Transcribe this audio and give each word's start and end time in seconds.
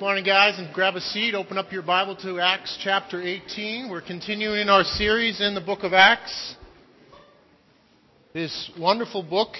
Morning, 0.00 0.24
guys, 0.24 0.58
and 0.58 0.72
grab 0.72 0.96
a 0.96 1.00
seat. 1.02 1.34
Open 1.34 1.58
up 1.58 1.70
your 1.70 1.82
Bible 1.82 2.16
to 2.22 2.40
Acts 2.40 2.78
chapter 2.82 3.20
18. 3.20 3.90
We're 3.90 4.00
continuing 4.00 4.70
our 4.70 4.82
series 4.82 5.42
in 5.42 5.54
the 5.54 5.60
book 5.60 5.80
of 5.82 5.92
Acts. 5.92 6.54
This 8.32 8.70
wonderful 8.78 9.22
book 9.22 9.50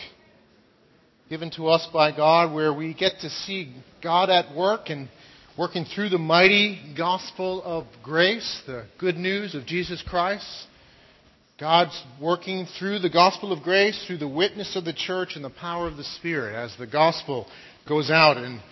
given 1.28 1.50
to 1.56 1.68
us 1.68 1.86
by 1.92 2.16
God 2.16 2.54
where 2.54 2.72
we 2.72 2.94
get 2.94 3.20
to 3.20 3.28
see 3.28 3.74
God 4.02 4.30
at 4.30 4.56
work 4.56 4.88
and 4.88 5.10
working 5.58 5.84
through 5.84 6.08
the 6.08 6.16
mighty 6.16 6.94
gospel 6.96 7.62
of 7.62 7.84
grace, 8.02 8.62
the 8.66 8.86
good 8.98 9.16
news 9.16 9.54
of 9.54 9.66
Jesus 9.66 10.02
Christ. 10.08 10.46
God's 11.60 12.02
working 12.18 12.66
through 12.78 13.00
the 13.00 13.10
gospel 13.10 13.52
of 13.52 13.62
grace, 13.62 14.02
through 14.06 14.16
the 14.16 14.26
witness 14.26 14.74
of 14.74 14.86
the 14.86 14.94
church 14.94 15.32
and 15.34 15.44
the 15.44 15.50
power 15.50 15.86
of 15.86 15.98
the 15.98 16.04
Spirit 16.04 16.54
as 16.54 16.74
the 16.78 16.86
gospel 16.86 17.46
goes 17.86 18.10
out 18.10 18.38
and 18.38 18.62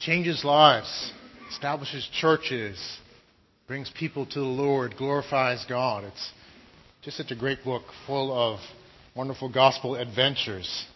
changes 0.00 0.44
lives, 0.44 1.12
establishes 1.50 2.08
churches, 2.20 2.78
brings 3.66 3.90
people 3.98 4.26
to 4.26 4.38
the 4.38 4.46
Lord, 4.46 4.96
glorifies 4.96 5.64
God. 5.68 6.04
It's 6.04 6.32
just 7.02 7.16
such 7.16 7.30
a 7.30 7.36
great 7.36 7.64
book 7.64 7.82
full 8.06 8.32
of 8.32 8.60
wonderful 9.14 9.52
gospel 9.52 9.96
adventures. 9.96 10.86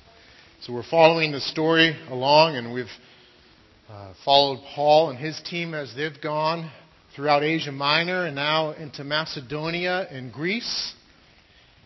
So 0.62 0.72
we're 0.72 0.84
following 0.88 1.32
the 1.32 1.40
story 1.40 1.96
along, 2.08 2.56
and 2.56 2.72
we've 2.72 2.86
uh, 3.90 4.14
followed 4.24 4.60
Paul 4.74 5.10
and 5.10 5.18
his 5.18 5.40
team 5.42 5.74
as 5.74 5.92
they've 5.96 6.20
gone 6.22 6.70
throughout 7.16 7.42
Asia 7.42 7.72
Minor 7.72 8.26
and 8.26 8.36
now 8.36 8.70
into 8.70 9.04
Macedonia 9.04 10.06
and 10.10 10.32
Greece. 10.32 10.94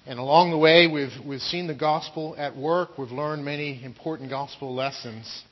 And 0.07 0.19
along 0.19 0.51
the 0.51 0.59
way, 0.59 0.87
we've, 0.87 1.11
we've 1.25 1.41
seen 1.41 1.67
the 1.67 1.75
gospel 1.75 2.37
at 2.39 2.55
work. 2.55 2.97
We've 2.99 3.11
learned 3.11 3.45
many 3.45 3.83
important 3.83 4.31
gospel 4.31 4.75
lessons. 4.75 5.43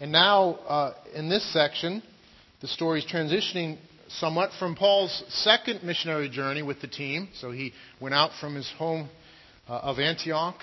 And 0.00 0.12
now, 0.12 0.50
uh, 0.68 0.94
in 1.14 1.28
this 1.28 1.44
section, 1.52 2.02
the 2.60 2.68
story 2.68 3.00
is 3.00 3.06
transitioning 3.06 3.78
somewhat 4.08 4.50
from 4.58 4.76
Paul's 4.76 5.24
second 5.28 5.82
missionary 5.82 6.28
journey 6.28 6.62
with 6.62 6.80
the 6.80 6.86
team. 6.86 7.28
So 7.34 7.50
he 7.50 7.72
went 8.00 8.14
out 8.14 8.30
from 8.40 8.54
his 8.54 8.70
home 8.78 9.08
uh, 9.68 9.72
of 9.72 9.98
Antioch 9.98 10.60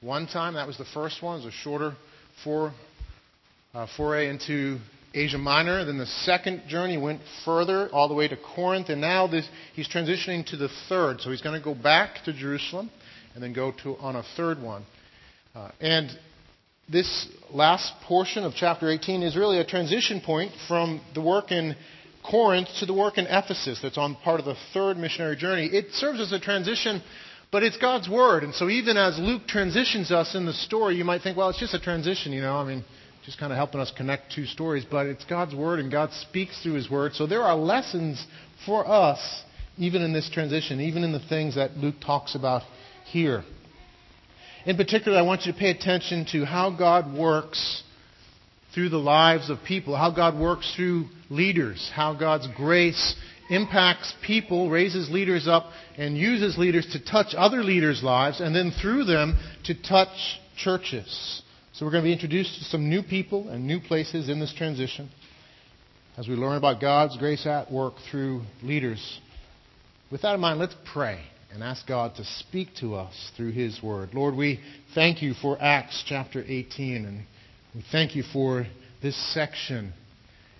one 0.00 0.26
time. 0.26 0.54
That 0.54 0.66
was 0.66 0.76
the 0.76 0.84
first 0.92 1.22
one. 1.22 1.40
It 1.40 1.44
was 1.44 1.54
a 1.54 1.56
shorter 1.58 1.94
four, 2.42 2.72
uh, 3.74 3.86
foray 3.96 4.28
into 4.28 4.78
Asia 5.14 5.38
Minor. 5.38 5.84
Then 5.84 5.98
the 5.98 6.06
second 6.06 6.68
journey 6.68 6.98
went 6.98 7.20
further, 7.44 7.88
all 7.92 8.08
the 8.08 8.14
way 8.14 8.26
to 8.26 8.36
Corinth. 8.36 8.88
And 8.88 9.00
now 9.00 9.28
this, 9.28 9.48
he's 9.74 9.88
transitioning 9.88 10.44
to 10.46 10.56
the 10.56 10.68
third. 10.88 11.20
So 11.20 11.30
he's 11.30 11.42
going 11.42 11.58
to 11.58 11.64
go 11.64 11.74
back 11.74 12.24
to 12.24 12.32
Jerusalem 12.32 12.90
and 13.34 13.42
then 13.42 13.52
go 13.52 13.72
to 13.84 13.96
on 13.98 14.16
a 14.16 14.24
third 14.36 14.60
one. 14.60 14.84
Uh, 15.54 15.70
and 15.80 16.10
this 16.90 17.28
last 17.50 17.92
portion 18.04 18.44
of 18.44 18.54
chapter 18.54 18.90
18 18.90 19.22
is 19.22 19.36
really 19.36 19.58
a 19.58 19.64
transition 19.64 20.20
point 20.20 20.52
from 20.66 21.00
the 21.14 21.20
work 21.20 21.52
in 21.52 21.76
Corinth 22.28 22.68
to 22.80 22.86
the 22.86 22.94
work 22.94 23.18
in 23.18 23.26
Ephesus 23.26 23.80
that's 23.82 23.98
on 23.98 24.14
part 24.16 24.40
of 24.40 24.46
the 24.46 24.56
third 24.72 24.96
missionary 24.96 25.36
journey. 25.36 25.66
It 25.66 25.92
serves 25.92 26.20
as 26.20 26.32
a 26.32 26.40
transition, 26.40 27.02
but 27.50 27.62
it's 27.62 27.76
God's 27.76 28.08
Word. 28.08 28.42
And 28.42 28.54
so 28.54 28.68
even 28.68 28.96
as 28.96 29.18
Luke 29.18 29.42
transitions 29.46 30.10
us 30.10 30.34
in 30.34 30.46
the 30.46 30.52
story, 30.52 30.96
you 30.96 31.04
might 31.04 31.22
think, 31.22 31.36
well, 31.36 31.50
it's 31.50 31.60
just 31.60 31.74
a 31.74 31.80
transition, 31.80 32.32
you 32.32 32.40
know, 32.40 32.56
I 32.56 32.64
mean, 32.64 32.84
just 33.24 33.38
kind 33.38 33.52
of 33.52 33.56
helping 33.56 33.80
us 33.80 33.92
connect 33.94 34.32
two 34.32 34.46
stories. 34.46 34.84
But 34.90 35.06
it's 35.06 35.24
God's 35.24 35.54
Word, 35.54 35.80
and 35.80 35.90
God 35.90 36.10
speaks 36.12 36.62
through 36.62 36.74
His 36.74 36.90
Word. 36.90 37.14
So 37.14 37.26
there 37.26 37.42
are 37.42 37.56
lessons 37.56 38.24
for 38.64 38.86
us, 38.88 39.42
even 39.76 40.02
in 40.02 40.12
this 40.12 40.30
transition, 40.30 40.80
even 40.80 41.04
in 41.04 41.12
the 41.12 41.26
things 41.28 41.54
that 41.56 41.76
Luke 41.76 41.96
talks 42.04 42.34
about 42.34 42.62
here. 43.04 43.44
In 44.68 44.76
particular, 44.76 45.16
I 45.16 45.22
want 45.22 45.46
you 45.46 45.52
to 45.54 45.58
pay 45.58 45.70
attention 45.70 46.26
to 46.32 46.44
how 46.44 46.68
God 46.68 47.16
works 47.16 47.82
through 48.74 48.90
the 48.90 48.98
lives 48.98 49.48
of 49.48 49.64
people, 49.66 49.96
how 49.96 50.10
God 50.10 50.38
works 50.38 50.70
through 50.76 51.06
leaders, 51.30 51.90
how 51.94 52.12
God's 52.12 52.46
grace 52.54 53.14
impacts 53.48 54.12
people, 54.22 54.68
raises 54.68 55.08
leaders 55.08 55.48
up, 55.48 55.70
and 55.96 56.18
uses 56.18 56.58
leaders 56.58 56.86
to 56.92 57.02
touch 57.02 57.34
other 57.34 57.64
leaders' 57.64 58.02
lives, 58.02 58.42
and 58.42 58.54
then 58.54 58.70
through 58.70 59.04
them 59.04 59.38
to 59.64 59.74
touch 59.82 60.38
churches. 60.58 61.40
So 61.72 61.86
we're 61.86 61.92
going 61.92 62.04
to 62.04 62.08
be 62.08 62.12
introduced 62.12 62.58
to 62.58 62.64
some 62.64 62.90
new 62.90 63.02
people 63.02 63.48
and 63.48 63.66
new 63.66 63.80
places 63.80 64.28
in 64.28 64.38
this 64.38 64.52
transition 64.52 65.08
as 66.18 66.28
we 66.28 66.34
learn 66.34 66.58
about 66.58 66.78
God's 66.78 67.16
grace 67.16 67.46
at 67.46 67.72
work 67.72 67.94
through 68.10 68.42
leaders. 68.62 69.18
With 70.12 70.20
that 70.20 70.34
in 70.34 70.40
mind, 70.40 70.58
let's 70.58 70.76
pray 70.92 71.22
and 71.52 71.62
ask 71.62 71.86
God 71.86 72.14
to 72.16 72.24
speak 72.24 72.68
to 72.80 72.94
us 72.94 73.30
through 73.36 73.52
His 73.52 73.82
Word. 73.82 74.10
Lord, 74.14 74.34
we 74.34 74.60
thank 74.94 75.22
you 75.22 75.34
for 75.34 75.56
Acts 75.60 76.04
chapter 76.06 76.44
18, 76.46 77.04
and 77.04 77.26
we 77.74 77.84
thank 77.90 78.14
you 78.14 78.22
for 78.32 78.66
this 79.02 79.16
section 79.34 79.92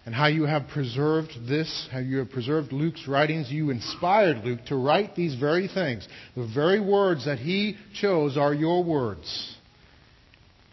and 0.08 0.14
how 0.14 0.28
you 0.28 0.44
have 0.44 0.68
preserved 0.68 1.32
this, 1.46 1.86
how 1.92 1.98
you 1.98 2.16
have 2.16 2.30
preserved 2.30 2.72
Luke's 2.72 3.06
writings. 3.06 3.50
You 3.50 3.68
inspired 3.68 4.42
Luke 4.42 4.60
to 4.68 4.76
write 4.76 5.14
these 5.14 5.34
very 5.34 5.68
things. 5.68 6.08
The 6.34 6.50
very 6.54 6.80
words 6.80 7.26
that 7.26 7.38
he 7.38 7.76
chose 8.00 8.38
are 8.38 8.54
your 8.54 8.82
words. 8.82 9.54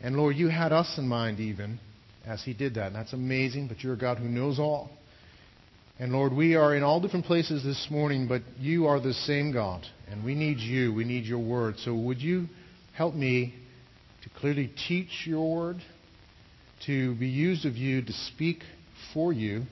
And 0.02 0.16
Lord, 0.16 0.38
you 0.38 0.48
had 0.48 0.72
us 0.72 0.98
in 0.98 1.06
mind 1.06 1.42
even 1.42 1.80
as 2.26 2.44
he 2.44 2.54
did 2.54 2.76
that. 2.76 2.88
And 2.88 2.96
that's 2.96 3.12
amazing, 3.12 3.68
but 3.68 3.82
you're 3.84 3.96
a 3.96 3.98
God 3.98 4.20
who 4.20 4.30
knows 4.30 4.58
all. 4.58 4.90
And 6.00 6.14
Lord, 6.14 6.32
we 6.32 6.56
are 6.56 6.74
in 6.74 6.84
all 6.84 7.02
different 7.02 7.26
places 7.26 7.62
this 7.62 7.88
morning, 7.92 8.30
but 8.30 8.42
you 8.58 8.86
are 8.88 9.02
the 9.02 9.14
same 9.14 9.52
God. 9.52 9.86
And 10.10 10.24
we 10.24 10.36
need 10.36 10.60
you. 10.60 10.94
We 10.94 11.04
need 11.04 11.26
your 11.26 11.40
word. 11.40 11.76
So 11.80 11.96
would 11.96 12.22
you 12.22 12.48
help 12.94 13.16
me 13.16 13.54
to 14.24 14.30
clearly 14.40 14.72
teach 14.88 15.26
your 15.26 15.56
word, 15.56 15.78
to 16.86 17.16
be 17.16 17.28
used 17.28 17.66
of 17.66 17.76
you 17.76 18.04
to 18.04 18.14
speak 18.14 18.60
for 19.14 19.34
you? 19.34 19.64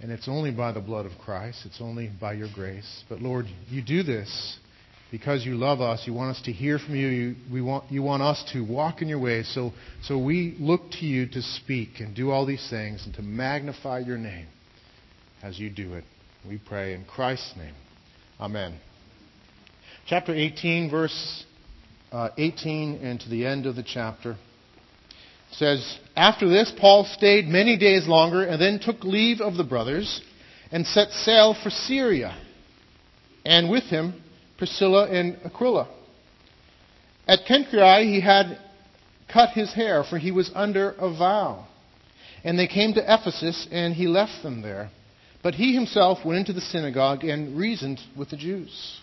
And 0.00 0.12
it's 0.12 0.28
only 0.28 0.52
by 0.52 0.72
the 0.72 0.80
blood 0.80 1.06
of 1.06 1.12
Christ, 1.24 1.62
it's 1.64 1.80
only 1.80 2.10
by 2.20 2.34
your 2.34 2.48
grace. 2.54 3.04
But 3.08 3.20
Lord, 3.20 3.46
you 3.68 3.82
do 3.82 4.04
this 4.04 4.58
because 5.10 5.44
you 5.44 5.54
love 5.54 5.80
us. 5.80 6.04
You 6.06 6.12
want 6.12 6.36
us 6.36 6.42
to 6.44 6.52
hear 6.52 6.78
from 6.78 6.94
you. 6.94 7.08
You, 7.08 7.36
we 7.50 7.60
want, 7.60 7.90
you 7.90 8.02
want 8.02 8.22
us 8.22 8.44
to 8.52 8.60
walk 8.60 9.02
in 9.02 9.08
your 9.08 9.18
ways. 9.18 9.50
So, 9.54 9.72
so 10.02 10.18
we 10.18 10.56
look 10.60 10.90
to 11.00 11.06
you 11.06 11.26
to 11.30 11.42
speak 11.42 12.00
and 12.00 12.14
do 12.14 12.30
all 12.30 12.46
these 12.46 12.68
things 12.70 13.04
and 13.06 13.14
to 13.14 13.22
magnify 13.22 14.00
your 14.00 14.18
name 14.18 14.46
as 15.42 15.58
you 15.58 15.70
do 15.70 15.94
it. 15.94 16.04
We 16.46 16.58
pray 16.58 16.94
in 16.94 17.04
Christ's 17.04 17.54
name. 17.56 17.74
Amen. 18.40 18.78
Chapter 20.08 20.34
18, 20.34 20.90
verse 20.90 21.44
uh, 22.12 22.30
18, 22.38 22.94
and 23.02 23.20
to 23.20 23.28
the 23.28 23.44
end 23.44 23.66
of 23.66 23.76
the 23.76 23.82
chapter 23.82 24.36
says, 25.52 25.98
After 26.16 26.48
this, 26.48 26.72
Paul 26.80 27.04
stayed 27.04 27.46
many 27.46 27.76
days 27.76 28.08
longer 28.08 28.42
and 28.42 28.58
then 28.58 28.78
took 28.78 29.04
leave 29.04 29.42
of 29.42 29.58
the 29.58 29.64
brothers 29.64 30.22
and 30.72 30.86
set 30.86 31.10
sail 31.10 31.54
for 31.62 31.68
Syria, 31.68 32.34
and 33.44 33.68
with 33.68 33.84
him 33.84 34.22
Priscilla 34.56 35.10
and 35.10 35.36
Aquila. 35.44 35.90
At 37.26 37.40
Cenchreae 37.40 38.04
he 38.04 38.22
had 38.22 38.58
cut 39.30 39.50
his 39.50 39.74
hair, 39.74 40.04
for 40.04 40.16
he 40.16 40.30
was 40.30 40.50
under 40.54 40.92
a 40.92 41.10
vow. 41.10 41.66
And 42.44 42.58
they 42.58 42.66
came 42.66 42.94
to 42.94 43.02
Ephesus, 43.02 43.68
and 43.70 43.92
he 43.92 44.06
left 44.06 44.42
them 44.42 44.62
there. 44.62 44.90
But 45.42 45.56
he 45.56 45.74
himself 45.74 46.24
went 46.24 46.38
into 46.38 46.54
the 46.54 46.62
synagogue 46.62 47.24
and 47.24 47.58
reasoned 47.58 48.00
with 48.16 48.30
the 48.30 48.38
Jews. 48.38 49.02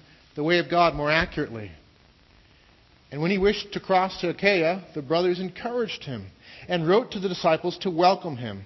the 0.35 0.43
way 0.43 0.59
of 0.59 0.69
God 0.69 0.95
more 0.95 1.11
accurately. 1.11 1.71
And 3.11 3.21
when 3.21 3.31
he 3.31 3.37
wished 3.37 3.73
to 3.73 3.79
cross 3.79 4.19
to 4.21 4.29
Achaia, 4.29 4.83
the 4.95 5.01
brothers 5.01 5.39
encouraged 5.39 6.03
him 6.05 6.27
and 6.67 6.87
wrote 6.87 7.11
to 7.11 7.19
the 7.19 7.27
disciples 7.27 7.77
to 7.79 7.89
welcome 7.89 8.37
him. 8.37 8.63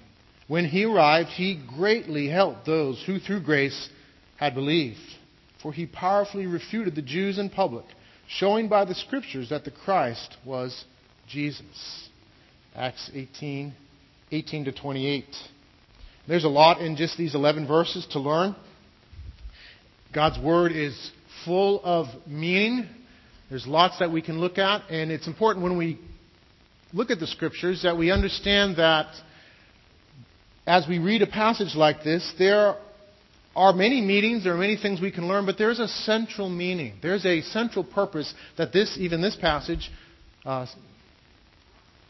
When 0.47 0.65
he 0.65 0.83
arrived, 0.83 1.29
he 1.29 1.59
greatly 1.75 2.27
helped 2.27 2.65
those 2.65 3.03
who 3.05 3.17
through 3.17 3.41
grace 3.41 3.89
had 4.37 4.53
believed. 4.53 4.99
For 5.63 5.73
he 5.73 5.87
powerfully 5.87 6.45
refuted 6.45 6.93
the 6.93 7.01
Jews 7.01 7.39
in 7.39 7.49
public, 7.49 7.85
showing 8.27 8.67
by 8.67 8.85
the 8.85 8.93
scriptures 8.93 9.49
that 9.49 9.63
the 9.63 9.71
Christ 9.71 10.37
was 10.45 10.85
Jesus. 11.27 12.09
Acts 12.75 13.09
18, 13.15 13.73
18 14.31 14.65
to 14.65 14.71
28. 14.71 15.25
There's 16.27 16.43
a 16.43 16.49
lot 16.49 16.81
in 16.81 16.95
just 16.95 17.17
these 17.17 17.33
11 17.33 17.67
verses 17.67 18.05
to 18.11 18.19
learn. 18.19 18.55
God's 20.13 20.39
Word 20.39 20.71
is 20.71 21.11
full 21.45 21.81
of 21.83 22.07
meaning. 22.27 22.89
There's 23.49 23.67
lots 23.67 23.99
that 23.99 24.11
we 24.11 24.21
can 24.21 24.39
look 24.39 24.57
at, 24.57 24.89
and 24.89 25.11
it's 25.11 25.27
important 25.27 25.63
when 25.63 25.77
we 25.77 25.99
look 26.91 27.11
at 27.11 27.19
the 27.19 27.27
Scriptures 27.27 27.83
that 27.83 27.95
we 27.97 28.11
understand 28.11 28.77
that 28.77 29.13
as 30.65 30.87
we 30.87 30.97
read 30.97 31.21
a 31.21 31.27
passage 31.27 31.75
like 31.75 32.03
this, 32.03 32.33
there 32.39 32.75
are 33.55 33.71
many 33.71 34.01
meanings, 34.01 34.43
there 34.43 34.53
are 34.53 34.57
many 34.57 34.77
things 34.77 34.99
we 34.99 35.11
can 35.11 35.27
learn, 35.27 35.45
but 35.45 35.57
there's 35.57 35.79
a 35.79 35.87
central 35.87 36.49
meaning. 36.49 36.97
There's 37.01 37.25
a 37.25 37.41
central 37.41 37.83
purpose 37.83 38.33
that 38.57 38.73
this, 38.73 38.97
even 38.99 39.21
this 39.21 39.35
passage, 39.35 39.89
uh, 40.45 40.65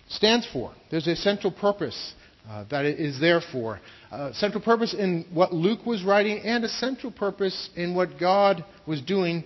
stands 0.10 0.48
for. 0.52 0.74
There's 0.90 1.08
a 1.08 1.16
central 1.16 1.52
purpose 1.52 2.14
uh, 2.50 2.66
that 2.70 2.86
is 2.86 3.20
there 3.20 3.42
for. 3.52 3.80
A 4.12 4.34
central 4.34 4.64
purpose 4.64 4.94
in 4.94 5.26
what 5.34 5.54
Luke 5.54 5.86
was 5.86 6.04
writing, 6.04 6.40
and 6.40 6.64
a 6.64 6.70
central 6.70 7.12
purpose 7.12 7.70
in 7.76 7.96
what 7.96 8.20
God 8.20 8.64
was 8.86 9.02
doing 9.02 9.44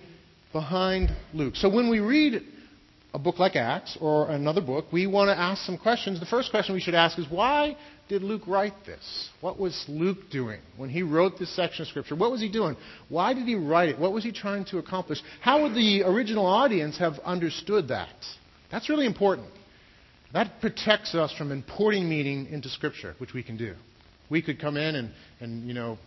behind 0.52 1.10
Luke. 1.32 1.56
So 1.56 1.68
when 1.68 1.90
we 1.90 2.00
read 2.00 2.42
a 3.12 3.18
book 3.18 3.38
like 3.38 3.56
Acts 3.56 3.96
or 4.00 4.30
another 4.30 4.60
book, 4.60 4.86
we 4.92 5.06
want 5.06 5.28
to 5.28 5.38
ask 5.38 5.64
some 5.64 5.78
questions. 5.78 6.20
The 6.20 6.26
first 6.26 6.50
question 6.50 6.74
we 6.74 6.80
should 6.80 6.94
ask 6.94 7.18
is 7.18 7.26
why 7.28 7.76
did 8.08 8.22
Luke 8.22 8.42
write 8.46 8.74
this? 8.84 9.30
What 9.40 9.58
was 9.58 9.84
Luke 9.88 10.30
doing 10.30 10.60
when 10.76 10.90
he 10.90 11.02
wrote 11.02 11.38
this 11.38 11.54
section 11.54 11.82
of 11.82 11.88
Scripture? 11.88 12.16
What 12.16 12.30
was 12.30 12.40
he 12.40 12.50
doing? 12.50 12.76
Why 13.08 13.34
did 13.34 13.46
he 13.46 13.54
write 13.54 13.88
it? 13.88 13.98
What 13.98 14.12
was 14.12 14.24
he 14.24 14.32
trying 14.32 14.64
to 14.66 14.78
accomplish? 14.78 15.20
How 15.40 15.62
would 15.62 15.74
the 15.74 16.02
original 16.04 16.46
audience 16.46 16.98
have 16.98 17.18
understood 17.24 17.88
that? 17.88 18.14
That's 18.70 18.88
really 18.88 19.06
important. 19.06 19.48
That 20.32 20.60
protects 20.60 21.14
us 21.14 21.32
from 21.36 21.50
importing 21.50 22.08
meaning 22.08 22.46
into 22.46 22.68
Scripture, 22.68 23.14
which 23.18 23.32
we 23.34 23.42
can 23.42 23.56
do. 23.56 23.74
We 24.30 24.42
could 24.42 24.60
come 24.60 24.76
in 24.76 24.94
and, 24.94 25.10
and 25.40 25.66
you 25.66 25.74
know, 25.74 25.98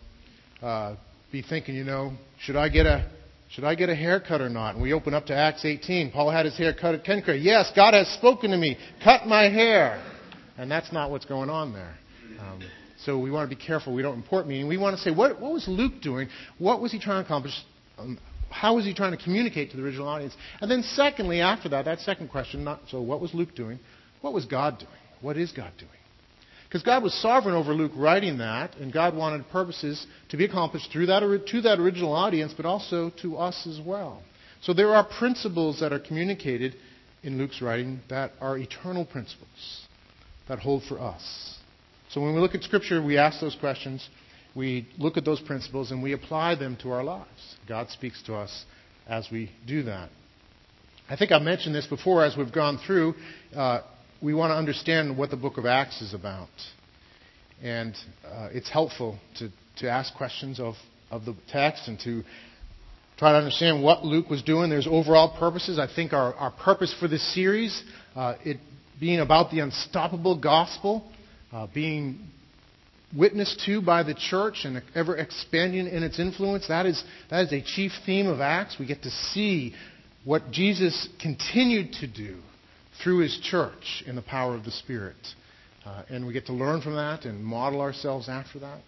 uh, 0.62 0.96
be 1.32 1.42
thinking, 1.42 1.76
you 1.76 1.84
know, 1.84 2.14
should 2.40 2.56
I 2.56 2.70
get 2.70 2.86
a 2.86 3.10
should 3.50 3.66
I 3.66 3.76
get 3.76 3.90
a 3.90 3.96
haircut 3.96 4.42
or 4.42 4.50
not? 4.50 4.74
And 4.74 4.82
we 4.82 4.94
open 4.94 5.14
up 5.14 5.28
to 5.28 5.36
Acts 5.36 5.64
18. 5.64 6.12
Paul 6.12 6.32
had 6.32 6.46
his 6.46 6.58
hair 6.58 6.74
cut 6.74 6.96
at 6.96 7.04
Cenchreae. 7.04 7.44
Yes, 7.44 7.72
God 7.76 7.94
has 7.94 8.08
spoken 8.08 8.50
to 8.50 8.58
me. 8.58 8.78
Cut 9.04 9.28
my 9.28 9.44
hair. 9.44 10.04
And 10.58 10.72
that's 10.72 10.92
not 10.92 11.12
what's 11.12 11.26
going 11.26 11.52
on 11.52 11.72
there. 11.72 11.94
Um, 12.40 12.62
so 13.06 13.20
we 13.20 13.30
want 13.30 13.48
to 13.48 13.56
be 13.56 13.62
careful. 13.62 13.94
We 13.94 14.02
don't 14.02 14.16
import 14.16 14.48
meaning. 14.48 14.68
We 14.68 14.78
want 14.78 14.98
to 14.98 15.04
say, 15.04 15.12
what, 15.12 15.40
what 15.40 15.54
was 15.54 15.68
Luke 15.68 16.02
doing? 16.02 16.30
What 16.58 16.82
was 16.82 16.92
he 16.92 17.00
trying 17.00 17.22
to 17.22 17.26
accomplish? 17.26 17.54
Um, 18.00 18.18
how 18.50 18.76
was 18.76 18.86
he 18.86 18.94
trying 18.96 19.16
to 19.16 19.24
communicate 19.24 19.70
to 19.72 19.78
the 19.78 19.84
original 19.84 20.08
audience? 20.08 20.34
And 20.60 20.72
then, 20.72 20.82
secondly, 20.82 21.42
after 21.42 21.70
that, 21.70 21.86
that 21.86 22.00
second 22.00 22.30
question, 22.30 22.64
not 22.64 22.82
so 22.90 23.04
what 23.04 23.22
was 23.22 23.36
Luke 23.36 23.54
doing? 23.56 23.80
What 24.24 24.32
was 24.32 24.46
God 24.46 24.80
doing? 24.80 24.92
What 25.20 25.36
is 25.36 25.52
God 25.52 25.74
doing? 25.78 25.92
Because 26.70 26.82
God 26.82 27.04
was 27.04 27.14
sovereign 27.22 27.56
over 27.56 27.74
Luke 27.74 27.92
writing 27.94 28.38
that, 28.38 28.78
and 28.78 28.92
God 28.92 29.18
wanted 29.18 29.48
purposes 29.50 30.08
to 30.30 30.38
be 30.38 30.46
accomplished 30.46 30.90
through 30.94 31.08
that, 31.08 31.20
to 31.20 31.62
that 31.62 31.78
original 31.78 32.14
audience, 32.14 32.54
but 32.56 32.66
also 32.66 33.12
to 33.22 33.36
us 33.36 33.68
as 33.68 33.82
well. 33.86 34.24
So 34.62 34.74
there 34.74 34.96
are 34.96 35.06
principles 35.20 35.82
that 35.82 35.92
are 35.92 36.00
communicated 36.00 36.74
in 37.22 37.38
Luke's 37.38 37.62
writing 37.62 38.00
that 38.10 38.32
are 38.40 38.58
eternal 38.58 39.06
principles 39.06 39.88
that 40.48 40.60
hold 40.60 40.84
for 40.84 41.02
us. 41.02 41.58
So 42.10 42.22
when 42.22 42.34
we 42.34 42.40
look 42.40 42.56
at 42.56 42.64
Scripture, 42.64 43.04
we 43.04 43.18
ask 43.18 43.42
those 43.42 43.58
questions, 43.60 44.08
we 44.56 44.88
look 44.98 45.18
at 45.18 45.26
those 45.26 45.42
principles, 45.42 45.92
and 45.92 46.02
we 46.02 46.14
apply 46.14 46.56
them 46.56 46.78
to 46.82 46.92
our 46.92 47.04
lives. 47.04 47.58
God 47.68 47.90
speaks 47.90 48.24
to 48.24 48.36
us 48.36 48.64
as 49.06 49.28
we 49.30 49.52
do 49.68 49.84
that. 49.84 50.10
I 51.10 51.18
think 51.18 51.34
I've 51.34 51.42
mentioned 51.42 51.76
this 51.76 51.88
before 51.88 52.24
as 52.24 52.38
we've 52.38 52.54
gone 52.54 52.80
through. 52.88 53.16
Uh, 53.54 53.82
we 54.24 54.34
want 54.34 54.52
to 54.52 54.56
understand 54.56 55.18
what 55.18 55.30
the 55.30 55.36
book 55.36 55.58
of 55.58 55.66
Acts 55.66 56.02
is 56.02 56.14
about. 56.14 56.48
And 57.62 57.94
uh, 58.26 58.50
it's 58.54 58.70
helpful 58.70 59.20
to, 59.40 59.50
to 59.80 59.90
ask 59.90 60.16
questions 60.16 60.62
of, 60.62 60.76
of 61.12 61.26
the 61.26 61.36
text 61.52 61.90
and 61.90 62.00
to 62.06 62.24
try 63.18 63.34
to 63.34 63.38
understand 63.38 63.84
what 63.84 64.06
Luke 64.06 64.30
was 64.30 64.42
doing. 64.42 64.70
There's 64.70 64.88
overall 64.88 65.38
purposes. 65.38 65.78
I 65.78 65.94
think 65.94 66.14
our, 66.14 66.34
our 66.36 66.52
purpose 66.52 66.96
for 66.98 67.10
this 67.10 67.34
series, 67.36 67.84
uh, 68.16 68.36
it 68.46 68.58
being 68.98 69.20
about 69.20 69.52
the 69.52 69.60
unstoppable 69.60 70.40
gospel, 70.40 71.06
uh, 71.52 71.68
being 71.74 72.26
witnessed 73.16 73.62
to 73.66 73.82
by 73.82 74.04
the 74.04 74.14
church 74.14 74.62
and 74.64 74.82
ever 74.96 75.18
expanding 75.18 75.86
in 75.86 76.02
its 76.02 76.18
influence, 76.18 76.70
that 76.70 76.86
is, 76.86 77.04
that 77.30 77.42
is 77.44 77.52
a 77.52 77.62
chief 77.62 77.92
theme 78.06 78.28
of 78.28 78.40
Acts. 78.40 78.78
We 78.80 78.86
get 78.86 79.04
to 79.04 79.12
see 79.12 79.74
what 80.24 80.50
Jesus 80.52 81.10
continued 81.22 81.92
to 82.00 82.08
do 82.08 82.38
through 83.04 83.20
his 83.20 83.38
church 83.44 84.04
in 84.08 84.16
the 84.16 84.22
power 84.22 84.56
of 84.56 84.64
the 84.64 84.72
Spirit. 84.72 85.16
Uh, 85.86 86.04
and 86.10 86.26
we 86.26 86.32
get 86.32 86.46
to 86.46 86.54
learn 86.54 86.82
from 86.82 86.96
that 86.96 87.26
and 87.26 87.44
model 87.44 87.82
ourselves 87.82 88.30
after 88.30 88.60
that. 88.60 88.82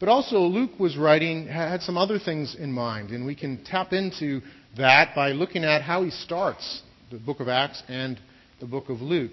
But 0.00 0.08
also, 0.08 0.40
Luke 0.40 0.78
was 0.78 0.96
writing, 0.96 1.46
had 1.46 1.82
some 1.82 1.96
other 1.96 2.18
things 2.18 2.56
in 2.56 2.72
mind, 2.72 3.10
and 3.10 3.26
we 3.26 3.34
can 3.34 3.64
tap 3.64 3.92
into 3.92 4.40
that 4.76 5.14
by 5.14 5.32
looking 5.32 5.64
at 5.64 5.82
how 5.82 6.02
he 6.02 6.10
starts 6.10 6.82
the 7.10 7.18
book 7.18 7.40
of 7.40 7.48
Acts 7.48 7.82
and 7.88 8.18
the 8.60 8.66
book 8.66 8.88
of 8.88 9.00
Luke. 9.00 9.32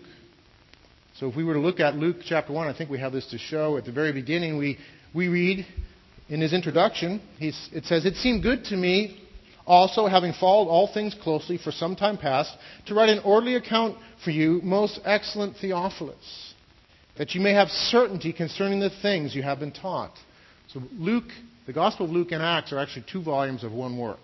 So, 1.19 1.29
if 1.29 1.35
we 1.35 1.43
were 1.43 1.53
to 1.53 1.59
look 1.59 1.79
at 1.79 1.95
Luke 1.95 2.17
chapter 2.25 2.51
1, 2.51 2.67
I 2.67 2.75
think 2.75 2.89
we 2.89 2.99
have 2.99 3.13
this 3.13 3.27
to 3.31 3.37
show. 3.37 3.77
At 3.77 3.85
the 3.85 3.91
very 3.91 4.11
beginning, 4.11 4.57
we, 4.57 4.77
we 5.13 5.27
read 5.27 5.65
in 6.29 6.41
his 6.41 6.51
introduction, 6.51 7.21
it 7.39 7.85
says, 7.85 8.05
It 8.05 8.15
seemed 8.15 8.41
good 8.41 8.65
to 8.65 8.75
me 8.75 9.24
also, 9.67 10.05
having 10.05 10.33
followed 10.33 10.69
all 10.69 10.91
things 10.93 11.15
closely 11.21 11.57
for 11.57 11.71
some 11.71 11.95
time 11.95 12.17
past, 12.17 12.55
to 12.85 12.93
write 12.93 13.09
an 13.09 13.19
orderly 13.23 13.55
account 13.55 13.97
for 14.23 14.31
you, 14.31 14.61
most 14.63 14.99
excellent 15.05 15.57
Theophilus, 15.57 16.53
that 17.17 17.33
you 17.33 17.41
may 17.41 17.53
have 17.53 17.69
certainty 17.69 18.31
concerning 18.31 18.79
the 18.79 18.91
things 19.01 19.35
you 19.35 19.41
have 19.41 19.59
been 19.59 19.71
taught. 19.71 20.13
So, 20.67 20.81
Luke, 20.93 21.29
the 21.65 21.73
Gospel 21.73 22.05
of 22.05 22.11
Luke 22.11 22.31
and 22.31 22.43
Acts 22.43 22.71
are 22.73 22.77
actually 22.77 23.05
two 23.11 23.23
volumes 23.23 23.63
of 23.63 23.71
one 23.71 23.97
work. 23.97 24.19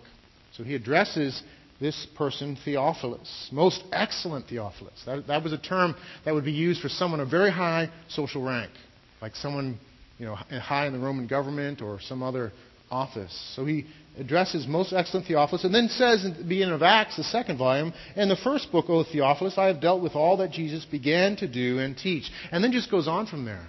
So, 0.56 0.62
he 0.62 0.74
addresses 0.76 1.42
this 1.80 2.06
person, 2.16 2.56
Theophilus, 2.64 3.48
most 3.50 3.82
excellent 3.90 4.46
Theophilus. 4.46 5.02
That, 5.04 5.26
that 5.26 5.42
was 5.42 5.52
a 5.52 5.58
term 5.58 5.96
that 6.24 6.32
would 6.32 6.44
be 6.44 6.52
used 6.52 6.80
for 6.80 6.88
someone 6.88 7.18
of 7.18 7.28
very 7.28 7.50
high 7.50 7.90
social 8.08 8.44
rank, 8.44 8.70
like 9.20 9.34
someone 9.34 9.80
you 10.18 10.26
know, 10.26 10.36
high 10.36 10.86
in 10.86 10.92
the 10.92 11.00
Roman 11.00 11.26
government 11.26 11.82
or 11.82 11.98
some 12.00 12.22
other 12.22 12.52
office. 12.92 13.52
So 13.56 13.64
he 13.64 13.86
addresses 14.18 14.66
most 14.66 14.92
excellent 14.92 15.26
Theophilus, 15.26 15.64
and 15.64 15.74
then 15.74 15.88
says 15.88 16.24
in 16.24 16.34
the 16.34 16.44
beginning 16.44 16.74
of 16.74 16.82
Acts, 16.82 17.16
the 17.16 17.24
second 17.24 17.56
volume, 17.56 17.92
in 18.14 18.28
the 18.28 18.36
first 18.36 18.70
book, 18.70 18.86
O 18.88 19.04
Theophilus, 19.04 19.56
I 19.56 19.66
have 19.66 19.80
dealt 19.80 20.02
with 20.02 20.14
all 20.14 20.36
that 20.38 20.50
Jesus 20.50 20.84
began 20.84 21.36
to 21.36 21.48
do 21.48 21.78
and 21.78 21.96
teach. 21.96 22.30
And 22.50 22.62
then 22.62 22.72
just 22.72 22.90
goes 22.90 23.08
on 23.08 23.26
from 23.26 23.44
there. 23.44 23.66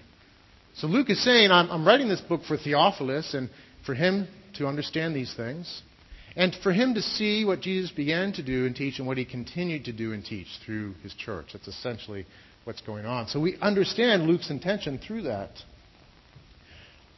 So 0.75 0.87
Luke 0.87 1.09
is 1.09 1.23
saying, 1.23 1.51
I'm, 1.51 1.69
I'm 1.69 1.87
writing 1.87 2.09
this 2.09 2.21
book 2.21 2.41
for 2.47 2.57
Theophilus 2.57 3.33
and 3.33 3.49
for 3.85 3.93
him 3.93 4.27
to 4.55 4.67
understand 4.67 5.15
these 5.15 5.33
things, 5.35 5.81
and 6.35 6.55
for 6.63 6.71
him 6.71 6.95
to 6.95 7.01
see 7.01 7.45
what 7.45 7.61
Jesus 7.61 7.91
began 7.91 8.33
to 8.33 8.43
do 8.43 8.65
and 8.65 8.75
teach 8.75 8.97
and 8.99 9.07
what 9.07 9.17
he 9.17 9.25
continued 9.25 9.85
to 9.85 9.93
do 9.93 10.13
and 10.13 10.25
teach 10.25 10.47
through 10.65 10.93
his 11.03 11.13
church. 11.13 11.47
That's 11.53 11.67
essentially 11.67 12.25
what's 12.63 12.81
going 12.81 13.05
on. 13.05 13.27
So 13.27 13.39
we 13.39 13.57
understand 13.61 14.23
Luke's 14.23 14.49
intention 14.49 14.99
through 15.05 15.23
that. 15.23 15.51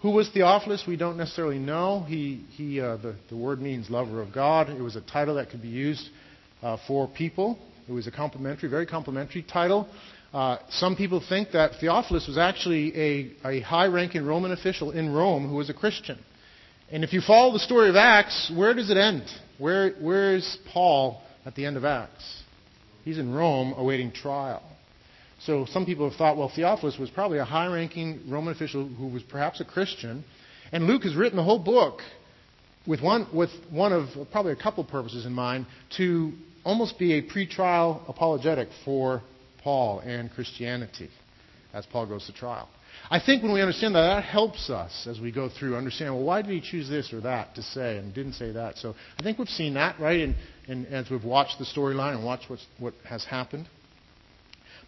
Who 0.02 0.12
was 0.12 0.30
Theophilus? 0.30 0.84
We 0.88 0.98
don't 0.98 1.18
necessarily 1.18 1.58
know. 1.58 2.06
He, 2.08 2.46
he, 2.52 2.80
uh, 2.80 2.98
the, 2.98 3.16
the 3.30 3.36
word 3.36 3.62
means 3.62 3.90
lover 3.90 4.22
of 4.22 4.34
God. 4.34 4.70
It 4.70 4.82
was 4.82 4.96
a 4.96 5.02
title 5.02 5.36
that 5.36 5.50
could 5.50 5.62
be 5.62 5.70
used 5.70 6.10
uh, 6.62 6.78
for 6.88 7.08
people. 7.08 7.58
It 7.88 7.92
was 7.92 8.08
a 8.08 8.12
complimentary, 8.12 8.70
very 8.70 8.86
complimentary 8.86 9.44
title. 9.44 9.88
Uh, 10.34 10.58
some 10.70 10.96
people 10.96 11.24
think 11.28 11.52
that 11.54 11.72
Theophilus 11.80 12.28
was 12.28 12.38
actually 12.38 12.94
a, 13.00 13.48
a 13.48 13.62
high 13.62 13.86
ranking 13.86 14.26
Roman 14.26 14.52
official 14.52 14.92
in 14.92 15.14
Rome 15.14 15.48
who 15.48 15.56
was 15.56 15.70
a 15.70 15.74
Christian. 15.74 16.20
And 16.92 17.04
if 17.04 17.14
you 17.14 17.22
follow 17.22 17.54
the 17.54 17.60
story 17.60 17.90
of 17.90 17.96
Acts, 17.96 18.52
where 18.56 18.74
does 18.74 18.90
it 18.90 18.98
end? 18.98 19.24
Where, 19.58 19.92
where 19.94 20.36
is 20.36 20.58
Paul 20.72 21.22
at 21.46 21.56
the 21.56 21.66
end 21.66 21.78
of 21.78 21.86
Acts? 21.86 22.44
He's 23.04 23.18
in 23.18 23.34
Rome 23.34 23.74
awaiting 23.78 24.12
trial. 24.12 24.62
So 25.46 25.66
some 25.70 25.86
people 25.86 26.10
have 26.10 26.18
thought, 26.18 26.38
well, 26.38 26.52
Theophilus 26.54 26.98
was 26.98 27.10
probably 27.12 27.38
a 27.38 27.46
high 27.46 27.68
ranking 27.68 28.22
Roman 28.28 28.54
official 28.54 28.88
who 28.88 29.08
was 29.08 29.22
perhaps 29.24 29.62
a 29.62 29.66
Christian. 29.66 30.24
And 30.72 30.88
Luke 30.88 31.04
has 31.04 31.16
written 31.16 31.38
the 31.38 31.44
whole 31.44 31.60
book 31.60 32.00
with 32.88 33.02
one, 33.02 33.28
with 33.34 33.52
one 33.70 33.94
of 33.94 34.08
probably 34.32 34.54
a 34.54 34.56
couple 34.56 34.84
purposes 34.84 35.26
in 35.26 35.34
mind 35.34 35.68
to 35.98 36.34
almost 36.64 36.98
be 36.98 37.14
a 37.14 37.22
pre-trial 37.22 38.04
apologetic 38.08 38.70
for 38.84 39.22
Paul 39.64 40.00
and 40.00 40.32
Christianity 40.32 41.10
as 41.74 41.86
Paul 41.86 42.08
goes 42.08 42.26
to 42.26 42.34
trial. 42.34 42.68
I 43.12 43.20
think 43.24 43.44
when 43.44 43.54
we 43.54 43.62
understand 43.62 43.94
that, 43.94 44.16
that 44.16 44.24
helps 44.24 44.70
us 44.72 45.06
as 45.08 45.20
we 45.20 45.32
go 45.32 45.50
through 45.50 45.76
understand, 45.76 46.16
well, 46.16 46.24
why 46.24 46.42
did 46.42 46.52
he 46.52 46.62
choose 46.62 46.90
this 46.90 47.14
or 47.14 47.22
that 47.22 47.54
to 47.56 47.62
say 47.62 47.98
and 47.98 48.16
didn't 48.16 48.34
say 48.34 48.52
that? 48.54 48.78
So 48.78 48.96
I 49.20 49.24
think 49.24 49.38
we've 49.38 49.48
seen 49.50 49.76
that, 49.76 50.00
right, 50.00 50.22
and, 50.22 50.36
and 50.68 50.88
as 50.88 51.10
we've 51.12 51.24
watched 51.24 51.60
the 51.60 51.66
storyline 51.66 52.16
and 52.16 52.26
watched 52.26 52.50
what's, 52.50 52.66
what 52.80 52.96
has 53.08 53.24
happened. 53.26 53.68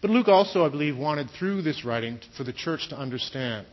But 0.01 0.11
Luke 0.11 0.27
also, 0.27 0.65
I 0.65 0.69
believe, 0.69 0.95
wanted 0.97 1.29
through 1.31 1.63
this 1.63 1.83
writing 1.83 2.19
for 2.35 2.43
the 2.43 2.53
church 2.53 2.89
to 2.89 2.97
understand. 2.97 3.65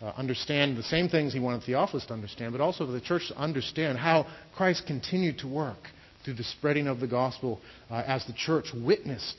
Uh, 0.00 0.12
understand 0.16 0.76
the 0.76 0.82
same 0.82 1.08
things 1.08 1.32
he 1.32 1.38
wanted 1.38 1.62
Theophilus 1.62 2.06
to 2.06 2.14
understand, 2.14 2.52
but 2.52 2.60
also 2.60 2.84
for 2.86 2.92
the 2.92 3.00
church 3.00 3.28
to 3.28 3.36
understand 3.36 3.98
how 3.98 4.26
Christ 4.54 4.84
continued 4.86 5.38
to 5.38 5.48
work 5.48 5.78
through 6.24 6.34
the 6.34 6.44
spreading 6.44 6.86
of 6.86 7.00
the 7.00 7.06
gospel 7.06 7.60
uh, 7.90 8.02
as 8.06 8.24
the 8.26 8.32
church 8.32 8.66
witnessed 8.74 9.36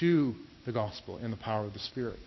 to 0.00 0.34
the 0.64 0.72
gospel 0.72 1.18
in 1.18 1.30
the 1.30 1.36
power 1.36 1.64
of 1.64 1.72
the 1.72 1.78
Spirit. 1.78 2.20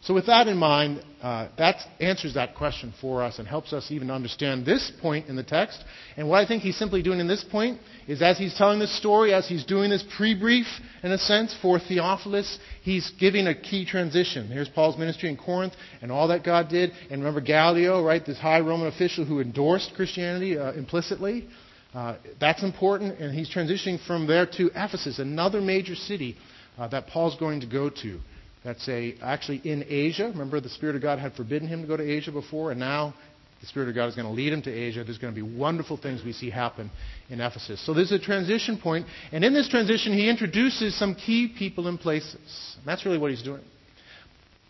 So, 0.00 0.14
with 0.14 0.26
that 0.26 0.46
in 0.46 0.56
mind, 0.56 1.02
uh, 1.20 1.48
that 1.58 1.76
answers 1.98 2.34
that 2.34 2.54
question 2.54 2.94
for 3.00 3.20
us 3.20 3.40
and 3.40 3.48
helps 3.48 3.72
us 3.72 3.90
even 3.90 4.12
understand 4.12 4.64
this 4.64 4.92
point 5.02 5.26
in 5.26 5.34
the 5.34 5.42
text. 5.42 5.82
And 6.16 6.28
what 6.28 6.38
I 6.38 6.46
think 6.46 6.62
he's 6.62 6.76
simply 6.76 7.02
doing 7.02 7.18
in 7.18 7.26
this 7.26 7.42
point 7.42 7.80
is 8.06 8.22
as 8.22 8.38
he's 8.38 8.54
telling 8.54 8.78
this 8.78 8.96
story, 8.96 9.34
as 9.34 9.48
he's 9.48 9.64
doing 9.64 9.90
this 9.90 10.04
pre 10.16 10.38
brief, 10.38 10.66
in 11.02 11.10
a 11.10 11.18
sense, 11.18 11.54
for 11.60 11.80
Theophilus, 11.80 12.60
he's 12.82 13.10
giving 13.18 13.48
a 13.48 13.60
key 13.60 13.84
transition. 13.84 14.46
Here's 14.46 14.68
Paul's 14.68 14.96
ministry 14.96 15.30
in 15.30 15.36
Corinth 15.36 15.74
and 16.00 16.12
all 16.12 16.28
that 16.28 16.44
God 16.44 16.68
did. 16.68 16.92
And 17.10 17.20
remember 17.20 17.40
Gallio, 17.40 18.04
right, 18.04 18.24
this 18.24 18.38
high 18.38 18.60
Roman 18.60 18.86
official 18.86 19.24
who 19.24 19.40
endorsed 19.40 19.94
Christianity 19.96 20.56
uh, 20.56 20.74
implicitly. 20.74 21.48
Uh, 21.92 22.16
that's 22.38 22.62
important, 22.62 23.18
and 23.18 23.34
he's 23.34 23.50
transitioning 23.50 23.98
from 24.06 24.28
there 24.28 24.46
to 24.46 24.70
Ephesus, 24.76 25.18
another 25.18 25.60
major 25.60 25.96
city 25.96 26.36
uh, 26.78 26.86
that 26.86 27.08
Paul's 27.08 27.36
going 27.36 27.60
to 27.62 27.66
go 27.66 27.90
to. 27.90 28.20
That's 28.64 28.88
a, 28.88 29.14
actually 29.22 29.60
in 29.64 29.84
Asia. 29.88 30.24
Remember, 30.24 30.60
the 30.60 30.68
Spirit 30.68 30.96
of 30.96 31.02
God 31.02 31.18
had 31.18 31.34
forbidden 31.34 31.68
him 31.68 31.82
to 31.82 31.88
go 31.88 31.96
to 31.96 32.02
Asia 32.02 32.32
before, 32.32 32.70
and 32.70 32.80
now 32.80 33.14
the 33.60 33.66
Spirit 33.66 33.88
of 33.88 33.94
God 33.94 34.06
is 34.06 34.14
going 34.14 34.26
to 34.26 34.32
lead 34.32 34.52
him 34.52 34.62
to 34.62 34.70
Asia. 34.70 35.04
There's 35.04 35.18
going 35.18 35.34
to 35.34 35.40
be 35.40 35.56
wonderful 35.56 35.96
things 35.96 36.22
we 36.24 36.32
see 36.32 36.50
happen 36.50 36.90
in 37.28 37.40
Ephesus. 37.40 37.84
So 37.84 37.94
there's 37.94 38.12
a 38.12 38.18
transition 38.18 38.78
point, 38.78 39.06
and 39.32 39.44
in 39.44 39.52
this 39.52 39.68
transition, 39.68 40.12
he 40.12 40.28
introduces 40.28 40.98
some 40.98 41.14
key 41.14 41.52
people 41.56 41.88
and 41.88 41.98
places. 41.98 42.76
And 42.78 42.86
that's 42.86 43.04
really 43.04 43.18
what 43.18 43.30
he's 43.30 43.42
doing. 43.42 43.62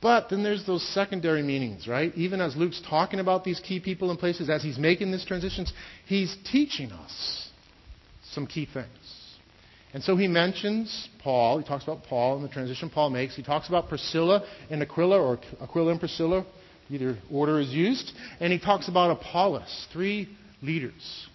But 0.00 0.28
then 0.30 0.42
there's 0.42 0.64
those 0.64 0.86
secondary 0.94 1.42
meanings, 1.42 1.88
right? 1.88 2.14
Even 2.14 2.40
as 2.40 2.56
Luke's 2.56 2.80
talking 2.88 3.18
about 3.18 3.42
these 3.42 3.58
key 3.58 3.80
people 3.80 4.10
and 4.10 4.18
places, 4.18 4.48
as 4.48 4.62
he's 4.62 4.78
making 4.78 5.10
these 5.10 5.24
transitions, 5.24 5.72
he's 6.06 6.36
teaching 6.50 6.92
us 6.92 7.48
some 8.30 8.46
key 8.46 8.68
things. 8.72 8.86
And 9.94 10.02
so 10.02 10.16
he 10.16 10.28
mentions 10.28 11.08
Paul. 11.22 11.58
He 11.58 11.64
talks 11.64 11.84
about 11.84 12.04
Paul 12.04 12.36
and 12.36 12.44
the 12.44 12.52
transition 12.52 12.90
Paul 12.90 13.10
makes. 13.10 13.34
He 13.34 13.42
talks 13.42 13.68
about 13.68 13.88
Priscilla 13.88 14.46
and 14.70 14.82
Aquila, 14.82 15.18
or 15.20 15.38
Aquila 15.62 15.92
and 15.92 16.00
Priscilla, 16.00 16.44
either 16.90 17.16
order 17.30 17.58
is 17.58 17.70
used. 17.70 18.12
And 18.40 18.52
he 18.52 18.58
talks 18.58 18.88
about 18.88 19.10
Apollos, 19.10 19.86
three 19.92 20.28
leaders. 20.60 21.26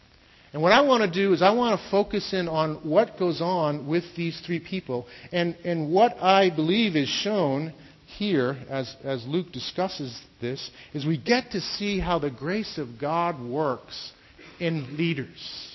And 0.53 0.61
what 0.61 0.71
I 0.71 0.81
want 0.81 1.01
to 1.01 1.09
do 1.09 1.33
is 1.33 1.41
I 1.41 1.51
want 1.51 1.79
to 1.79 1.89
focus 1.89 2.31
in 2.31 2.47
on 2.47 2.87
what 2.87 3.17
goes 3.17 3.41
on 3.41 3.87
with 3.87 4.03
these 4.15 4.39
three 4.45 4.59
people. 4.59 5.07
And, 5.31 5.55
and 5.65 5.91
what 5.91 6.21
I 6.21 6.51
believe 6.51 6.95
is 6.95 7.09
shown 7.09 7.73
here, 8.05 8.55
as, 8.69 8.95
as 9.03 9.25
Luke 9.25 9.51
discusses 9.51 10.21
this, 10.39 10.69
is 10.93 11.07
we 11.07 11.17
get 11.17 11.51
to 11.51 11.61
see 11.61 11.99
how 11.99 12.19
the 12.19 12.29
grace 12.29 12.77
of 12.77 12.99
God 13.01 13.43
works 13.43 14.11
in 14.59 14.95
leaders. 14.95 15.72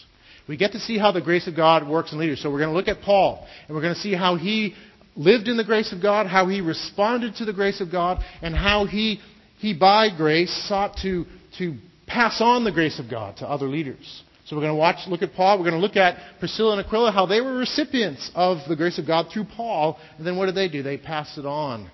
We 0.49 0.57
get 0.57 0.73
to 0.73 0.81
see 0.81 0.99
how 0.99 1.13
the 1.13 1.21
grace 1.21 1.47
of 1.47 1.55
God 1.55 1.87
works 1.87 2.13
in 2.13 2.19
leaders. 2.19 2.43
So 2.43 2.51
we're 2.51 2.59
going 2.59 2.71
to 2.71 2.77
look 2.77 2.89
at 2.89 3.03
Paul, 3.03 3.47
and 3.67 3.77
we're 3.77 3.83
going 3.83 3.95
to 3.95 4.01
see 4.01 4.15
how 4.15 4.37
he 4.37 4.75
lived 5.15 5.47
in 5.47 5.57
the 5.57 5.65
grace 5.65 5.93
of 5.93 6.01
God, 6.01 6.27
how 6.27 6.49
he 6.49 6.61
responded 6.61 7.35
to 7.37 7.45
the 7.45 7.53
grace 7.53 7.81
of 7.81 7.93
God, 7.93 8.23
and 8.41 8.55
how 8.55 8.87
he, 8.87 9.21
he 9.59 9.75
by 9.75 10.09
grace, 10.17 10.51
sought 10.69 10.97
to, 11.03 11.27
to 11.59 11.77
pass 12.07 12.41
on 12.41 12.65
the 12.65 12.73
grace 12.73 12.99
of 12.99 13.11
God 13.11 13.37
to 13.39 13.49
other 13.49 13.67
leaders. 13.67 14.23
So 14.47 14.57
we're 14.57 14.63
going 14.63 14.73
to 14.73 14.79
watch, 14.79 15.07
look 15.09 15.21
at 15.21 15.35
Paul. 15.35 15.59
We're 15.59 15.71
going 15.71 15.81
to 15.81 15.87
look 15.87 15.97
at 15.97 16.39
Priscilla 16.39 16.79
and 16.79 16.87
Aquila, 16.87 17.13
how 17.13 17.27
they 17.27 17.43
were 17.43 17.55
recipients 17.55 18.31
of 18.35 18.67
the 18.67 18.77
grace 18.77 18.99
of 18.99 19.07
God 19.07 19.27
through 19.31 19.45
Paul. 19.45 19.99
And 20.17 20.27
then 20.27 20.39
what 20.39 20.47
did 20.47 20.55
they 20.55 20.69
do? 20.71 20.83
They 20.83 20.97
passed 20.97 21.37
it 21.37 21.45
on 21.45 21.91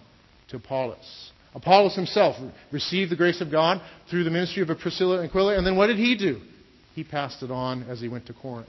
to 0.51 0.57
Apollos. 0.59 1.33
Apollos 1.53 1.97
himself 1.97 2.37
received 2.71 3.11
the 3.11 3.17
grace 3.17 3.41
of 3.41 3.51
God 3.51 3.83
through 4.09 4.23
the 4.23 4.31
ministry 4.31 4.63
of 4.63 4.69
Priscilla 4.79 5.19
and 5.19 5.29
Aquila. 5.29 5.57
And 5.57 5.67
then 5.67 5.77
what 5.77 5.89
did 5.89 5.97
he 5.97 6.17
do? 6.17 6.41
He 6.95 7.05
passed 7.05 7.43
it 7.43 7.51
on 7.51 7.83
as 7.85 8.01
he 8.01 8.09
went 8.09 8.27
to 8.27 8.33
Corinth. 8.33 8.69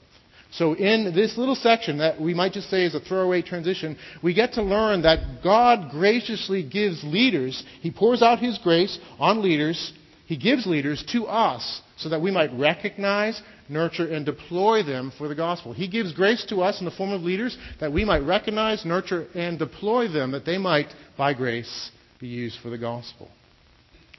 So, 0.52 0.74
in 0.74 1.14
this 1.14 1.38
little 1.38 1.56
section 1.56 1.98
that 1.98 2.20
we 2.22 2.34
might 2.34 2.54
just 2.54 2.70
say 2.70 2.86
is 2.86 2.96
a 2.96 3.00
throwaway 3.02 3.42
transition, 3.42 3.98
we 4.24 4.34
get 4.34 4.54
to 4.54 4.64
learn 4.64 5.02
that 5.02 5.44
God 5.44 5.92
graciously 5.92 6.64
gives 6.64 7.04
leaders, 7.04 7.62
He 7.82 7.92
pours 7.92 8.22
out 8.22 8.40
His 8.40 8.58
grace 8.60 8.98
on 9.20 9.42
leaders, 9.42 9.92
He 10.28 10.38
gives 10.38 10.66
leaders 10.66 11.04
to 11.12 11.26
us 11.26 11.82
so 11.98 12.08
that 12.10 12.22
we 12.22 12.32
might 12.32 12.54
recognize, 12.54 13.42
nurture, 13.68 14.08
and 14.08 14.26
deploy 14.26 14.82
them 14.82 15.12
for 15.18 15.28
the 15.28 15.36
gospel. 15.36 15.74
He 15.74 15.90
gives 15.90 16.14
grace 16.14 16.46
to 16.50 16.62
us 16.62 16.80
in 16.80 16.86
the 16.86 16.92
form 16.92 17.12
of 17.12 17.22
leaders 17.22 17.58
that 17.82 17.92
we 17.92 18.06
might 18.06 18.24
recognize, 18.24 18.86
nurture, 18.86 19.28
and 19.36 19.60
deploy 19.60 20.08
them 20.08 20.32
that 20.32 20.46
they 20.46 20.58
might, 20.58 20.88
by 21.18 21.34
grace, 21.34 21.92
be 22.20 22.28
used 22.28 22.60
for 22.62 22.70
the 22.70 22.78
gospel. 22.78 23.30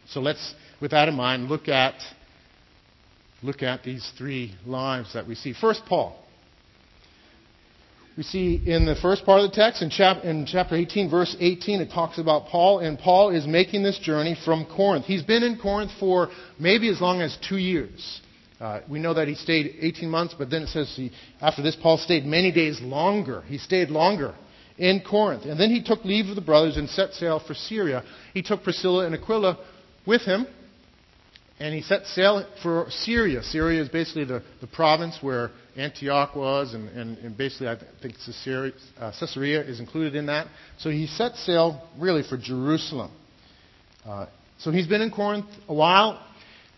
So, 0.08 0.20
let's, 0.20 0.54
with 0.82 0.90
that 0.90 1.08
in 1.08 1.14
mind, 1.14 1.48
look 1.48 1.68
at 1.68 1.94
look 3.46 3.62
at 3.62 3.84
these 3.84 4.10
three 4.18 4.54
lives 4.66 5.14
that 5.14 5.26
we 5.26 5.34
see. 5.34 5.54
First, 5.54 5.82
Paul. 5.86 6.20
We 8.16 8.22
see 8.22 8.62
in 8.66 8.86
the 8.86 8.96
first 8.96 9.24
part 9.24 9.42
of 9.42 9.50
the 9.50 9.56
text, 9.56 9.82
in, 9.82 9.90
chap- 9.90 10.24
in, 10.24 10.46
chapter 10.46 10.74
18, 10.74 11.10
verse 11.10 11.36
18, 11.38 11.82
it 11.82 11.90
talks 11.90 12.18
about 12.18 12.46
Paul, 12.46 12.80
and 12.80 12.98
Paul 12.98 13.30
is 13.30 13.46
making 13.46 13.82
this 13.82 13.98
journey 13.98 14.36
from 14.44 14.64
Corinth. 14.64 15.04
He's 15.04 15.22
been 15.22 15.42
in 15.42 15.58
Corinth 15.58 15.92
for 16.00 16.28
maybe 16.58 16.88
as 16.88 17.00
long 17.00 17.20
as 17.20 17.36
two 17.46 17.58
years. 17.58 18.20
Uh, 18.58 18.80
we 18.88 18.98
know 18.98 19.12
that 19.12 19.28
he 19.28 19.34
stayed 19.34 19.76
18 19.80 20.08
months, 20.08 20.34
but 20.36 20.48
then 20.48 20.62
it 20.62 20.68
says 20.68 20.92
he, 20.96 21.12
after 21.42 21.62
this, 21.62 21.76
Paul 21.76 21.98
stayed 21.98 22.24
many 22.24 22.50
days 22.50 22.80
longer. 22.80 23.42
He 23.42 23.58
stayed 23.58 23.90
longer 23.90 24.34
in 24.78 25.02
Corinth. 25.06 25.44
And 25.44 25.60
then 25.60 25.68
he 25.68 25.82
took 25.82 26.02
leave 26.04 26.30
of 26.30 26.36
the 26.36 26.40
brothers 26.40 26.78
and 26.78 26.88
set 26.88 27.12
sail 27.12 27.38
for 27.46 27.52
Syria. 27.52 28.02
He 28.32 28.42
took 28.42 28.62
Priscilla 28.62 29.04
and 29.04 29.14
Aquila 29.14 29.58
with 30.06 30.22
him, 30.22 30.46
and 31.58 31.74
he 31.74 31.82
set 31.82 32.04
sail 32.06 32.46
for 32.62 32.86
Syria. 32.90 33.42
Syria 33.42 33.82
is 33.82 33.88
basically 33.88 34.24
the, 34.24 34.42
the 34.60 34.66
province 34.66 35.18
where 35.22 35.50
Antioch 35.76 36.36
was, 36.36 36.74
and, 36.74 36.88
and, 36.90 37.18
and 37.18 37.36
basically 37.36 37.68
I 37.68 37.76
think 38.02 38.14
Caesarea, 38.24 38.72
uh, 38.98 39.12
Caesarea 39.18 39.62
is 39.62 39.80
included 39.80 40.14
in 40.14 40.26
that. 40.26 40.48
So 40.78 40.90
he 40.90 41.06
set 41.06 41.34
sail 41.36 41.88
really 41.98 42.22
for 42.22 42.36
Jerusalem. 42.36 43.10
Uh, 44.04 44.26
so 44.58 44.70
he's 44.70 44.86
been 44.86 45.00
in 45.00 45.10
Corinth 45.10 45.46
a 45.68 45.74
while. 45.74 46.22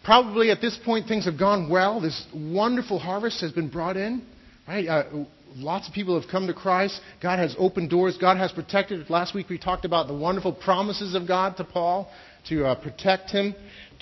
Probably 0.04 0.50
at 0.50 0.60
this 0.60 0.78
point 0.84 1.08
things 1.08 1.24
have 1.24 1.38
gone 1.38 1.68
well. 1.68 2.00
This 2.00 2.26
wonderful 2.34 2.98
harvest 2.98 3.40
has 3.40 3.52
been 3.52 3.68
brought 3.68 3.96
in, 3.96 4.24
right? 4.66 4.86
Uh, 4.86 5.24
lots 5.56 5.88
of 5.88 5.94
people 5.94 6.20
have 6.20 6.30
come 6.30 6.46
to 6.46 6.54
Christ. 6.54 7.00
God 7.22 7.38
has 7.38 7.54
opened 7.58 7.90
doors. 7.90 8.16
God 8.18 8.36
has 8.36 8.52
protected. 8.52 9.08
Last 9.10 9.34
week 9.34 9.48
we 9.48 9.58
talked 9.58 9.84
about 9.84 10.06
the 10.06 10.14
wonderful 10.14 10.52
promises 10.52 11.14
of 11.14 11.26
God 11.26 11.56
to 11.56 11.64
Paul 11.64 12.10
to 12.48 12.66
uh, 12.66 12.74
protect 12.80 13.30
him 13.30 13.54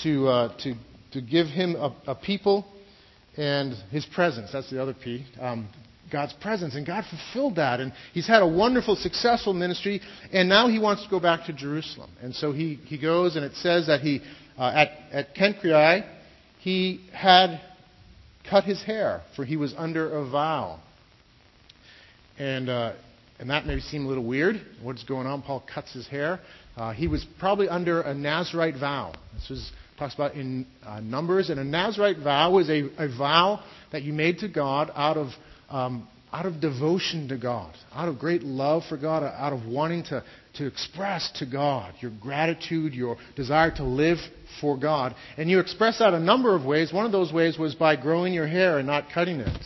to, 0.02 0.28
uh, 0.28 0.56
to, 0.62 0.74
to 1.12 1.20
give 1.20 1.46
him 1.46 1.74
a, 1.76 1.94
a, 2.06 2.14
people 2.14 2.66
and 3.36 3.74
his 3.90 4.06
presence. 4.06 4.50
That's 4.52 4.70
the 4.70 4.80
other 4.80 4.94
P. 4.94 5.24
Um, 5.40 5.68
God's 6.10 6.34
presence. 6.34 6.74
And 6.74 6.86
God 6.86 7.04
fulfilled 7.04 7.56
that. 7.56 7.80
And 7.80 7.92
he's 8.12 8.26
had 8.26 8.42
a 8.42 8.46
wonderful, 8.46 8.96
successful 8.96 9.52
ministry. 9.52 10.00
And 10.32 10.48
now 10.48 10.68
he 10.68 10.78
wants 10.78 11.04
to 11.04 11.10
go 11.10 11.20
back 11.20 11.46
to 11.46 11.52
Jerusalem. 11.52 12.10
And 12.22 12.34
so 12.34 12.52
he, 12.52 12.74
he 12.84 12.98
goes, 12.98 13.36
and 13.36 13.44
it 13.44 13.54
says 13.56 13.86
that 13.88 14.00
he, 14.00 14.20
uh, 14.58 14.72
at, 14.74 14.88
at 15.12 15.34
Cenchreae, 15.34 16.06
he 16.60 17.00
had 17.12 17.60
cut 18.48 18.64
his 18.64 18.82
hair, 18.82 19.22
for 19.34 19.44
he 19.44 19.56
was 19.56 19.74
under 19.76 20.18
a 20.18 20.28
vow. 20.28 20.80
And, 22.38 22.68
uh, 22.68 22.94
and 23.38 23.50
that 23.50 23.66
may 23.66 23.80
seem 23.80 24.04
a 24.04 24.08
little 24.08 24.24
weird. 24.24 24.60
What's 24.82 25.04
going 25.04 25.26
on? 25.26 25.42
Paul 25.42 25.64
cuts 25.72 25.92
his 25.92 26.06
hair. 26.08 26.40
Uh, 26.76 26.92
he 26.92 27.08
was 27.08 27.26
probably 27.38 27.68
under 27.68 28.00
a 28.00 28.14
Nazarite 28.14 28.76
vow. 28.78 29.14
This 29.34 29.48
was 29.48 29.72
talks 29.98 30.14
about 30.14 30.34
in 30.34 30.66
uh, 30.84 31.00
Numbers. 31.00 31.50
And 31.50 31.58
a 31.58 31.64
Nazarite 31.64 32.18
vow 32.18 32.52
was 32.52 32.68
a, 32.68 32.84
a, 32.98 33.08
vow 33.16 33.62
that 33.92 34.02
you 34.02 34.12
made 34.12 34.38
to 34.38 34.48
God 34.48 34.90
out 34.94 35.16
of, 35.16 35.28
um, 35.70 36.08
out 36.32 36.46
of 36.46 36.60
devotion 36.60 37.28
to 37.28 37.38
God, 37.38 37.74
out 37.92 38.08
of 38.08 38.18
great 38.18 38.42
love 38.42 38.82
for 38.88 38.96
God, 38.96 39.22
out 39.22 39.52
of 39.52 39.66
wanting 39.66 40.04
to, 40.04 40.22
to 40.54 40.66
express 40.66 41.30
to 41.38 41.46
God 41.46 41.94
your 42.00 42.12
gratitude, 42.20 42.94
your 42.94 43.16
desire 43.34 43.70
to 43.76 43.84
live 43.84 44.18
for 44.60 44.76
God. 44.76 45.14
And 45.36 45.50
you 45.50 45.60
express 45.60 45.98
that 45.98 46.14
a 46.14 46.20
number 46.20 46.54
of 46.54 46.64
ways. 46.64 46.92
One 46.92 47.06
of 47.06 47.12
those 47.12 47.32
ways 47.32 47.58
was 47.58 47.74
by 47.74 47.96
growing 47.96 48.32
your 48.32 48.46
hair 48.46 48.78
and 48.78 48.86
not 48.86 49.06
cutting 49.12 49.40
it. 49.40 49.64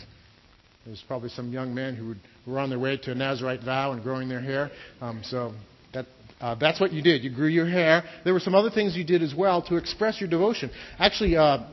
There's 0.85 1.03
probably 1.07 1.29
some 1.29 1.51
young 1.51 1.75
men 1.75 1.95
who, 1.95 2.09
would, 2.09 2.19
were 2.45 2.59
on 2.59 2.69
their 2.69 2.79
way 2.79 2.97
to 2.97 3.11
a 3.11 3.15
Nazarite 3.15 3.63
vow 3.63 3.91
and 3.91 4.03
growing 4.03 4.29
their 4.29 4.41
hair. 4.41 4.71
Um, 4.99 5.21
so 5.23 5.53
that, 5.93 6.05
uh, 6.39 6.55
that's 6.55 6.79
what 6.79 6.91
you 6.91 7.01
did. 7.01 7.23
You 7.23 7.33
grew 7.33 7.47
your 7.47 7.67
hair. 7.67 8.03
There 8.23 8.33
were 8.33 8.39
some 8.39 8.55
other 8.55 8.69
things 8.69 8.95
you 8.95 9.03
did 9.03 9.21
as 9.21 9.33
well 9.35 9.61
to 9.63 9.77
express 9.77 10.19
your 10.19 10.29
devotion. 10.29 10.71
Actually, 10.97 11.37
uh, 11.37 11.65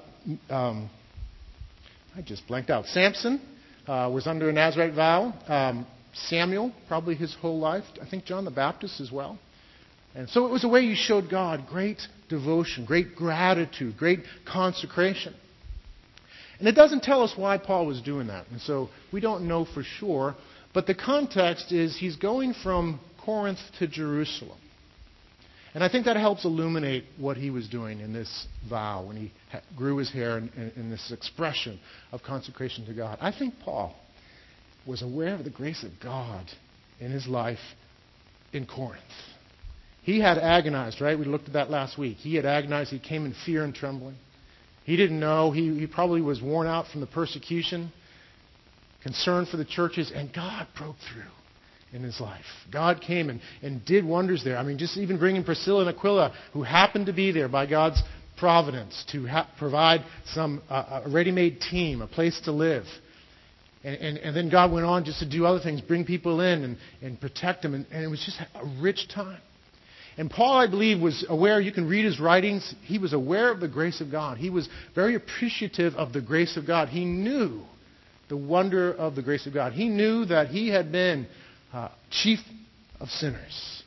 um, 0.50 0.90
I 2.16 2.22
just 2.22 2.46
blanked 2.46 2.70
out. 2.70 2.86
Samson 2.86 3.40
uh, 3.86 4.10
was 4.12 4.26
under 4.26 4.48
a 4.48 4.52
Nazarite 4.52 4.94
vow. 4.94 5.32
Um, 5.46 5.86
Samuel, 6.14 6.72
probably 6.88 7.14
his 7.14 7.34
whole 7.40 7.58
life. 7.58 7.84
I 8.02 8.08
think 8.08 8.24
John 8.24 8.44
the 8.44 8.50
Baptist 8.50 9.00
as 9.00 9.12
well. 9.12 9.38
And 10.14 10.28
so 10.28 10.46
it 10.46 10.50
was 10.50 10.64
a 10.64 10.68
way 10.68 10.80
you 10.80 10.96
showed 10.96 11.30
God 11.30 11.66
great 11.68 12.00
devotion, 12.28 12.84
great 12.84 13.14
gratitude, 13.14 13.96
great 13.96 14.20
consecration. 14.46 15.34
And 16.58 16.66
it 16.66 16.72
doesn't 16.72 17.02
tell 17.02 17.22
us 17.22 17.34
why 17.36 17.58
Paul 17.58 17.86
was 17.86 18.02
doing 18.02 18.26
that. 18.28 18.46
And 18.50 18.60
so 18.60 18.88
we 19.12 19.20
don't 19.20 19.46
know 19.46 19.64
for 19.64 19.84
sure. 19.84 20.34
But 20.74 20.86
the 20.86 20.94
context 20.94 21.72
is 21.72 21.96
he's 21.96 22.16
going 22.16 22.54
from 22.54 23.00
Corinth 23.24 23.58
to 23.78 23.86
Jerusalem. 23.86 24.58
And 25.74 25.84
I 25.84 25.88
think 25.88 26.06
that 26.06 26.16
helps 26.16 26.44
illuminate 26.44 27.04
what 27.18 27.36
he 27.36 27.50
was 27.50 27.68
doing 27.68 28.00
in 28.00 28.12
this 28.12 28.46
vow 28.68 29.06
when 29.06 29.16
he 29.16 29.32
grew 29.76 29.98
his 29.98 30.10
hair 30.10 30.38
in, 30.38 30.72
in 30.76 30.90
this 30.90 31.12
expression 31.12 31.78
of 32.10 32.22
consecration 32.22 32.86
to 32.86 32.94
God. 32.94 33.18
I 33.20 33.32
think 33.32 33.54
Paul 33.62 33.94
was 34.86 35.02
aware 35.02 35.34
of 35.34 35.44
the 35.44 35.50
grace 35.50 35.84
of 35.84 35.90
God 36.02 36.46
in 37.00 37.10
his 37.10 37.26
life 37.26 37.58
in 38.52 38.66
Corinth. 38.66 39.02
He 40.02 40.20
had 40.20 40.38
agonized, 40.38 41.02
right? 41.02 41.18
We 41.18 41.26
looked 41.26 41.48
at 41.48 41.52
that 41.52 41.70
last 41.70 41.98
week. 41.98 42.16
He 42.16 42.34
had 42.34 42.46
agonized. 42.46 42.90
He 42.90 42.98
came 42.98 43.26
in 43.26 43.34
fear 43.44 43.62
and 43.62 43.74
trembling. 43.74 44.16
He 44.84 44.96
didn't 44.96 45.20
know. 45.20 45.50
He, 45.50 45.78
he 45.78 45.86
probably 45.86 46.22
was 46.22 46.40
worn 46.40 46.66
out 46.66 46.86
from 46.88 47.02
the 47.02 47.06
persecution, 47.06 47.92
concerned 49.02 49.48
for 49.48 49.56
the 49.56 49.64
churches, 49.64 50.12
and 50.14 50.32
God 50.32 50.66
broke 50.76 50.96
through 51.12 51.22
in 51.92 52.02
his 52.02 52.20
life. 52.20 52.44
God 52.72 53.00
came 53.00 53.30
and, 53.30 53.40
and 53.62 53.84
did 53.84 54.04
wonders 54.04 54.44
there. 54.44 54.58
I 54.58 54.62
mean, 54.62 54.78
just 54.78 54.96
even 54.96 55.18
bringing 55.18 55.44
Priscilla 55.44 55.86
and 55.86 55.96
Aquila, 55.96 56.34
who 56.52 56.62
happened 56.62 57.06
to 57.06 57.12
be 57.12 57.32
there 57.32 57.48
by 57.48 57.66
God's 57.66 58.02
providence 58.36 59.04
to 59.12 59.26
ha- 59.26 59.48
provide 59.58 60.04
some 60.32 60.62
uh, 60.68 61.02
a 61.04 61.10
ready-made 61.10 61.60
team, 61.60 62.02
a 62.02 62.06
place 62.06 62.40
to 62.44 62.52
live. 62.52 62.84
And, 63.84 63.96
and, 63.96 64.18
and, 64.18 64.36
then 64.36 64.50
God 64.50 64.72
went 64.72 64.84
on 64.84 65.04
just 65.04 65.20
to 65.20 65.28
do 65.28 65.46
other 65.46 65.60
things, 65.60 65.80
bring 65.80 66.04
people 66.04 66.40
in 66.40 66.64
and, 66.64 66.76
and 67.00 67.20
protect 67.20 67.62
them. 67.62 67.74
And, 67.74 67.86
and 67.92 68.04
it 68.04 68.08
was 68.08 68.22
just 68.24 68.40
a 68.54 68.82
rich 68.82 69.08
time. 69.12 69.40
And 70.16 70.28
Paul, 70.28 70.58
I 70.58 70.66
believe, 70.66 71.00
was 71.00 71.24
aware, 71.28 71.60
you 71.60 71.70
can 71.70 71.88
read 71.88 72.04
his 72.04 72.18
writings, 72.18 72.74
he 72.82 72.98
was 72.98 73.12
aware 73.12 73.52
of 73.52 73.60
the 73.60 73.68
grace 73.68 74.00
of 74.00 74.10
God. 74.10 74.36
He 74.36 74.50
was 74.50 74.68
very 74.94 75.14
appreciative 75.14 75.94
of 75.94 76.12
the 76.12 76.20
grace 76.20 76.56
of 76.56 76.66
God. 76.66 76.88
He 76.88 77.04
knew 77.04 77.62
the 78.28 78.36
wonder 78.36 78.92
of 78.92 79.14
the 79.14 79.22
grace 79.22 79.46
of 79.46 79.54
God. 79.54 79.72
He 79.72 79.88
knew 79.88 80.24
that 80.26 80.48
he 80.48 80.68
had 80.68 80.92
been 80.92 81.26
uh, 81.72 81.88
chief 82.10 82.40
of 83.00 83.08
sinners. 83.08 83.82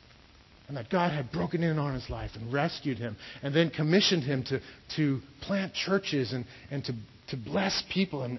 And 0.68 0.76
that 0.76 0.88
God 0.88 1.12
had 1.12 1.30
broken 1.30 1.62
in 1.62 1.78
on 1.78 1.92
his 1.92 2.08
life 2.08 2.30
and 2.34 2.50
rescued 2.50 2.96
him 2.96 3.16
and 3.42 3.54
then 3.54 3.68
commissioned 3.68 4.22
him 4.22 4.42
to, 4.44 4.60
to 4.96 5.20
plant 5.42 5.74
churches 5.74 6.32
and, 6.32 6.46
and 6.70 6.82
to, 6.84 6.94
to 7.28 7.36
bless 7.36 7.82
people 7.92 8.24
in 8.24 8.38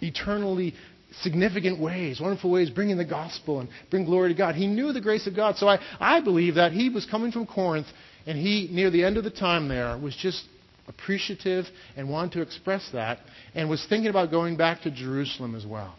eternally 0.00 0.74
significant 1.20 1.80
ways, 1.80 2.20
wonderful 2.20 2.50
ways, 2.50 2.70
bringing 2.70 2.96
the 2.96 3.04
gospel 3.04 3.60
and 3.60 3.68
bring 3.90 4.04
glory 4.04 4.32
to 4.32 4.38
God. 4.38 4.54
He 4.54 4.66
knew 4.66 4.92
the 4.92 5.00
grace 5.00 5.26
of 5.26 5.36
God. 5.36 5.56
So 5.56 5.68
I, 5.68 5.78
I 6.00 6.20
believe 6.20 6.54
that 6.54 6.72
he 6.72 6.88
was 6.88 7.04
coming 7.04 7.32
from 7.32 7.46
Corinth 7.46 7.86
and 8.26 8.38
he, 8.38 8.68
near 8.70 8.90
the 8.90 9.04
end 9.04 9.16
of 9.16 9.24
the 9.24 9.30
time 9.30 9.68
there, 9.68 9.98
was 9.98 10.16
just 10.16 10.44
appreciative 10.88 11.66
and 11.96 12.08
wanted 12.08 12.32
to 12.32 12.42
express 12.42 12.88
that 12.92 13.18
and 13.54 13.68
was 13.68 13.84
thinking 13.88 14.10
about 14.10 14.30
going 14.30 14.56
back 14.56 14.82
to 14.82 14.90
Jerusalem 14.90 15.54
as 15.54 15.64
well. 15.64 15.94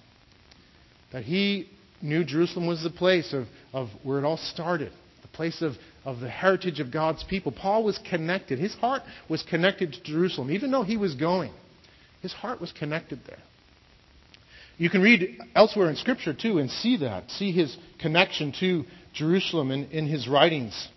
That 1.13 1.23
he 1.23 1.69
knew 2.01 2.23
Jerusalem 2.23 2.67
was 2.67 2.83
the 2.83 2.89
place 2.89 3.33
of, 3.33 3.45
of 3.73 3.89
where 4.03 4.19
it 4.19 4.25
all 4.25 4.37
started, 4.37 4.91
the 5.21 5.27
place 5.29 5.61
of, 5.61 5.73
of 6.05 6.19
the 6.19 6.29
heritage 6.29 6.79
of 6.79 6.91
God's 6.91 7.23
people. 7.23 7.51
Paul 7.51 7.83
was 7.83 7.99
connected. 8.09 8.59
His 8.59 8.73
heart 8.75 9.03
was 9.29 9.43
connected 9.43 9.93
to 9.93 10.03
Jerusalem. 10.03 10.51
Even 10.51 10.71
though 10.71 10.83
he 10.83 10.97
was 10.97 11.15
going, 11.15 11.51
his 12.21 12.33
heart 12.33 12.59
was 12.59 12.71
connected 12.71 13.19
there. 13.27 13.39
You 14.77 14.89
can 14.89 15.01
read 15.01 15.37
elsewhere 15.55 15.89
in 15.89 15.97
Scripture 15.97 16.33
too 16.33 16.57
and 16.57 16.71
see 16.71 16.97
that, 16.97 17.29
see 17.31 17.51
his 17.51 17.75
connection 17.99 18.53
to 18.61 18.85
Jerusalem 19.13 19.71
in, 19.71 19.89
in 19.91 20.07
his 20.07 20.27
writings 20.27 20.87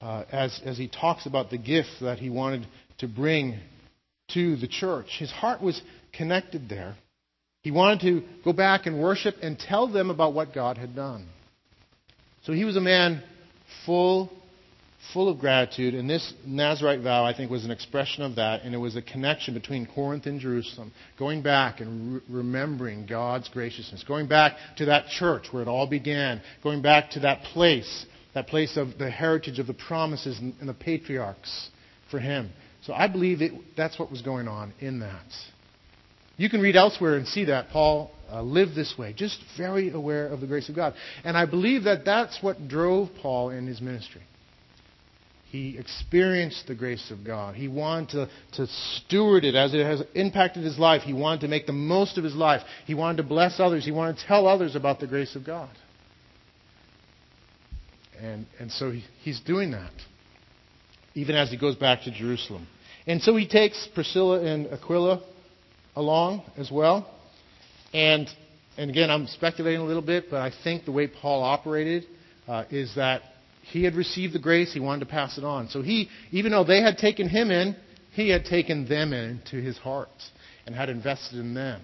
uh, 0.00 0.24
as, 0.32 0.60
as 0.64 0.76
he 0.76 0.88
talks 0.88 1.24
about 1.26 1.50
the 1.50 1.58
gift 1.58 1.88
that 2.00 2.18
he 2.18 2.30
wanted 2.30 2.66
to 2.98 3.08
bring 3.08 3.58
to 4.34 4.56
the 4.56 4.68
church. 4.68 5.16
His 5.18 5.30
heart 5.30 5.62
was 5.62 5.80
connected 6.12 6.68
there. 6.68 6.96
He 7.62 7.70
wanted 7.70 8.00
to 8.00 8.22
go 8.44 8.52
back 8.52 8.86
and 8.86 9.00
worship 9.02 9.36
and 9.42 9.58
tell 9.58 9.88
them 9.88 10.10
about 10.10 10.34
what 10.34 10.54
God 10.54 10.78
had 10.78 10.94
done. 10.94 11.26
So 12.42 12.52
he 12.52 12.64
was 12.64 12.76
a 12.76 12.80
man 12.80 13.22
full, 13.84 14.30
full 15.12 15.28
of 15.28 15.38
gratitude, 15.38 15.94
and 15.94 16.08
this 16.08 16.32
Nazarite 16.46 17.00
vow, 17.00 17.24
I 17.24 17.36
think, 17.36 17.50
was 17.50 17.64
an 17.64 17.70
expression 17.70 18.22
of 18.22 18.36
that, 18.36 18.62
and 18.62 18.74
it 18.74 18.78
was 18.78 18.96
a 18.96 19.02
connection 19.02 19.54
between 19.54 19.86
Corinth 19.86 20.26
and 20.26 20.40
Jerusalem, 20.40 20.92
going 21.18 21.42
back 21.42 21.80
and 21.80 22.14
re- 22.14 22.20
remembering 22.30 23.06
God's 23.06 23.48
graciousness, 23.48 24.04
going 24.06 24.28
back 24.28 24.56
to 24.76 24.86
that 24.86 25.08
church 25.08 25.48
where 25.50 25.62
it 25.62 25.68
all 25.68 25.86
began, 25.86 26.40
going 26.62 26.80
back 26.80 27.10
to 27.10 27.20
that 27.20 27.42
place, 27.42 28.06
that 28.34 28.46
place 28.46 28.76
of 28.76 28.98
the 28.98 29.10
heritage 29.10 29.58
of 29.58 29.66
the 29.66 29.74
promises 29.74 30.38
and, 30.38 30.54
and 30.60 30.68
the 30.68 30.74
patriarchs 30.74 31.70
for 32.10 32.20
him. 32.20 32.50
So 32.88 32.94
I 32.94 33.06
believe 33.06 33.42
it, 33.42 33.52
that's 33.76 33.98
what 33.98 34.10
was 34.10 34.22
going 34.22 34.48
on 34.48 34.72
in 34.80 35.00
that. 35.00 35.26
You 36.38 36.48
can 36.48 36.62
read 36.62 36.74
elsewhere 36.74 37.16
and 37.16 37.28
see 37.28 37.44
that 37.44 37.68
Paul 37.68 38.10
uh, 38.32 38.40
lived 38.40 38.74
this 38.74 38.94
way, 38.96 39.12
just 39.12 39.38
very 39.58 39.90
aware 39.90 40.26
of 40.28 40.40
the 40.40 40.46
grace 40.46 40.70
of 40.70 40.74
God. 40.74 40.94
And 41.22 41.36
I 41.36 41.44
believe 41.44 41.84
that 41.84 42.06
that's 42.06 42.38
what 42.42 42.66
drove 42.66 43.10
Paul 43.20 43.50
in 43.50 43.66
his 43.66 43.82
ministry. 43.82 44.22
He 45.50 45.76
experienced 45.76 46.66
the 46.66 46.74
grace 46.74 47.10
of 47.10 47.26
God. 47.26 47.56
He 47.56 47.68
wanted 47.68 48.08
to, 48.10 48.30
to 48.54 48.66
steward 48.66 49.44
it 49.44 49.54
as 49.54 49.74
it 49.74 49.84
has 49.84 50.02
impacted 50.14 50.64
his 50.64 50.78
life. 50.78 51.02
He 51.02 51.12
wanted 51.12 51.42
to 51.42 51.48
make 51.48 51.66
the 51.66 51.74
most 51.74 52.16
of 52.16 52.24
his 52.24 52.34
life. 52.34 52.62
He 52.86 52.94
wanted 52.94 53.18
to 53.18 53.28
bless 53.28 53.60
others. 53.60 53.84
He 53.84 53.90
wanted 53.90 54.16
to 54.16 54.26
tell 54.26 54.46
others 54.46 54.76
about 54.76 54.98
the 54.98 55.06
grace 55.06 55.36
of 55.36 55.44
God. 55.44 55.68
And, 58.18 58.46
and 58.58 58.72
so 58.72 58.90
he, 58.90 59.04
he's 59.20 59.40
doing 59.40 59.72
that, 59.72 59.92
even 61.12 61.36
as 61.36 61.50
he 61.50 61.58
goes 61.58 61.76
back 61.76 62.04
to 62.04 62.10
Jerusalem. 62.10 62.66
And 63.08 63.22
so 63.22 63.34
he 63.36 63.48
takes 63.48 63.88
Priscilla 63.94 64.42
and 64.42 64.66
Aquila 64.66 65.22
along 65.96 66.42
as 66.58 66.70
well. 66.70 67.10
And, 67.94 68.28
and 68.76 68.90
again, 68.90 69.10
I'm 69.10 69.26
speculating 69.26 69.80
a 69.80 69.84
little 69.84 70.02
bit, 70.02 70.26
but 70.30 70.42
I 70.42 70.52
think 70.62 70.84
the 70.84 70.92
way 70.92 71.06
Paul 71.06 71.42
operated 71.42 72.04
uh, 72.46 72.64
is 72.70 72.94
that 72.96 73.22
he 73.62 73.82
had 73.82 73.94
received 73.94 74.34
the 74.34 74.38
grace, 74.38 74.74
he 74.74 74.80
wanted 74.80 75.00
to 75.00 75.10
pass 75.10 75.38
it 75.38 75.44
on. 75.44 75.70
So 75.70 75.80
he, 75.80 76.10
even 76.32 76.52
though 76.52 76.64
they 76.64 76.82
had 76.82 76.98
taken 76.98 77.30
him 77.30 77.50
in, 77.50 77.76
he 78.12 78.28
had 78.28 78.44
taken 78.44 78.86
them 78.86 79.14
into 79.14 79.56
his 79.56 79.78
heart 79.78 80.10
and 80.66 80.74
had 80.74 80.90
invested 80.90 81.38
in 81.38 81.54
them. 81.54 81.80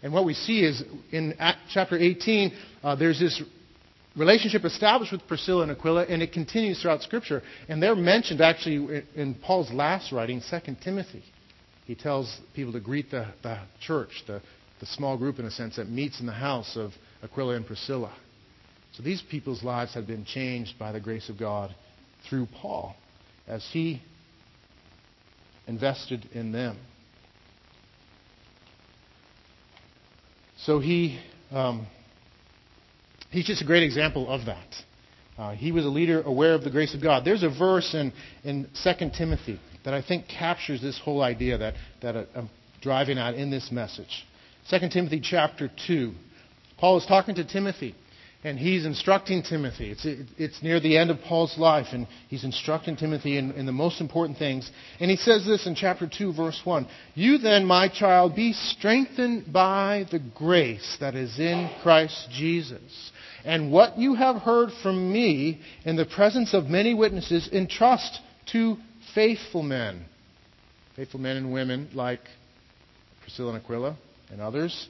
And 0.00 0.12
what 0.12 0.24
we 0.24 0.34
see 0.34 0.60
is 0.60 0.80
in 1.10 1.34
Act, 1.40 1.58
chapter 1.72 1.98
18, 1.98 2.52
uh, 2.84 2.94
there's 2.94 3.18
this 3.18 3.42
relationship 4.16 4.64
established 4.64 5.12
with 5.12 5.26
Priscilla 5.26 5.62
and 5.62 5.72
Aquila, 5.72 6.04
and 6.04 6.22
it 6.22 6.32
continues 6.32 6.80
throughout 6.82 7.02
Scripture. 7.02 7.42
And 7.68 7.82
they're 7.82 7.94
mentioned 7.94 8.40
actually 8.40 9.04
in 9.14 9.34
Paul's 9.34 9.70
last 9.72 10.12
writing, 10.12 10.42
2 10.50 10.76
Timothy 10.82 11.22
he 11.88 11.94
tells 11.94 12.38
people 12.54 12.74
to 12.74 12.80
greet 12.80 13.10
the, 13.10 13.26
the 13.42 13.58
church, 13.80 14.22
the, 14.26 14.42
the 14.78 14.84
small 14.84 15.16
group 15.16 15.38
in 15.38 15.46
a 15.46 15.50
sense 15.50 15.76
that 15.76 15.88
meets 15.88 16.20
in 16.20 16.26
the 16.26 16.32
house 16.32 16.76
of 16.76 16.92
Aquila 17.22 17.56
and 17.56 17.66
Priscilla. 17.66 18.14
So 18.92 19.02
these 19.02 19.22
people's 19.22 19.64
lives 19.64 19.94
had 19.94 20.06
been 20.06 20.26
changed 20.26 20.78
by 20.78 20.92
the 20.92 21.00
grace 21.00 21.30
of 21.30 21.38
God 21.38 21.74
through 22.28 22.46
Paul 22.60 22.94
as 23.46 23.66
he 23.72 24.02
invested 25.66 26.28
in 26.34 26.52
them. 26.52 26.76
So 30.58 30.80
he, 30.80 31.18
um, 31.50 31.86
he's 33.30 33.46
just 33.46 33.62
a 33.62 33.64
great 33.64 33.82
example 33.82 34.28
of 34.28 34.46
that. 34.46 34.74
Uh, 35.36 35.52
he 35.52 35.70
was 35.70 35.84
a 35.84 35.88
leader 35.88 36.22
aware 36.22 36.54
of 36.54 36.64
the 36.64 36.70
grace 36.70 36.94
of 36.94 37.02
God. 37.02 37.24
There's 37.24 37.44
a 37.44 37.48
verse 37.48 37.94
in, 37.94 38.12
in 38.42 38.68
2 38.82 39.10
Timothy 39.16 39.60
that 39.84 39.94
I 39.94 40.02
think 40.02 40.26
captures 40.26 40.82
this 40.82 40.98
whole 40.98 41.22
idea 41.22 41.58
that, 41.58 41.74
that 42.02 42.28
I'm 42.34 42.50
driving 42.82 43.18
at 43.18 43.34
in 43.34 43.50
this 43.50 43.70
message. 43.70 44.26
2 44.70 44.88
Timothy 44.92 45.20
chapter 45.20 45.70
2. 45.86 46.12
Paul 46.78 46.98
is 46.98 47.06
talking 47.06 47.36
to 47.36 47.44
Timothy, 47.44 47.94
and 48.44 48.56
he's 48.56 48.86
instructing 48.86 49.42
Timothy. 49.42 49.90
It's, 49.90 50.06
it's 50.38 50.62
near 50.62 50.78
the 50.78 50.96
end 50.96 51.10
of 51.10 51.20
Paul's 51.22 51.58
life, 51.58 51.88
and 51.92 52.06
he's 52.28 52.44
instructing 52.44 52.96
Timothy 52.96 53.36
in, 53.36 53.50
in 53.52 53.66
the 53.66 53.72
most 53.72 54.00
important 54.00 54.38
things. 54.38 54.70
And 55.00 55.10
he 55.10 55.16
says 55.16 55.44
this 55.44 55.66
in 55.66 55.74
chapter 55.74 56.08
2, 56.08 56.34
verse 56.34 56.60
1 56.62 56.86
You 57.14 57.38
then, 57.38 57.64
my 57.64 57.88
child, 57.88 58.36
be 58.36 58.52
strengthened 58.52 59.52
by 59.52 60.06
the 60.12 60.20
grace 60.20 60.96
that 61.00 61.16
is 61.16 61.38
in 61.40 61.68
Christ 61.82 62.28
Jesus. 62.30 63.10
And 63.44 63.72
what 63.72 63.98
you 63.98 64.14
have 64.14 64.36
heard 64.36 64.70
from 64.82 65.12
me 65.12 65.60
in 65.84 65.96
the 65.96 66.06
presence 66.06 66.54
of 66.54 66.66
many 66.66 66.94
witnesses, 66.94 67.48
entrust 67.52 68.20
to 68.52 68.76
faithful 69.16 69.64
men, 69.64 70.04
faithful 70.94 71.18
men 71.18 71.36
and 71.36 71.52
women 71.52 71.88
like 71.92 72.20
Priscilla 73.22 73.54
and 73.54 73.64
Aquila 73.64 73.96
and 74.30 74.40
others, 74.40 74.88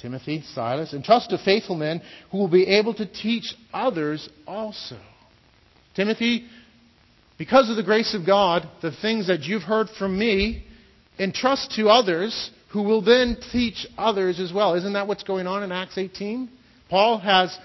Timothy, 0.00 0.42
Silas, 0.54 0.92
and 0.92 1.04
trust 1.04 1.30
to 1.30 1.38
faithful 1.38 1.76
men 1.76 2.00
who 2.30 2.38
will 2.38 2.48
be 2.48 2.66
able 2.66 2.94
to 2.94 3.06
teach 3.06 3.54
others 3.72 4.28
also. 4.46 4.98
Timothy, 5.96 6.46
because 7.36 7.68
of 7.68 7.76
the 7.76 7.82
grace 7.82 8.14
of 8.14 8.24
God, 8.24 8.68
the 8.80 8.92
things 9.02 9.26
that 9.26 9.42
you've 9.42 9.62
heard 9.62 9.88
from 9.98 10.18
me, 10.18 10.64
entrust 11.18 11.72
to 11.72 11.88
others 11.88 12.50
who 12.72 12.82
will 12.82 13.02
then 13.02 13.36
teach 13.52 13.86
others 13.96 14.38
as 14.38 14.52
well. 14.52 14.74
Isn't 14.74 14.92
that 14.92 15.08
what's 15.08 15.24
going 15.24 15.46
on 15.46 15.62
in 15.62 15.72
Acts 15.72 15.98
18? 15.98 16.48
Paul 16.88 17.18
has 17.18 17.56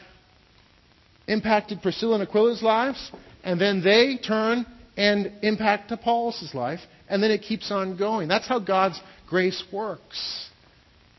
impacted 1.28 1.82
Priscilla 1.82 2.15
and 2.15 2.24
Aquila's 2.24 2.63
lives, 2.63 3.12
and 3.43 3.60
then 3.60 3.84
they 3.84 4.17
turn 4.17 4.65
and 4.98 5.32
impact 5.41 5.91
Paul's 6.02 6.52
life, 6.54 6.80
and 7.10 7.22
then 7.22 7.32
it 7.32 7.41
keeps 7.41 7.72
on 7.72 7.98
going. 7.98 8.28
That's 8.28 8.48
how 8.48 8.60
God's 8.60 9.00
grace 9.28 9.63
works. 9.72 10.50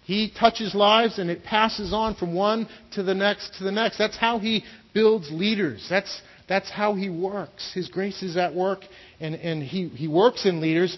He 0.05 0.31
touches 0.39 0.75
lives 0.75 1.19
and 1.19 1.31
it 1.31 1.45
passes 1.45 1.93
on 1.93 2.15
from 2.15 2.35
one 2.35 2.69
to 2.93 3.03
the 3.03 3.15
next 3.15 3.57
to 3.59 3.65
the 3.65 3.73
next. 3.73 3.99
That's 3.99 4.17
how 4.17 4.39
he 4.39 4.65
builds 4.95 5.31
leaders. 5.31 5.87
That's, 5.91 6.23
that's 6.49 6.71
how 6.71 6.95
He 6.95 7.11
works. 7.11 7.73
His 7.75 7.89
grace 7.89 8.23
is 8.23 8.39
at 8.39 8.55
work, 8.55 8.81
and, 9.21 9.35
and 9.35 9.63
he, 9.63 9.89
he 9.89 10.09
works 10.09 10.47
in 10.47 10.61
leaders, 10.61 10.97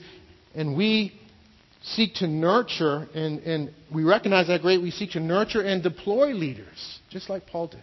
and 0.54 0.76
we 0.76 1.18
seek 1.82 2.14
to 2.14 2.26
nurture, 2.28 3.08
and, 3.14 3.40
and 3.40 3.74
we 3.92 4.04
recognize 4.04 4.48
that 4.48 4.62
great. 4.62 4.80
We 4.80 4.90
seek 4.90 5.12
to 5.12 5.20
nurture 5.20 5.62
and 5.62 5.82
deploy 5.82 6.32
leaders, 6.32 7.00
just 7.10 7.28
like 7.30 7.46
Paul 7.46 7.68
did. 7.68 7.82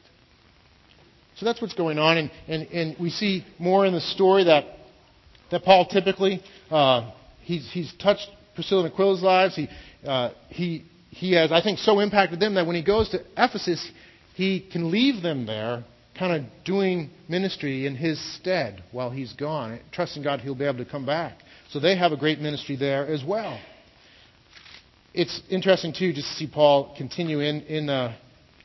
So 1.38 1.46
that's 1.46 1.62
what's 1.62 1.74
going 1.74 1.98
on, 1.98 2.18
and, 2.18 2.32
and, 2.48 2.64
and 2.68 2.96
we 3.00 3.10
see 3.10 3.46
more 3.58 3.86
in 3.86 3.94
the 3.94 4.02
story 4.02 4.44
that, 4.46 4.66
that 5.52 5.64
Paul 5.64 5.88
typically, 5.88 6.42
uh, 6.70 7.12
he's, 7.42 7.68
he's 7.72 7.92
touched 8.02 8.28
Priscilla 8.56 8.84
and 8.84 8.94
Aquila's 8.94 9.24
lives. 9.24 9.56
He, 9.56 9.68
uh, 10.06 10.30
he, 10.50 10.86
he 11.14 11.34
has, 11.34 11.52
I 11.52 11.62
think, 11.62 11.80
so 11.80 12.00
impacted 12.00 12.40
them 12.40 12.56
that 12.56 12.66
when 12.66 12.76
he 12.76 12.82
goes 12.82 13.10
to 13.10 13.24
Ephesus, 13.38 13.92
he 14.34 14.60
can 14.60 14.92
leave 14.92 15.22
them 15.22 15.46
there 15.46 15.84
kind 16.18 16.34
of 16.34 16.52
doing 16.66 17.10
ministry 17.28 17.86
in 17.86 17.96
his 17.96 18.20
stead 18.36 18.84
while 18.92 19.10
he's 19.10 19.34
gone, 19.34 19.80
trusting 19.92 20.24
God 20.24 20.42
he'll 20.42 20.56
be 20.56 20.66
able 20.66 20.84
to 20.84 20.90
come 20.90 21.06
back. 21.06 21.38
So 21.70 21.80
they 21.80 21.96
have 21.98 22.12
a 22.12 22.18
great 22.18 22.40
ministry 22.40 22.76
there 22.76 23.08
as 23.08 23.24
well. 23.24 23.60
It's 25.14 25.42
interesting, 25.50 25.94
too, 25.94 26.14
just 26.14 26.28
to 26.30 26.34
see 26.36 26.48
Paul 26.48 26.96
continue 26.98 27.40
in, 27.42 27.62
in, 27.62 27.90
uh, 27.90 28.16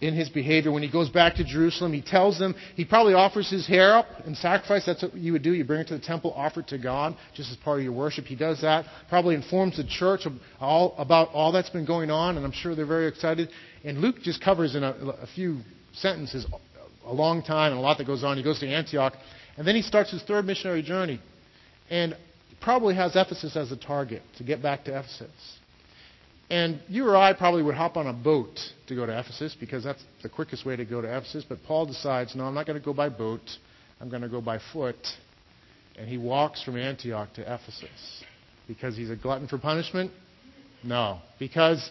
in 0.01 0.15
his 0.15 0.29
behavior. 0.29 0.71
When 0.71 0.83
he 0.83 0.91
goes 0.91 1.09
back 1.09 1.35
to 1.37 1.45
Jerusalem, 1.45 1.93
he 1.93 2.03
tells 2.03 2.39
them, 2.39 2.55
he 2.77 2.85
probably 2.85 3.15
offers 3.15 3.51
his 3.51 3.67
hair 3.67 3.97
up 3.97 4.07
in 4.27 4.35
sacrifice. 4.35 4.85
That's 4.87 5.03
what 5.03 5.15
you 5.15 5.33
would 5.33 5.43
do. 5.43 5.53
You 5.53 5.65
bring 5.65 5.81
it 5.81 5.89
to 5.89 5.99
the 5.99 6.05
temple, 6.05 6.33
offer 6.37 6.61
it 6.61 6.69
to 6.69 6.79
God, 6.79 7.17
just 7.35 7.51
as 7.51 7.57
part 7.57 7.79
of 7.79 7.85
your 7.85 7.93
worship. 7.93 8.25
He 8.25 8.37
does 8.37 8.61
that. 8.63 8.85
Probably 9.09 9.35
informs 9.35 9.77
the 9.77 9.85
church 9.85 10.27
all, 10.61 10.95
about 10.99 11.29
all 11.33 11.53
that's 11.53 11.71
been 11.71 11.87
going 11.87 12.11
on, 12.11 12.37
and 12.37 12.47
I'm 12.47 12.53
sure 12.53 12.75
they're 12.75 12.87
very 12.87 13.09
excited. 13.09 13.49
And 13.85 13.99
Luke 13.99 14.17
just 14.23 14.43
covers 14.43 14.75
in 14.75 14.85
a, 14.85 14.91
a 14.91 15.27
few 15.35 15.61
sentences 15.93 16.47
a 17.05 17.13
long 17.13 17.43
time 17.43 17.73
and 17.73 17.79
a 17.79 17.83
lot 17.83 17.99
that 17.99 18.07
goes 18.07 18.23
on. 18.23 18.37
He 18.37 18.43
goes 18.43 18.61
to 18.61 18.69
Antioch, 18.69 19.15
and 19.57 19.67
then 19.67 19.75
he 19.75 19.83
starts 19.83 20.11
his 20.11 20.23
third 20.23 20.45
missionary 20.45 20.83
journey. 20.83 21.21
And 21.91 22.17
probably 22.61 22.95
has 22.95 23.17
Ephesus 23.17 23.57
as 23.57 23.73
a 23.73 23.77
target 23.77 24.23
to 24.37 24.45
get 24.45 24.63
back 24.63 24.85
to 24.85 24.99
Ephesus. 24.99 25.31
And 26.51 26.81
you 26.89 27.07
or 27.07 27.17
I 27.17 27.35
probably 27.35 27.63
would 27.63 27.75
hop 27.75 27.97
on 27.97 28.07
a 28.07 28.13
boat 28.13 28.59
to 28.87 28.95
go 28.95 29.05
to 29.05 29.19
Ephesus 29.19 29.55
because 29.59 29.85
that's 29.85 30.03
the 30.23 30.29
quickest 30.29 30.65
way 30.65 30.77
to 30.77 30.85
go 30.85 31.01
to 31.01 31.17
Ephesus. 31.17 31.45
But 31.47 31.59
Paul 31.67 31.87
decides, 31.87 32.35
no, 32.35 32.45
I'm 32.45 32.55
not 32.55 32.67
going 32.67 32.79
to 32.79 32.85
go 32.85 32.95
by 32.95 33.11
boat. 33.11 33.43
I'm 34.01 34.09
going 34.09 34.23
to 34.23 34.29
go 34.29 34.41
by 34.41 34.59
foot. 34.73 34.97
And 35.99 36.09
he 36.09 36.17
walks 36.17 36.63
from 36.63 36.79
Antioch 36.79 37.35
to 37.35 37.43
Ephesus. 37.43 38.25
Because 38.67 38.97
he's 38.97 39.11
a 39.11 39.17
glutton 39.17 39.47
for 39.47 39.59
punishment? 39.59 40.11
No. 40.83 41.21
Because 41.39 41.91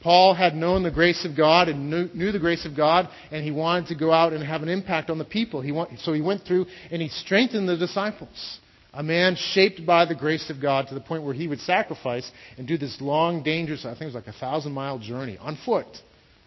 Paul 0.00 0.34
had 0.34 0.54
known 0.54 0.84
the 0.84 0.90
grace 0.90 1.24
of 1.24 1.36
God 1.36 1.68
and 1.68 1.90
knew, 1.90 2.08
knew, 2.14 2.32
the 2.32 2.38
grace 2.38 2.64
of 2.64 2.76
God, 2.76 3.08
and 3.30 3.44
he 3.44 3.50
wanted 3.50 3.88
to 3.88 3.94
go 3.96 4.12
out 4.12 4.32
and 4.32 4.42
have 4.44 4.62
an 4.62 4.68
impact 4.68 5.10
on 5.10 5.18
the 5.18 5.24
people. 5.24 5.60
He 5.60 5.72
want, 5.72 5.98
so 6.00 6.12
he 6.12 6.22
went 6.22 6.44
through 6.44 6.66
and 6.90 7.02
he 7.02 7.08
strengthened 7.08 7.68
the 7.68 7.76
disciples. 7.76 8.58
A 8.94 9.02
man 9.02 9.36
shaped 9.36 9.84
by 9.84 10.06
the 10.06 10.14
grace 10.14 10.48
of 10.50 10.60
God 10.62 10.88
to 10.88 10.94
the 10.94 11.00
point 11.00 11.22
where 11.22 11.34
he 11.34 11.46
would 11.46 11.60
sacrifice 11.60 12.30
and 12.56 12.66
do 12.66 12.78
this 12.78 13.00
long, 13.00 13.42
dangerous, 13.42 13.84
I 13.84 13.90
think 13.90 14.02
it 14.02 14.06
was 14.06 14.14
like 14.14 14.26
a 14.26 14.32
thousand 14.32 14.72
mile 14.72 14.98
journey 14.98 15.36
on 15.38 15.56
foot. 15.64 15.86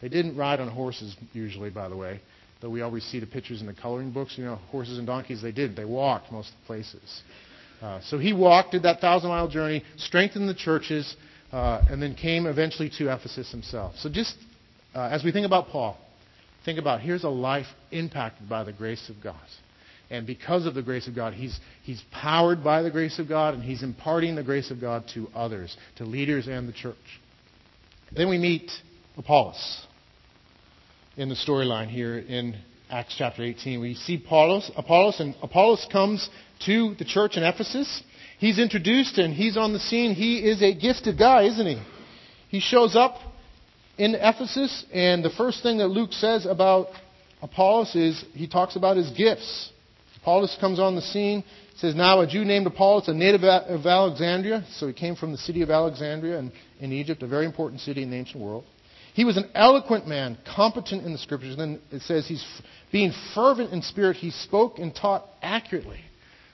They 0.02 0.10
didn't 0.10 0.36
ride 0.36 0.60
on 0.60 0.68
horses 0.68 1.16
usually, 1.34 1.70
by 1.70 1.88
the 1.88 1.96
way, 1.96 2.20
though 2.60 2.70
we 2.70 2.82
always 2.82 3.04
see 3.04 3.20
the 3.20 3.28
pictures 3.28 3.62
in 3.62 3.68
the 3.68 3.74
coloring 3.74 4.12
books. 4.12 4.38
You 4.38 4.46
know, 4.46 4.56
horses 4.72 4.98
and 4.98 5.06
donkeys, 5.06 5.42
they 5.42 5.52
didn't. 5.52 5.76
They 5.76 5.86
walked 5.86 6.32
most 6.32 6.52
places. 6.66 7.22
Uh, 7.80 8.02
so 8.02 8.18
he 8.18 8.34
walked, 8.34 8.72
did 8.72 8.84
that 8.84 9.00
thousand 9.02 9.30
mile 9.30 9.48
journey, 9.48 9.84
strengthened 9.98 10.50
the 10.50 10.56
churches, 10.56 11.16
uh, 11.52 11.84
and 11.90 12.02
then 12.02 12.16
came 12.16 12.48
eventually 12.48 12.90
to 12.98 13.14
Ephesus 13.14 13.52
himself. 13.52 13.96
So 13.98 14.10
just 14.10 14.36
uh, 14.96 15.10
as 15.12 15.24
we 15.24 15.32
think 15.32 15.46
about 15.46 15.68
Paul, 15.68 15.98
think 16.66 16.80
about 16.80 17.02
here's 17.02 17.24
a 17.24 17.30
life 17.30 17.68
impacted 17.92 18.50
by 18.50 18.64
the 18.64 18.74
grace 18.74 19.10
of 19.10 19.22
God. 19.24 19.36
And 20.12 20.28
because 20.28 20.66
of 20.66 20.74
the 20.74 20.82
grace 20.82 21.08
of 21.08 21.16
God, 21.16 21.34
he's, 21.34 21.58
he's 21.84 22.04
powered 22.12 22.66
by 22.66 22.82
the 22.82 22.92
grace 22.92 23.18
of 23.18 23.30
God, 23.30 23.54
and 23.54 23.64
he's 23.64 23.82
imparting 23.82 24.36
the 24.36 24.44
grace 24.44 24.70
of 24.70 24.82
God 24.82 25.06
to 25.14 25.30
others, 25.34 25.76
to 25.96 26.04
leaders 26.04 26.48
and 26.48 26.68
the 26.68 26.74
church. 26.74 26.98
Then 28.14 28.30
we 28.30 28.38
meet 28.38 28.70
Apollos 29.18 29.88
in 31.16 31.30
the 31.30 31.36
storyline 31.36 31.88
here 31.88 32.18
in 32.18 32.58
Acts 32.90 33.16
chapter 33.18 33.42
18. 33.42 33.80
We 33.80 33.96
see 33.96 34.22
Apollos, 34.24 34.70
Apollos, 34.76 35.22
and 35.22 35.34
Apollos 35.42 35.88
comes 35.90 36.30
to 36.66 36.94
the 36.96 37.06
church 37.06 37.38
in 37.38 37.44
Ephesus. 37.44 38.04
He's 38.38 38.60
introduced 38.60 39.18
and 39.18 39.34
he's 39.34 39.56
on 39.56 39.72
the 39.72 39.80
scene. 39.80 40.14
He 40.14 40.40
is 40.40 40.62
a 40.62 40.74
gifted 40.74 41.18
guy, 41.18 41.44
isn't 41.44 41.66
he? 41.66 41.82
He 42.50 42.60
shows 42.60 42.98
up 42.98 43.16
in 43.98 44.16
Ephesus, 44.16 44.86
and 44.92 45.24
the 45.24 45.30
first 45.30 45.64
thing 45.64 45.78
that 45.78 45.88
Luke 45.88 46.12
says 46.12 46.46
about 46.46 46.88
Apollos 47.42 47.96
is 47.96 48.26
he 48.34 48.48
talks 48.48 48.76
about 48.76 48.98
his 48.98 49.10
gifts. 49.12 49.72
Apollos 50.22 50.56
comes 50.62 50.80
on 50.80 50.96
the 50.96 51.02
scene. 51.02 51.44
says, 51.78 51.96
Now 51.96 52.22
a 52.22 52.28
Jew 52.28 52.46
named 52.46 52.68
Apollos, 52.68 53.08
a 53.08 53.14
native 53.14 53.44
of 53.44 53.86
Alexandria. 53.86 54.64
So 54.76 54.88
he 54.88 54.94
came 54.94 55.16
from 55.16 55.32
the 55.32 55.38
city 55.38 55.64
of 55.64 55.72
Alexandria 55.72 56.38
in, 56.38 56.52
in 56.80 56.92
Egypt, 56.92 57.24
a 57.24 57.28
very 57.28 57.46
important 57.46 57.82
city 57.82 58.04
in 58.04 58.12
the 58.12 58.18
ancient 58.18 58.44
world. 58.44 58.64
He 59.14 59.26
was 59.26 59.36
an 59.36 59.50
eloquent 59.56 60.08
man, 60.08 60.38
competent 60.56 61.06
in 61.06 61.12
the 61.12 61.18
scriptures. 61.18 61.58
And 61.58 61.60
then 61.60 61.82
it 61.92 62.02
says 62.04 62.28
he's 62.28 62.46
being 62.92 63.12
fervent 63.34 63.74
in 63.74 63.82
spirit. 63.82 64.16
He 64.16 64.30
spoke 64.30 64.78
and 64.78 64.96
taught 64.96 65.26
accurately. 65.42 66.00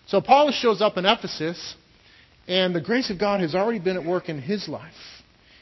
So 0.08 0.20
Apollos 0.20 0.56
shows 0.56 0.82
up 0.82 0.96
in 0.96 1.06
Ephesus, 1.06 1.76
and 2.48 2.74
the 2.74 2.82
grace 2.82 3.10
of 3.10 3.20
God 3.20 3.42
has 3.42 3.54
already 3.54 3.80
been 3.80 3.98
at 3.98 4.06
work 4.06 4.30
in 4.30 4.42
his 4.42 4.70
life. 4.70 4.94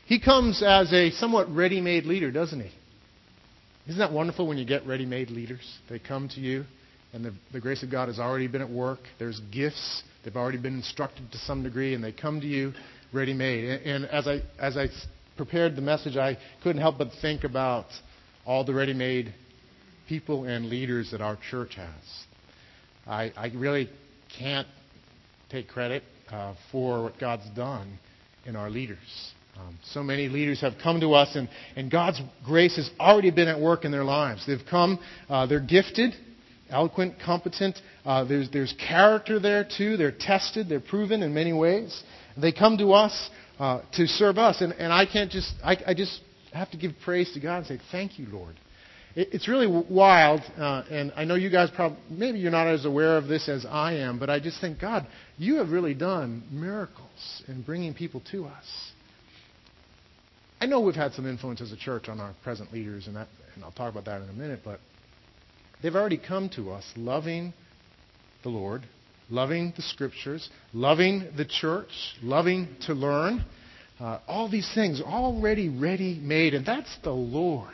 He 0.05 0.21
comes 0.21 0.61
as 0.61 0.93
a 0.93 1.09
somewhat 1.09 1.49
ready 1.49 1.81
made 1.81 2.05
leader, 2.05 2.31
doesn't 2.31 2.59
he? 2.59 2.71
Isn't 3.87 3.99
that 3.99 4.11
wonderful 4.11 4.47
when 4.47 4.59
you 4.59 4.65
get 4.65 4.85
ready 4.85 5.05
made 5.07 5.31
leaders? 5.31 5.79
They 5.89 5.97
come 5.97 6.29
to 6.29 6.39
you 6.39 6.65
and 7.15 7.23
the, 7.23 7.33
the 7.53 7.61
grace 7.61 7.81
of 7.81 7.89
God 7.89 8.09
has 8.09 8.19
already 8.19 8.47
been 8.47 8.61
at 8.61 8.69
work. 8.69 8.99
There's 9.19 9.39
gifts. 9.49 10.03
They've 10.23 10.35
already 10.35 10.57
been 10.57 10.75
instructed 10.75 11.31
to 11.31 11.37
some 11.39 11.63
degree, 11.63 11.93
and 11.93 12.03
they 12.03 12.11
come 12.11 12.41
to 12.41 12.45
you 12.45 12.73
ready 13.13 13.33
made. 13.33 13.63
And, 13.63 13.85
and 13.85 14.05
as, 14.07 14.27
I, 14.27 14.41
as 14.59 14.75
I 14.75 14.87
prepared 15.37 15.77
the 15.77 15.81
message, 15.81 16.17
I 16.17 16.37
couldn't 16.61 16.81
help 16.81 16.97
but 16.97 17.07
think 17.21 17.45
about 17.45 17.85
all 18.45 18.65
the 18.65 18.73
ready 18.73 18.93
made 18.93 19.33
people 20.09 20.43
and 20.43 20.65
leaders 20.65 21.11
that 21.11 21.21
our 21.21 21.37
church 21.49 21.75
has. 21.75 22.25
I, 23.07 23.31
I 23.37 23.49
really 23.55 23.89
can't 24.37 24.67
take 25.49 25.69
credit 25.69 26.03
uh, 26.29 26.53
for 26.69 27.03
what 27.03 27.17
God's 27.17 27.49
done 27.55 27.97
in 28.45 28.57
our 28.57 28.69
leaders. 28.69 28.97
Um, 29.57 29.79
so 29.93 30.03
many 30.03 30.27
leaders 30.27 30.59
have 30.59 30.73
come 30.83 30.99
to 30.99 31.13
us, 31.13 31.33
and, 31.35 31.47
and 31.77 31.89
God's 31.89 32.19
grace 32.45 32.75
has 32.75 32.89
already 32.99 33.31
been 33.31 33.47
at 33.47 33.61
work 33.61 33.85
in 33.85 33.91
their 33.93 34.03
lives. 34.03 34.45
They've 34.45 34.59
come, 34.69 34.99
uh, 35.29 35.45
they're 35.45 35.61
gifted, 35.61 36.13
eloquent, 36.69 37.15
competent. 37.23 37.79
Uh, 38.05 38.23
there's, 38.23 38.49
there's 38.51 38.73
character 38.73 39.39
there 39.39 39.67
too. 39.77 39.97
They're 39.97 40.11
tested, 40.11 40.69
they're 40.69 40.79
proven 40.79 41.23
in 41.23 41.33
many 41.33 41.53
ways. 41.53 42.03
They 42.37 42.51
come 42.51 42.77
to 42.77 42.91
us 42.93 43.29
uh, 43.59 43.81
to 43.93 44.07
serve 44.07 44.37
us, 44.37 44.61
and, 44.61 44.73
and 44.73 44.91
I 44.91 45.05
can't 45.05 45.31
just, 45.31 45.53
I, 45.63 45.77
I 45.87 45.93
just 45.93 46.21
have 46.53 46.71
to 46.71 46.77
give 46.77 46.93
praise 47.03 47.31
to 47.33 47.39
God 47.39 47.59
and 47.59 47.67
say, 47.67 47.79
Thank 47.91 48.19
you, 48.19 48.27
Lord. 48.27 48.55
It, 49.15 49.29
it's 49.31 49.47
really 49.47 49.67
wild, 49.89 50.41
uh, 50.57 50.83
and 50.89 51.13
I 51.15 51.23
know 51.23 51.35
you 51.35 51.49
guys 51.49 51.69
probably, 51.73 51.97
maybe 52.09 52.39
you're 52.39 52.51
not 52.51 52.67
as 52.67 52.85
aware 52.85 53.17
of 53.17 53.27
this 53.27 53.47
as 53.47 53.65
I 53.65 53.93
am, 53.93 54.19
but 54.19 54.29
I 54.29 54.39
just 54.39 54.59
think, 54.59 54.79
God, 54.79 55.07
you 55.37 55.55
have 55.55 55.69
really 55.69 55.93
done 55.93 56.43
miracles 56.51 57.43
in 57.47 57.61
bringing 57.61 57.93
people 57.93 58.21
to 58.31 58.45
us. 58.45 58.91
I 60.59 60.65
know 60.65 60.79
we've 60.79 60.95
had 60.95 61.13
some 61.13 61.27
influence 61.27 61.61
as 61.61 61.71
a 61.71 61.77
church 61.77 62.09
on 62.09 62.19
our 62.19 62.33
present 62.43 62.73
leaders, 62.73 63.07
and, 63.07 63.15
that, 63.15 63.27
and 63.55 63.63
I'll 63.63 63.71
talk 63.71 63.91
about 63.91 64.05
that 64.05 64.21
in 64.21 64.29
a 64.29 64.33
minute, 64.33 64.61
but 64.63 64.79
They've 65.81 65.95
already 65.95 66.17
come 66.17 66.49
to 66.55 66.71
us 66.71 66.83
loving 66.95 67.53
the 68.43 68.49
Lord, 68.49 68.83
loving 69.29 69.73
the 69.75 69.81
Scriptures, 69.81 70.49
loving 70.73 71.29
the 71.35 71.45
church, 71.45 71.89
loving 72.21 72.67
to 72.87 72.93
learn. 72.93 73.43
Uh, 73.99 74.19
all 74.27 74.49
these 74.49 74.69
things 74.75 75.01
already 75.01 75.69
ready 75.69 76.19
made, 76.21 76.53
and 76.53 76.65
that's 76.65 76.97
the 77.03 77.11
Lord. 77.11 77.73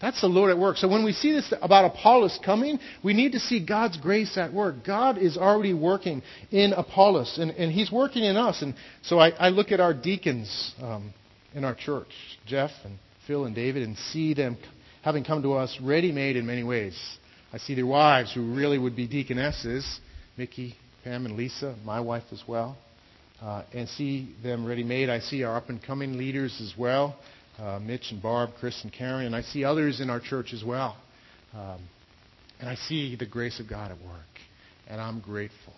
That's 0.00 0.20
the 0.20 0.26
Lord 0.26 0.50
at 0.50 0.58
work. 0.58 0.76
So 0.76 0.88
when 0.88 1.04
we 1.04 1.12
see 1.12 1.32
this 1.32 1.52
about 1.62 1.86
Apollos 1.86 2.38
coming, 2.44 2.78
we 3.02 3.14
need 3.14 3.32
to 3.32 3.40
see 3.40 3.64
God's 3.64 3.96
grace 3.96 4.36
at 4.36 4.52
work. 4.52 4.76
God 4.84 5.16
is 5.16 5.38
already 5.38 5.72
working 5.72 6.22
in 6.50 6.74
Apollos, 6.74 7.38
and, 7.38 7.50
and 7.52 7.72
He's 7.72 7.90
working 7.90 8.24
in 8.24 8.36
us. 8.36 8.60
And 8.60 8.74
so 9.02 9.18
I, 9.18 9.30
I 9.30 9.48
look 9.48 9.72
at 9.72 9.80
our 9.80 9.94
deacons 9.94 10.74
um, 10.82 11.14
in 11.54 11.64
our 11.64 11.74
church, 11.74 12.08
Jeff 12.46 12.70
and 12.84 12.98
Phil 13.26 13.46
and 13.46 13.54
David, 13.54 13.82
and 13.84 13.96
see 13.96 14.34
them 14.34 14.58
having 15.06 15.22
come 15.22 15.40
to 15.40 15.52
us 15.52 15.78
ready 15.80 16.10
made 16.10 16.34
in 16.34 16.44
many 16.44 16.64
ways. 16.64 16.98
I 17.52 17.58
see 17.58 17.76
their 17.76 17.86
wives 17.86 18.34
who 18.34 18.56
really 18.56 18.76
would 18.76 18.96
be 18.96 19.06
deaconesses, 19.06 20.00
Mickey, 20.36 20.74
Pam, 21.04 21.26
and 21.26 21.36
Lisa, 21.36 21.76
my 21.84 22.00
wife 22.00 22.24
as 22.32 22.42
well, 22.48 22.76
uh, 23.40 23.62
and 23.72 23.88
see 23.88 24.34
them 24.42 24.66
ready 24.66 24.82
made. 24.82 25.08
I 25.08 25.20
see 25.20 25.44
our 25.44 25.56
up 25.56 25.68
and 25.68 25.80
coming 25.80 26.18
leaders 26.18 26.60
as 26.60 26.76
well, 26.76 27.14
uh, 27.56 27.78
Mitch 27.78 28.10
and 28.10 28.20
Barb, 28.20 28.50
Chris 28.58 28.82
and 28.82 28.92
Karen, 28.92 29.26
and 29.26 29.36
I 29.36 29.42
see 29.42 29.62
others 29.62 30.00
in 30.00 30.10
our 30.10 30.18
church 30.18 30.52
as 30.52 30.64
well. 30.64 30.96
Um, 31.54 31.78
and 32.58 32.68
I 32.68 32.74
see 32.74 33.14
the 33.14 33.26
grace 33.26 33.60
of 33.60 33.68
God 33.68 33.92
at 33.92 33.98
work, 33.98 34.40
and 34.88 35.00
I'm 35.00 35.20
grateful. 35.20 35.74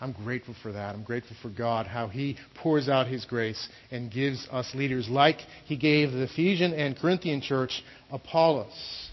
I'm 0.00 0.12
grateful 0.12 0.54
for 0.62 0.72
that. 0.72 0.94
I'm 0.94 1.04
grateful 1.04 1.36
for 1.42 1.50
God, 1.50 1.86
how 1.86 2.08
He 2.08 2.36
pours 2.54 2.88
out 2.88 3.06
His 3.06 3.24
grace 3.24 3.68
and 3.90 4.10
gives 4.10 4.48
us 4.50 4.74
leaders 4.74 5.08
like 5.08 5.38
He 5.66 5.76
gave 5.76 6.12
the 6.12 6.22
Ephesian 6.22 6.72
and 6.72 6.96
Corinthian 6.96 7.40
church 7.40 7.82
Apollos. 8.10 9.08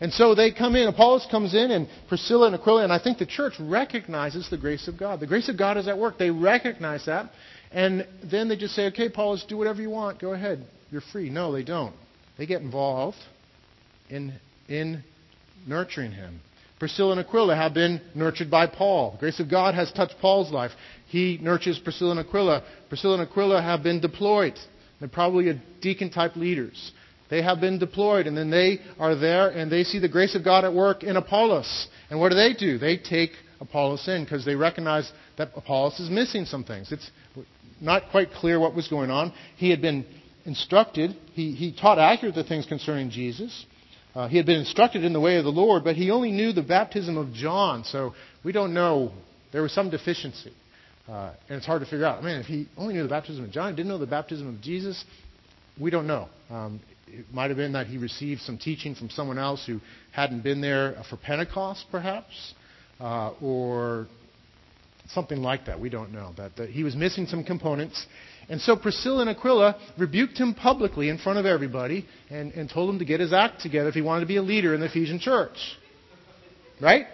And 0.00 0.12
so 0.12 0.34
they 0.34 0.52
come 0.52 0.76
in, 0.76 0.86
Apollos 0.86 1.26
comes 1.30 1.54
in, 1.54 1.70
and 1.70 1.88
Priscilla 2.08 2.46
and 2.46 2.54
Aquila, 2.54 2.84
and 2.84 2.92
I 2.92 3.02
think 3.02 3.18
the 3.18 3.26
church 3.26 3.54
recognizes 3.58 4.48
the 4.48 4.58
grace 4.58 4.86
of 4.86 4.96
God. 4.96 5.18
The 5.18 5.26
grace 5.26 5.48
of 5.48 5.58
God 5.58 5.76
is 5.76 5.88
at 5.88 5.98
work. 5.98 6.18
They 6.18 6.30
recognize 6.30 7.06
that. 7.06 7.30
And 7.72 8.06
then 8.22 8.48
they 8.48 8.56
just 8.56 8.74
say, 8.74 8.86
okay, 8.86 9.06
Apollos, 9.06 9.44
do 9.48 9.56
whatever 9.56 9.82
you 9.82 9.90
want. 9.90 10.20
Go 10.20 10.32
ahead. 10.32 10.64
You're 10.90 11.02
free. 11.12 11.30
No, 11.30 11.52
they 11.52 11.64
don't. 11.64 11.94
They 12.38 12.46
get 12.46 12.62
involved 12.62 13.18
in, 14.08 14.34
in 14.68 15.02
nurturing 15.66 16.12
him. 16.12 16.40
Priscilla 16.78 17.12
and 17.12 17.20
Aquila 17.20 17.56
have 17.56 17.74
been 17.74 18.00
nurtured 18.14 18.50
by 18.50 18.66
Paul. 18.66 19.12
The 19.12 19.18
grace 19.18 19.40
of 19.40 19.50
God 19.50 19.74
has 19.74 19.90
touched 19.92 20.16
Paul's 20.20 20.52
life. 20.52 20.70
He 21.06 21.38
nurtures 21.40 21.78
Priscilla 21.78 22.12
and 22.12 22.20
Aquila. 22.20 22.62
Priscilla 22.88 23.18
and 23.18 23.28
Aquila 23.28 23.60
have 23.62 23.82
been 23.82 24.00
deployed. 24.00 24.58
They're 25.00 25.08
probably 25.08 25.60
deacon 25.80 26.10
type 26.10 26.36
leaders. 26.36 26.92
They 27.30 27.42
have 27.42 27.60
been 27.60 27.78
deployed, 27.78 28.26
and 28.26 28.36
then 28.36 28.50
they 28.50 28.78
are 28.98 29.14
there, 29.14 29.48
and 29.48 29.70
they 29.70 29.84
see 29.84 29.98
the 29.98 30.08
grace 30.08 30.34
of 30.34 30.44
God 30.44 30.64
at 30.64 30.72
work 30.72 31.02
in 31.02 31.16
Apollos. 31.16 31.88
And 32.10 32.18
what 32.20 32.30
do 32.30 32.36
they 32.36 32.54
do? 32.54 32.78
They 32.78 32.96
take 32.96 33.32
Apollos 33.60 34.08
in 34.08 34.24
because 34.24 34.44
they 34.44 34.54
recognize 34.54 35.10
that 35.36 35.50
Apollos 35.54 36.00
is 36.00 36.08
missing 36.08 36.46
some 36.46 36.64
things. 36.64 36.90
It's 36.90 37.10
not 37.80 38.10
quite 38.10 38.30
clear 38.30 38.58
what 38.58 38.74
was 38.74 38.88
going 38.88 39.10
on. 39.10 39.32
He 39.56 39.70
had 39.70 39.82
been 39.82 40.06
instructed, 40.46 41.14
he, 41.34 41.52
he 41.52 41.76
taught 41.78 41.98
accurately 41.98 42.42
things 42.42 42.64
concerning 42.64 43.10
Jesus. 43.10 43.66
Uh, 44.18 44.26
he 44.26 44.36
had 44.36 44.46
been 44.46 44.58
instructed 44.58 45.04
in 45.04 45.12
the 45.12 45.20
way 45.20 45.36
of 45.36 45.44
the 45.44 45.52
Lord, 45.52 45.84
but 45.84 45.94
he 45.94 46.10
only 46.10 46.32
knew 46.32 46.52
the 46.52 46.60
baptism 46.60 47.16
of 47.16 47.32
John, 47.32 47.84
so 47.84 48.14
we 48.42 48.50
don't 48.50 48.74
know. 48.74 49.12
There 49.52 49.62
was 49.62 49.70
some 49.70 49.90
deficiency. 49.90 50.52
Uh, 51.08 51.34
and 51.48 51.58
it's 51.58 51.66
hard 51.66 51.82
to 51.82 51.86
figure 51.86 52.04
out. 52.04 52.18
I 52.18 52.26
mean, 52.26 52.40
if 52.40 52.46
he 52.46 52.66
only 52.76 52.94
knew 52.94 53.04
the 53.04 53.08
baptism 53.08 53.44
of 53.44 53.52
John, 53.52 53.76
didn't 53.76 53.88
know 53.88 53.96
the 53.96 54.08
baptism 54.08 54.48
of 54.48 54.60
Jesus, 54.60 55.04
we 55.80 55.90
don't 55.90 56.08
know. 56.08 56.28
Um, 56.50 56.80
it 57.06 57.26
might 57.32 57.50
have 57.50 57.58
been 57.58 57.74
that 57.74 57.86
he 57.86 57.96
received 57.96 58.40
some 58.40 58.58
teaching 58.58 58.96
from 58.96 59.08
someone 59.08 59.38
else 59.38 59.64
who 59.64 59.80
hadn't 60.10 60.42
been 60.42 60.60
there 60.60 61.00
for 61.08 61.16
Pentecost, 61.16 61.86
perhaps, 61.92 62.54
uh, 62.98 63.30
or 63.40 64.08
something 65.10 65.42
like 65.42 65.66
that. 65.66 65.78
We 65.78 65.90
don't 65.90 66.10
know. 66.10 66.32
That, 66.36 66.56
that 66.56 66.70
he 66.70 66.82
was 66.82 66.96
missing 66.96 67.26
some 67.26 67.44
components. 67.44 68.04
And 68.48 68.60
so 68.60 68.76
Priscilla 68.76 69.20
and 69.20 69.30
Aquila 69.30 69.76
rebuked 69.98 70.38
him 70.38 70.54
publicly 70.54 71.10
in 71.10 71.18
front 71.18 71.38
of 71.38 71.44
everybody 71.44 72.06
and, 72.30 72.52
and 72.52 72.70
told 72.70 72.88
him 72.88 72.98
to 72.98 73.04
get 73.04 73.20
his 73.20 73.32
act 73.32 73.60
together 73.60 73.88
if 73.90 73.94
he 73.94 74.00
wanted 74.00 74.20
to 74.20 74.26
be 74.26 74.36
a 74.36 74.42
leader 74.42 74.74
in 74.74 74.80
the 74.80 74.86
Ephesian 74.86 75.18
church. 75.18 75.56
Right? 76.80 77.06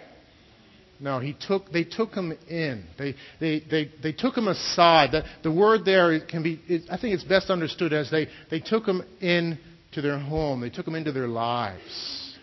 No, 0.99 1.19
he 1.19 1.33
took, 1.33 1.71
they 1.71 1.83
took 1.83 2.13
him 2.13 2.31
in. 2.49 2.85
They, 2.97 3.15
they, 3.41 3.59
they, 3.69 3.91
they 4.01 4.11
took 4.13 4.37
him 4.37 4.47
aside. 4.47 5.11
The, 5.11 5.23
the 5.43 5.51
word 5.51 5.83
there 5.83 6.25
can 6.25 6.41
be, 6.41 6.61
it, 6.67 6.83
I 6.89 6.97
think 6.97 7.13
it's 7.13 7.23
best 7.25 7.49
understood 7.49 7.91
as 7.91 8.09
they, 8.09 8.27
they 8.49 8.61
took 8.61 8.85
him 8.85 9.03
in 9.19 9.59
to 9.91 10.01
their 10.01 10.17
home. 10.17 10.61
They 10.61 10.69
took 10.69 10.87
him 10.87 10.95
into 10.95 11.11
their 11.11 11.27
lives. 11.27 12.37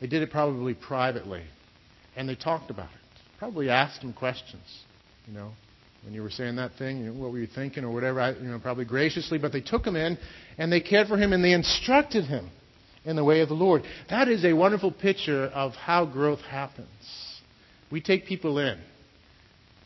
They 0.00 0.06
did 0.06 0.22
it 0.22 0.30
probably 0.30 0.74
privately. 0.74 1.42
And 2.14 2.28
they 2.28 2.36
talked 2.36 2.70
about 2.70 2.90
it. 2.90 3.38
Probably 3.40 3.70
asked 3.70 4.02
him 4.02 4.12
questions. 4.12 4.64
You 5.26 5.34
know, 5.34 5.52
when 6.04 6.14
you 6.14 6.22
were 6.22 6.30
saying 6.30 6.56
that 6.56 6.72
thing, 6.78 6.98
you 6.98 7.06
know, 7.06 7.20
what 7.20 7.32
were 7.32 7.38
you 7.38 7.46
thinking 7.46 7.84
or 7.84 7.90
whatever, 7.90 8.20
I, 8.20 8.32
you 8.32 8.48
know, 8.48 8.58
probably 8.58 8.84
graciously. 8.84 9.38
But 9.38 9.52
they 9.52 9.60
took 9.60 9.86
him 9.86 9.96
in 9.96 10.18
and 10.56 10.72
they 10.72 10.80
cared 10.80 11.08
for 11.08 11.16
him 11.16 11.32
and 11.32 11.44
they 11.44 11.52
instructed 11.52 12.24
him 12.24 12.50
in 13.04 13.16
the 13.16 13.24
way 13.24 13.40
of 13.40 13.48
the 13.48 13.54
Lord. 13.54 13.82
That 14.10 14.28
is 14.28 14.44
a 14.44 14.52
wonderful 14.52 14.92
picture 14.92 15.44
of 15.46 15.72
how 15.72 16.06
growth 16.06 16.40
happens. 16.40 16.88
We 17.90 18.00
take 18.00 18.26
people 18.26 18.58
in. 18.58 18.78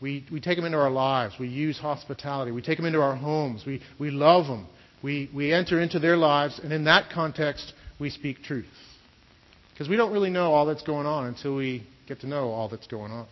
We, 0.01 0.25
we 0.31 0.41
take 0.41 0.57
them 0.57 0.65
into 0.65 0.77
our 0.77 0.91
lives. 0.91 1.35
We 1.39 1.47
use 1.47 1.79
hospitality. 1.79 2.51
We 2.51 2.61
take 2.61 2.77
them 2.77 2.85
into 2.85 3.01
our 3.01 3.15
homes. 3.15 3.63
We, 3.65 3.81
we 3.97 4.11
love 4.11 4.47
them. 4.47 4.67
We, 5.01 5.29
we 5.33 5.53
enter 5.53 5.81
into 5.81 5.99
their 5.99 6.17
lives, 6.17 6.59
and 6.63 6.73
in 6.73 6.85
that 6.85 7.09
context, 7.09 7.73
we 7.99 8.09
speak 8.09 8.43
truth. 8.43 8.65
Because 9.71 9.87
we 9.89 9.95
don't 9.95 10.11
really 10.11 10.29
know 10.29 10.51
all 10.53 10.65
that's 10.65 10.83
going 10.83 11.05
on 11.05 11.27
until 11.27 11.55
we 11.55 11.87
get 12.07 12.21
to 12.21 12.27
know 12.27 12.49
all 12.49 12.69
that's 12.69 12.87
going 12.87 13.11
on. 13.11 13.27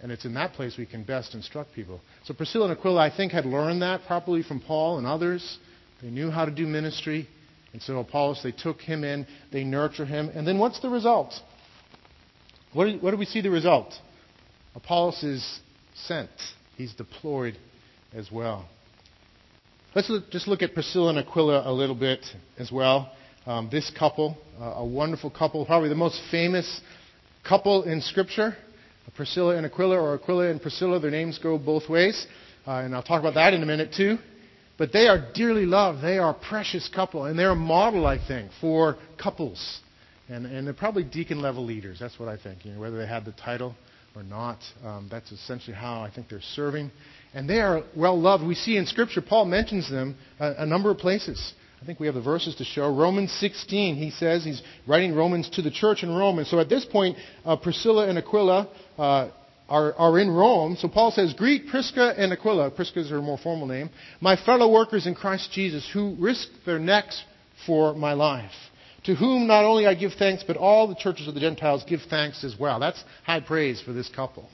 And 0.00 0.12
it's 0.12 0.24
in 0.24 0.34
that 0.34 0.52
place 0.52 0.76
we 0.78 0.86
can 0.86 1.02
best 1.02 1.34
instruct 1.34 1.72
people. 1.74 2.00
So 2.24 2.34
Priscilla 2.34 2.68
and 2.68 2.78
Aquila, 2.78 3.00
I 3.00 3.16
think, 3.16 3.32
had 3.32 3.44
learned 3.44 3.82
that 3.82 4.02
properly 4.06 4.42
from 4.42 4.60
Paul 4.60 4.98
and 4.98 5.06
others. 5.06 5.58
They 6.00 6.10
knew 6.10 6.30
how 6.30 6.44
to 6.44 6.50
do 6.50 6.66
ministry. 6.66 7.28
And 7.72 7.82
so 7.82 7.98
Apollos, 7.98 8.40
they 8.42 8.52
took 8.52 8.80
him 8.80 9.04
in, 9.04 9.26
they 9.52 9.64
nurture 9.64 10.06
him. 10.06 10.30
And 10.34 10.46
then 10.46 10.58
what's 10.58 10.80
the 10.80 10.88
result? 10.88 11.34
What 12.72 12.86
do, 12.86 12.98
what 12.98 13.10
do 13.10 13.16
we 13.16 13.24
see 13.24 13.40
the 13.40 13.50
result? 13.50 13.92
Apollos 14.74 15.22
is 15.22 15.60
sent. 15.94 16.30
He's 16.76 16.94
deployed 16.94 17.58
as 18.14 18.30
well. 18.30 18.68
Let's 19.94 20.08
look, 20.08 20.30
just 20.30 20.46
look 20.46 20.62
at 20.62 20.74
Priscilla 20.74 21.10
and 21.10 21.18
Aquila 21.18 21.68
a 21.68 21.72
little 21.72 21.96
bit 21.96 22.24
as 22.58 22.70
well. 22.70 23.10
Um, 23.46 23.68
this 23.72 23.90
couple, 23.98 24.36
uh, 24.60 24.74
a 24.76 24.86
wonderful 24.86 25.30
couple, 25.30 25.64
probably 25.66 25.88
the 25.88 25.94
most 25.94 26.20
famous 26.30 26.80
couple 27.42 27.84
in 27.84 28.00
Scripture. 28.02 28.56
Priscilla 29.14 29.56
and 29.56 29.66
Aquila, 29.66 29.98
or 29.98 30.14
Aquila 30.14 30.50
and 30.50 30.60
Priscilla, 30.60 31.00
their 31.00 31.10
names 31.10 31.38
go 31.38 31.58
both 31.58 31.88
ways. 31.88 32.26
Uh, 32.66 32.82
and 32.82 32.94
I'll 32.94 33.02
talk 33.02 33.20
about 33.20 33.34
that 33.34 33.54
in 33.54 33.62
a 33.62 33.66
minute 33.66 33.94
too. 33.96 34.18
But 34.76 34.92
they 34.92 35.08
are 35.08 35.32
dearly 35.34 35.66
loved. 35.66 36.02
They 36.02 36.18
are 36.18 36.30
a 36.30 36.48
precious 36.48 36.88
couple. 36.88 37.24
And 37.24 37.38
they're 37.38 37.50
a 37.50 37.56
model, 37.56 38.06
I 38.06 38.18
think, 38.24 38.50
for 38.60 38.96
couples 39.20 39.80
and, 40.28 40.46
and 40.46 40.66
they're 40.66 40.74
probably 40.74 41.04
deacon 41.04 41.40
level 41.40 41.64
leaders. 41.64 41.98
That's 41.98 42.18
what 42.18 42.28
I 42.28 42.36
think. 42.36 42.64
You 42.64 42.72
know, 42.72 42.80
whether 42.80 42.98
they 42.98 43.06
have 43.06 43.24
the 43.24 43.32
title 43.32 43.74
or 44.14 44.22
not, 44.22 44.58
um, 44.84 45.08
that's 45.10 45.32
essentially 45.32 45.74
how 45.74 46.02
I 46.02 46.10
think 46.10 46.28
they're 46.28 46.40
serving. 46.40 46.90
And 47.34 47.48
they 47.48 47.60
are 47.60 47.82
well 47.96 48.20
loved. 48.20 48.44
We 48.44 48.54
see 48.54 48.76
in 48.76 48.86
Scripture, 48.86 49.22
Paul 49.22 49.46
mentions 49.46 49.90
them 49.90 50.16
a, 50.38 50.54
a 50.58 50.66
number 50.66 50.90
of 50.90 50.98
places. 50.98 51.54
I 51.80 51.86
think 51.86 52.00
we 52.00 52.06
have 52.06 52.14
the 52.14 52.20
verses 52.20 52.56
to 52.56 52.64
show. 52.64 52.92
Romans 52.92 53.32
16, 53.32 53.96
he 53.96 54.10
says, 54.10 54.44
he's 54.44 54.62
writing 54.86 55.14
Romans 55.14 55.48
to 55.50 55.62
the 55.62 55.70
church 55.70 56.02
in 56.02 56.10
Rome. 56.10 56.38
And 56.38 56.46
so 56.46 56.58
at 56.58 56.68
this 56.68 56.84
point, 56.84 57.16
uh, 57.44 57.56
Priscilla 57.56 58.08
and 58.08 58.18
Aquila 58.18 58.68
uh, 58.98 59.30
are, 59.68 59.94
are 59.94 60.18
in 60.18 60.30
Rome. 60.30 60.76
So 60.76 60.88
Paul 60.88 61.12
says, 61.12 61.34
Greet 61.34 61.68
Prisca 61.68 62.14
and 62.16 62.32
Aquila. 62.32 62.72
Prisca 62.72 63.00
is 63.00 63.10
her 63.10 63.22
more 63.22 63.38
formal 63.38 63.68
name. 63.68 63.90
My 64.20 64.34
fellow 64.36 64.72
workers 64.72 65.06
in 65.06 65.14
Christ 65.14 65.52
Jesus 65.52 65.88
who 65.92 66.16
risked 66.18 66.66
their 66.66 66.80
necks 66.80 67.22
for 67.64 67.94
my 67.94 68.12
life 68.12 68.52
to 69.04 69.14
whom 69.14 69.46
not 69.46 69.64
only 69.64 69.86
I 69.86 69.94
give 69.94 70.12
thanks, 70.18 70.44
but 70.46 70.56
all 70.56 70.86
the 70.86 70.94
churches 70.94 71.28
of 71.28 71.34
the 71.34 71.40
Gentiles 71.40 71.84
give 71.88 72.00
thanks 72.10 72.44
as 72.44 72.56
well. 72.58 72.78
That's 72.78 73.02
high 73.24 73.40
praise 73.40 73.80
for 73.80 73.92
this 73.94 74.08
couple. 74.08 74.48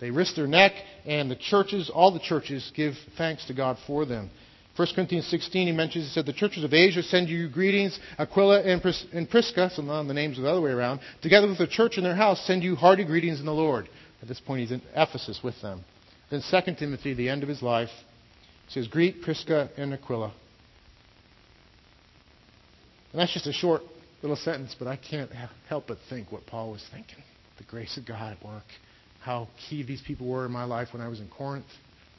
They 0.00 0.10
risk 0.10 0.34
their 0.34 0.48
neck, 0.48 0.72
and 1.06 1.30
the 1.30 1.36
churches, 1.36 1.88
all 1.88 2.12
the 2.12 2.18
churches, 2.18 2.72
give 2.74 2.94
thanks 3.16 3.46
to 3.46 3.54
God 3.54 3.76
for 3.86 4.04
them. 4.06 4.30
1 4.76 4.88
Corinthians 4.94 5.26
16, 5.28 5.68
he 5.68 5.72
mentions, 5.72 6.04
he 6.04 6.10
said, 6.10 6.26
The 6.26 6.32
churches 6.32 6.64
of 6.64 6.74
Asia 6.74 7.02
send 7.02 7.28
you 7.28 7.48
greetings. 7.48 7.98
Aquila 8.18 8.62
and, 8.62 8.82
Pris- 8.82 9.06
and 9.12 9.30
Prisca, 9.30 9.70
so 9.72 9.82
none 9.82 10.08
the 10.08 10.14
names 10.14 10.38
are 10.38 10.42
the 10.42 10.50
other 10.50 10.60
way 10.60 10.72
around, 10.72 11.00
together 11.22 11.46
with 11.46 11.58
the 11.58 11.66
church 11.66 11.96
in 11.96 12.02
their 12.02 12.16
house, 12.16 12.44
send 12.46 12.62
you 12.64 12.74
hearty 12.74 13.04
greetings 13.04 13.38
in 13.38 13.46
the 13.46 13.52
Lord. 13.52 13.88
At 14.20 14.28
this 14.28 14.40
point, 14.40 14.60
he's 14.60 14.72
in 14.72 14.82
Ephesus 14.96 15.40
with 15.44 15.60
them. 15.62 15.84
Then 16.30 16.42
2 16.50 16.74
Timothy, 16.74 17.14
the 17.14 17.28
end 17.28 17.42
of 17.42 17.48
his 17.48 17.62
life, 17.62 17.90
says, 18.68 18.88
Greet 18.88 19.22
Prisca 19.22 19.70
and 19.76 19.94
Aquila 19.94 20.32
and 23.14 23.20
that's 23.20 23.32
just 23.32 23.46
a 23.46 23.52
short 23.52 23.82
little 24.22 24.36
sentence, 24.36 24.74
but 24.76 24.88
I 24.88 24.96
can't 24.96 25.30
help 25.68 25.86
but 25.86 25.98
think 26.10 26.32
what 26.32 26.44
Paul 26.46 26.72
was 26.72 26.84
thinking. 26.90 27.22
The 27.58 27.62
grace 27.62 27.96
of 27.96 28.04
God 28.04 28.36
at 28.36 28.44
work. 28.44 28.64
How 29.20 29.46
key 29.70 29.84
these 29.84 30.02
people 30.04 30.26
were 30.26 30.44
in 30.44 30.50
my 30.50 30.64
life 30.64 30.88
when 30.92 31.00
I 31.00 31.06
was 31.06 31.20
in 31.20 31.28
Corinth. 31.28 31.64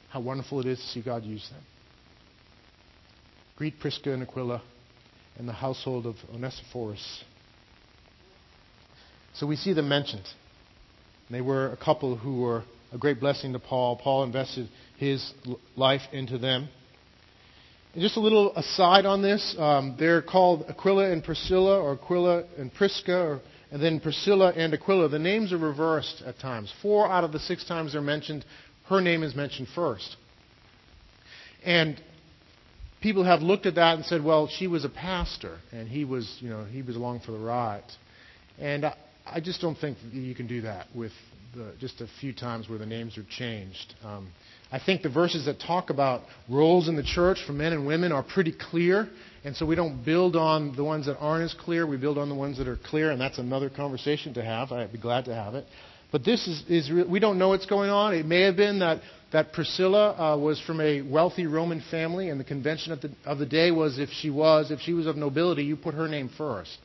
How 0.08 0.20
wonderful 0.20 0.58
it 0.60 0.66
is 0.66 0.78
to 0.78 0.86
see 0.86 1.02
God 1.02 1.22
use 1.22 1.46
them. 1.50 1.62
Greet 3.56 3.80
Prisca 3.80 4.12
and 4.12 4.22
Aquila 4.22 4.62
and 5.38 5.48
the 5.48 5.52
household 5.52 6.06
of 6.06 6.16
Onesiphorus. 6.32 7.24
So 9.34 9.46
we 9.46 9.56
see 9.56 9.72
them 9.72 9.88
mentioned. 9.88 10.24
They 11.30 11.40
were 11.40 11.72
a 11.72 11.76
couple 11.76 12.16
who 12.16 12.40
were 12.40 12.64
a 12.92 12.98
great 12.98 13.18
blessing 13.18 13.52
to 13.54 13.58
Paul. 13.58 13.96
Paul 13.96 14.24
invested 14.24 14.68
his 14.98 15.32
life 15.74 16.02
into 16.12 16.38
them. 16.38 16.68
And 17.94 18.02
just 18.02 18.16
a 18.16 18.20
little 18.20 18.54
aside 18.56 19.06
on 19.06 19.22
this, 19.22 19.56
um, 19.58 19.96
they're 19.98 20.22
called 20.22 20.66
Aquila 20.68 21.10
and 21.10 21.24
Priscilla, 21.24 21.80
or 21.80 21.94
Aquila 21.94 22.44
and 22.58 22.72
Prisca, 22.72 23.18
or, 23.18 23.40
and 23.70 23.82
then 23.82 24.00
Priscilla 24.00 24.52
and 24.54 24.74
Aquila. 24.74 25.08
The 25.08 25.18
names 25.18 25.52
are 25.52 25.58
reversed 25.58 26.22
at 26.26 26.38
times. 26.38 26.72
Four 26.82 27.10
out 27.10 27.24
of 27.24 27.32
the 27.32 27.40
six 27.40 27.64
times 27.64 27.92
they're 27.92 28.02
mentioned, 28.02 28.44
her 28.88 29.00
name 29.00 29.22
is 29.22 29.34
mentioned 29.34 29.68
first. 29.74 30.16
And 31.64 32.00
people 33.00 33.24
have 33.24 33.42
looked 33.42 33.66
at 33.66 33.76
that 33.76 33.96
and 33.96 34.04
said, 34.04 34.22
well, 34.24 34.48
she 34.48 34.66
was 34.66 34.84
a 34.84 34.88
pastor, 34.88 35.58
and 35.72 35.88
he 35.88 36.04
was, 36.04 36.36
you 36.40 36.48
know, 36.48 36.64
he 36.64 36.82
was 36.82 36.96
along 36.96 37.20
for 37.20 37.32
the 37.32 37.38
ride. 37.38 37.84
And 38.58 38.84
I, 38.84 38.96
I 39.26 39.40
just 39.40 39.60
don't 39.60 39.76
think 39.76 39.98
you 40.12 40.34
can 40.34 40.46
do 40.46 40.62
that 40.62 40.86
with 40.94 41.12
the, 41.54 41.72
just 41.78 42.00
a 42.00 42.06
few 42.20 42.32
times 42.32 42.68
where 42.68 42.78
the 42.78 42.86
names 42.86 43.18
are 43.18 43.26
changed. 43.28 43.94
Um, 44.04 44.28
I 44.70 44.80
think 44.80 45.02
the 45.02 45.10
verses 45.10 45.44
that 45.46 45.60
talk 45.60 45.90
about 45.90 46.22
roles 46.50 46.88
in 46.88 46.96
the 46.96 47.02
church 47.02 47.38
for 47.46 47.52
men 47.52 47.72
and 47.72 47.86
women 47.86 48.12
are 48.12 48.22
pretty 48.24 48.52
clear. 48.52 49.08
And 49.44 49.54
so 49.54 49.64
we 49.64 49.76
don't 49.76 50.04
build 50.04 50.34
on 50.34 50.74
the 50.74 50.82
ones 50.82 51.06
that 51.06 51.16
aren't 51.18 51.44
as 51.44 51.54
clear. 51.54 51.86
We 51.86 51.96
build 51.96 52.18
on 52.18 52.28
the 52.28 52.34
ones 52.34 52.58
that 52.58 52.66
are 52.66 52.76
clear, 52.76 53.12
and 53.12 53.20
that's 53.20 53.38
another 53.38 53.70
conversation 53.70 54.34
to 54.34 54.44
have. 54.44 54.72
I'd 54.72 54.92
be 54.92 54.98
glad 54.98 55.26
to 55.26 55.34
have 55.34 55.54
it. 55.54 55.66
But 56.10 56.24
this 56.24 56.46
is, 56.48 56.64
is 56.68 57.08
we 57.08 57.20
don't 57.20 57.38
know 57.38 57.50
what's 57.50 57.66
going 57.66 57.90
on. 57.90 58.14
It 58.14 58.26
may 58.26 58.42
have 58.42 58.56
been 58.56 58.80
that, 58.80 59.02
that 59.36 59.52
Priscilla 59.52 60.14
uh, 60.14 60.38
was 60.38 60.58
from 60.62 60.80
a 60.80 61.02
wealthy 61.02 61.46
Roman 61.46 61.82
family, 61.90 62.30
and 62.30 62.40
the 62.40 62.44
convention 62.44 62.90
of 62.90 63.02
the, 63.02 63.10
of 63.26 63.36
the 63.36 63.44
day 63.44 63.70
was 63.70 63.98
if 63.98 64.08
she 64.08 64.30
was, 64.30 64.70
if 64.70 64.80
she 64.80 64.94
was 64.94 65.06
of 65.06 65.16
nobility, 65.16 65.62
you 65.62 65.76
put 65.76 65.92
her 65.92 66.08
name 66.08 66.30
first. 66.38 66.78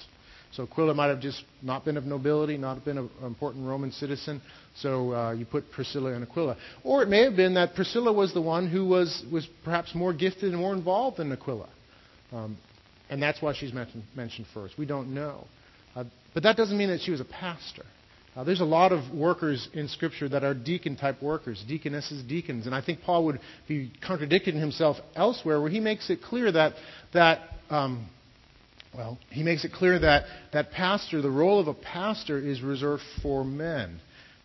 So 0.51 0.63
Aquila 0.63 0.93
might 0.93 1.07
have 1.07 1.21
just 1.21 1.45
not 1.61 1.85
been 1.85 1.95
of 1.95 2.03
nobility, 2.03 2.57
not 2.57 2.83
been 2.83 2.97
an 2.97 3.09
important 3.23 3.65
Roman 3.65 3.93
citizen. 3.93 4.41
So 4.75 5.13
uh, 5.13 5.31
you 5.31 5.45
put 5.45 5.71
Priscilla 5.71 6.11
and 6.11 6.25
Aquila. 6.25 6.57
Or 6.83 7.01
it 7.01 7.07
may 7.07 7.23
have 7.23 7.37
been 7.37 7.53
that 7.53 7.73
Priscilla 7.73 8.11
was 8.11 8.33
the 8.33 8.41
one 8.41 8.69
who 8.69 8.85
was, 8.85 9.23
was 9.31 9.47
perhaps 9.63 9.95
more 9.95 10.11
gifted 10.11 10.51
and 10.51 10.57
more 10.57 10.73
involved 10.73 11.19
than 11.19 11.31
Aquila. 11.31 11.69
Um, 12.33 12.57
and 13.09 13.23
that's 13.23 13.41
why 13.41 13.53
she's 13.53 13.71
mentioned, 13.71 14.03
mentioned 14.13 14.47
first. 14.53 14.77
We 14.77 14.85
don't 14.85 15.13
know. 15.13 15.47
Uh, 15.95 16.03
but 16.33 16.43
that 16.43 16.57
doesn't 16.57 16.77
mean 16.77 16.89
that 16.89 16.99
she 16.99 17.11
was 17.11 17.21
a 17.21 17.25
pastor. 17.25 17.85
Uh, 18.35 18.45
there's 18.45 18.61
a 18.61 18.65
lot 18.65 18.93
of 18.93 19.13
workers 19.13 19.67
in 19.73 19.89
Scripture 19.89 20.29
that 20.29 20.43
are 20.43 20.53
deacon 20.53 20.95
type 20.95 21.21
workers, 21.21 21.63
deaconesses, 21.67 22.23
deacons. 22.23 22.65
And 22.65 22.73
I 22.73 22.81
think 22.81 23.01
Paul 23.01 23.25
would 23.25 23.41
be 23.67 23.91
contradicting 24.05 24.55
himself 24.55 24.97
elsewhere 25.15 25.59
where 25.59 25.69
he 25.69 25.81
makes 25.81 26.09
it 26.09 26.21
clear 26.21 26.49
that, 26.51 26.73
that 27.13 27.39
um, 27.69 28.09
well, 28.95 29.17
he 29.29 29.43
makes 29.43 29.65
it 29.65 29.73
clear 29.73 29.99
that, 29.99 30.23
that 30.53 30.71
pastor, 30.71 31.21
the 31.21 31.29
role 31.29 31.59
of 31.59 31.67
a 31.67 31.73
pastor 31.73 32.37
is 32.37 32.61
reserved 32.61 33.03
for 33.21 33.43
men. 33.43 33.99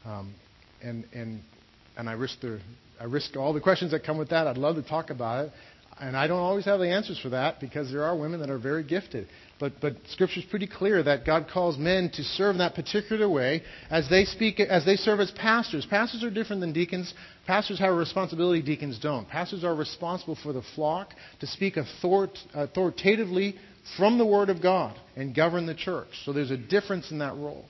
Um, 0.05 0.35
and, 0.83 1.05
and, 1.13 1.41
and 1.97 2.09
I 2.09 2.13
risk 2.13 2.41
the, 2.41 2.61
I 3.01 3.05
risk 3.05 3.37
all 3.37 3.53
the 3.53 3.61
questions 3.61 3.93
that 3.93 4.05
come 4.05 4.19
with 4.19 4.31
that. 4.31 4.47
I'd 4.47 4.59
love 4.59 4.77
to 4.77 4.83
talk 4.83 5.11
about 5.11 5.47
it. 5.47 5.53
And 5.99 6.17
I 6.17 6.27
don't 6.27 6.39
always 6.39 6.67
have 6.67 6.79
the 6.79 6.91
answers 6.91 7.19
for 7.19 7.31
that 7.31 7.59
because 7.59 7.91
there 7.91 8.05
are 8.05 8.17
women 8.17 8.41
that 8.41 8.51
are 8.51 8.59
very 8.59 8.85
gifted. 8.85 9.29
But, 9.59 9.81
but 9.81 9.97
Scripture 10.09 10.41
is 10.41 10.47
pretty 10.47 10.67
clear 10.67 11.03
that 11.03 11.25
God 11.25 11.47
calls 11.51 11.79
men 11.79 12.11
to 12.15 12.23
serve 12.23 12.57
in 12.57 12.59
that 12.59 12.75
particular 12.75 13.29
way 13.29 13.63
as 13.91 14.09
they 14.11 14.27
speak, 14.27 14.61
as 14.61 14.85
they 14.85 14.97
serve 14.97 15.19
as 15.19 15.31
pastors. 15.31 15.87
Pastors 15.87 16.23
are 16.23 16.31
different 16.31 16.61
than 16.61 16.75
deacons. 16.75 17.15
Pastors 17.47 17.79
have 17.79 17.91
a 17.91 17.97
responsibility 17.97 18.61
deacons 18.61 18.99
don't. 18.99 19.27
Pastors 19.29 19.65
are 19.65 19.75
responsible 19.75 20.37
for 20.43 20.53
the 20.53 20.63
flock 20.75 21.15
to 21.41 21.47
speak 21.47 21.79
authoritatively 21.79 23.57
from 23.97 24.19
the 24.19 24.27
Word 24.27 24.51
of 24.51 24.61
God 24.61 24.99
and 25.17 25.35
govern 25.35 25.65
the 25.65 25.75
church. 25.75 26.09
So 26.25 26.35
there's 26.35 26.51
a 26.51 26.59
difference 26.59 27.11
in 27.11 27.19
that 27.21 27.35
role. 27.37 27.65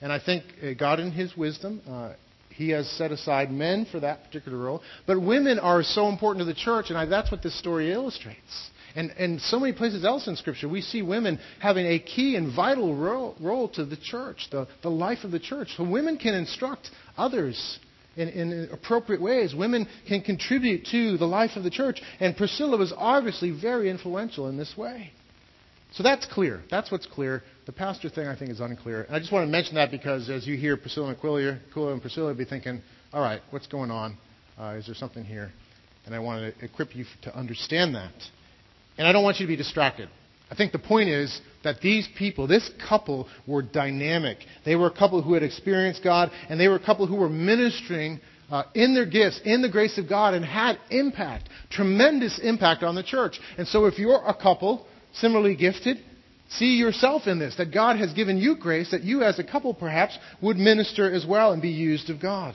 And 0.00 0.12
I 0.12 0.20
think 0.24 0.44
uh, 0.62 0.74
God, 0.78 1.00
in 1.00 1.10
His 1.10 1.36
wisdom, 1.36 1.80
uh, 1.88 2.12
He 2.50 2.68
has 2.70 2.88
set 2.92 3.10
aside 3.10 3.50
men 3.50 3.86
for 3.90 3.98
that 4.00 4.24
particular 4.24 4.58
role. 4.58 4.82
But 5.06 5.20
women 5.20 5.58
are 5.58 5.82
so 5.82 6.08
important 6.08 6.42
to 6.42 6.52
the 6.52 6.58
church, 6.58 6.86
and 6.90 6.98
I, 6.98 7.06
that's 7.06 7.32
what 7.32 7.42
this 7.42 7.58
story 7.58 7.90
illustrates. 7.90 8.70
And, 8.96 9.10
and 9.18 9.40
so 9.40 9.58
many 9.58 9.72
places 9.72 10.04
else 10.04 10.28
in 10.28 10.36
Scripture, 10.36 10.68
we 10.68 10.80
see 10.80 11.02
women 11.02 11.40
having 11.60 11.84
a 11.86 11.98
key 11.98 12.36
and 12.36 12.54
vital 12.54 12.94
role, 12.94 13.34
role 13.40 13.68
to 13.70 13.84
the 13.84 13.96
church, 13.96 14.48
the, 14.52 14.68
the 14.82 14.90
life 14.90 15.24
of 15.24 15.32
the 15.32 15.40
church. 15.40 15.68
So 15.76 15.88
women 15.88 16.16
can 16.16 16.34
instruct 16.34 16.90
others 17.16 17.80
in, 18.16 18.28
in, 18.28 18.68
appropriate 18.72 19.20
ways. 19.20 19.52
Women 19.54 19.88
can 20.06 20.22
contribute 20.22 20.86
to 20.92 21.16
the 21.16 21.26
life 21.26 21.52
of 21.56 21.64
the 21.64 21.70
church. 21.70 22.00
And 22.20 22.36
Priscilla 22.36 22.76
was 22.76 22.92
obviously 22.96 23.50
very 23.50 23.90
influential 23.90 24.48
in 24.48 24.56
this 24.56 24.74
way. 24.76 25.10
So 25.92 26.02
that's 26.02 26.26
clear. 26.26 26.62
That's 26.70 26.90
what's 26.90 27.06
clear. 27.06 27.42
The 27.66 27.72
pastor 27.72 28.08
thing, 28.08 28.26
I 28.26 28.36
think, 28.36 28.50
is 28.50 28.60
unclear. 28.60 29.02
And 29.02 29.16
I 29.16 29.18
just 29.18 29.32
want 29.32 29.46
to 29.46 29.50
mention 29.50 29.76
that 29.76 29.90
because 29.90 30.28
as 30.28 30.46
you 30.46 30.56
hear 30.56 30.76
Priscilla 30.76 31.08
and 31.08 31.16
Aquila, 31.16 31.60
Aquila 31.70 31.92
and 31.92 32.00
Priscilla, 32.00 32.34
be 32.34 32.44
thinking, 32.44 32.82
all 33.12 33.20
right, 33.20 33.40
what's 33.50 33.66
going 33.68 33.90
on? 33.90 34.16
Uh, 34.58 34.76
is 34.78 34.86
there 34.86 34.94
something 34.94 35.24
here? 35.24 35.52
And 36.06 36.14
I 36.14 36.18
want 36.18 36.54
to 36.58 36.64
equip 36.64 36.94
you 36.94 37.04
to 37.22 37.36
understand 37.36 37.94
that. 37.94 38.12
And 38.96 39.06
I 39.06 39.12
don't 39.12 39.24
want 39.24 39.40
you 39.40 39.46
to 39.46 39.52
be 39.52 39.56
distracted. 39.56 40.08
I 40.50 40.54
think 40.54 40.72
the 40.72 40.78
point 40.78 41.08
is 41.08 41.40
that 41.64 41.80
these 41.80 42.08
people, 42.16 42.46
this 42.46 42.70
couple, 42.88 43.28
were 43.46 43.62
dynamic. 43.62 44.38
They 44.64 44.76
were 44.76 44.86
a 44.86 44.96
couple 44.96 45.22
who 45.22 45.34
had 45.34 45.42
experienced 45.42 46.04
God, 46.04 46.30
and 46.48 46.60
they 46.60 46.68
were 46.68 46.76
a 46.76 46.84
couple 46.84 47.06
who 47.06 47.16
were 47.16 47.28
ministering 47.28 48.20
uh, 48.50 48.64
in 48.74 48.94
their 48.94 49.06
gifts, 49.06 49.40
in 49.44 49.62
the 49.62 49.68
grace 49.68 49.98
of 49.98 50.08
God, 50.08 50.34
and 50.34 50.44
had 50.44 50.78
impact, 50.90 51.48
tremendous 51.70 52.38
impact 52.38 52.82
on 52.82 52.94
the 52.94 53.02
church. 53.02 53.40
And 53.56 53.66
so 53.66 53.86
if 53.86 53.98
you're 53.98 54.22
a 54.24 54.34
couple 54.34 54.86
similarly 55.14 55.56
gifted, 55.56 55.98
see 56.50 56.76
yourself 56.76 57.26
in 57.26 57.38
this, 57.38 57.56
that 57.56 57.72
God 57.72 57.96
has 57.96 58.12
given 58.12 58.36
you 58.36 58.56
grace, 58.56 58.90
that 58.90 59.02
you 59.02 59.22
as 59.22 59.38
a 59.38 59.44
couple 59.44 59.72
perhaps 59.74 60.18
would 60.42 60.56
minister 60.56 61.10
as 61.10 61.24
well 61.26 61.52
and 61.52 61.62
be 61.62 61.70
used 61.70 62.10
of 62.10 62.20
God. 62.20 62.54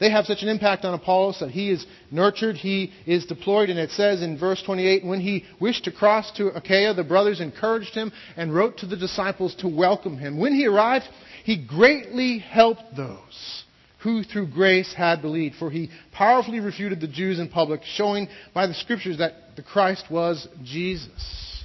They 0.00 0.10
have 0.10 0.26
such 0.26 0.42
an 0.42 0.48
impact 0.48 0.84
on 0.84 0.94
Apollos 0.94 1.38
that 1.38 1.52
he 1.52 1.70
is 1.70 1.86
nurtured, 2.10 2.56
he 2.56 2.92
is 3.06 3.26
deployed, 3.26 3.70
and 3.70 3.78
it 3.78 3.90
says 3.90 4.22
in 4.22 4.36
verse 4.36 4.60
28 4.62 5.04
when 5.04 5.20
he 5.20 5.44
wished 5.60 5.84
to 5.84 5.92
cross 5.92 6.32
to 6.32 6.48
Achaia, 6.48 6.94
the 6.94 7.04
brothers 7.04 7.40
encouraged 7.40 7.94
him 7.94 8.12
and 8.36 8.54
wrote 8.54 8.78
to 8.78 8.86
the 8.86 8.96
disciples 8.96 9.54
to 9.56 9.68
welcome 9.68 10.18
him. 10.18 10.38
When 10.38 10.52
he 10.52 10.66
arrived, 10.66 11.06
he 11.44 11.64
greatly 11.64 12.38
helped 12.38 12.96
those 12.96 13.64
who 14.00 14.24
through 14.24 14.48
grace 14.48 14.92
had 14.92 15.22
believed, 15.22 15.54
for 15.56 15.70
he 15.70 15.90
powerfully 16.12 16.60
refuted 16.60 17.00
the 17.00 17.08
Jews 17.08 17.38
in 17.38 17.48
public, 17.48 17.82
showing 17.84 18.28
by 18.52 18.66
the 18.66 18.74
scriptures 18.74 19.18
that 19.18 19.56
the 19.56 19.62
Christ 19.62 20.10
was 20.10 20.46
Jesus. 20.62 21.64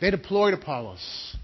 They 0.00 0.10
deployed 0.10 0.52
Apollos, 0.52 1.36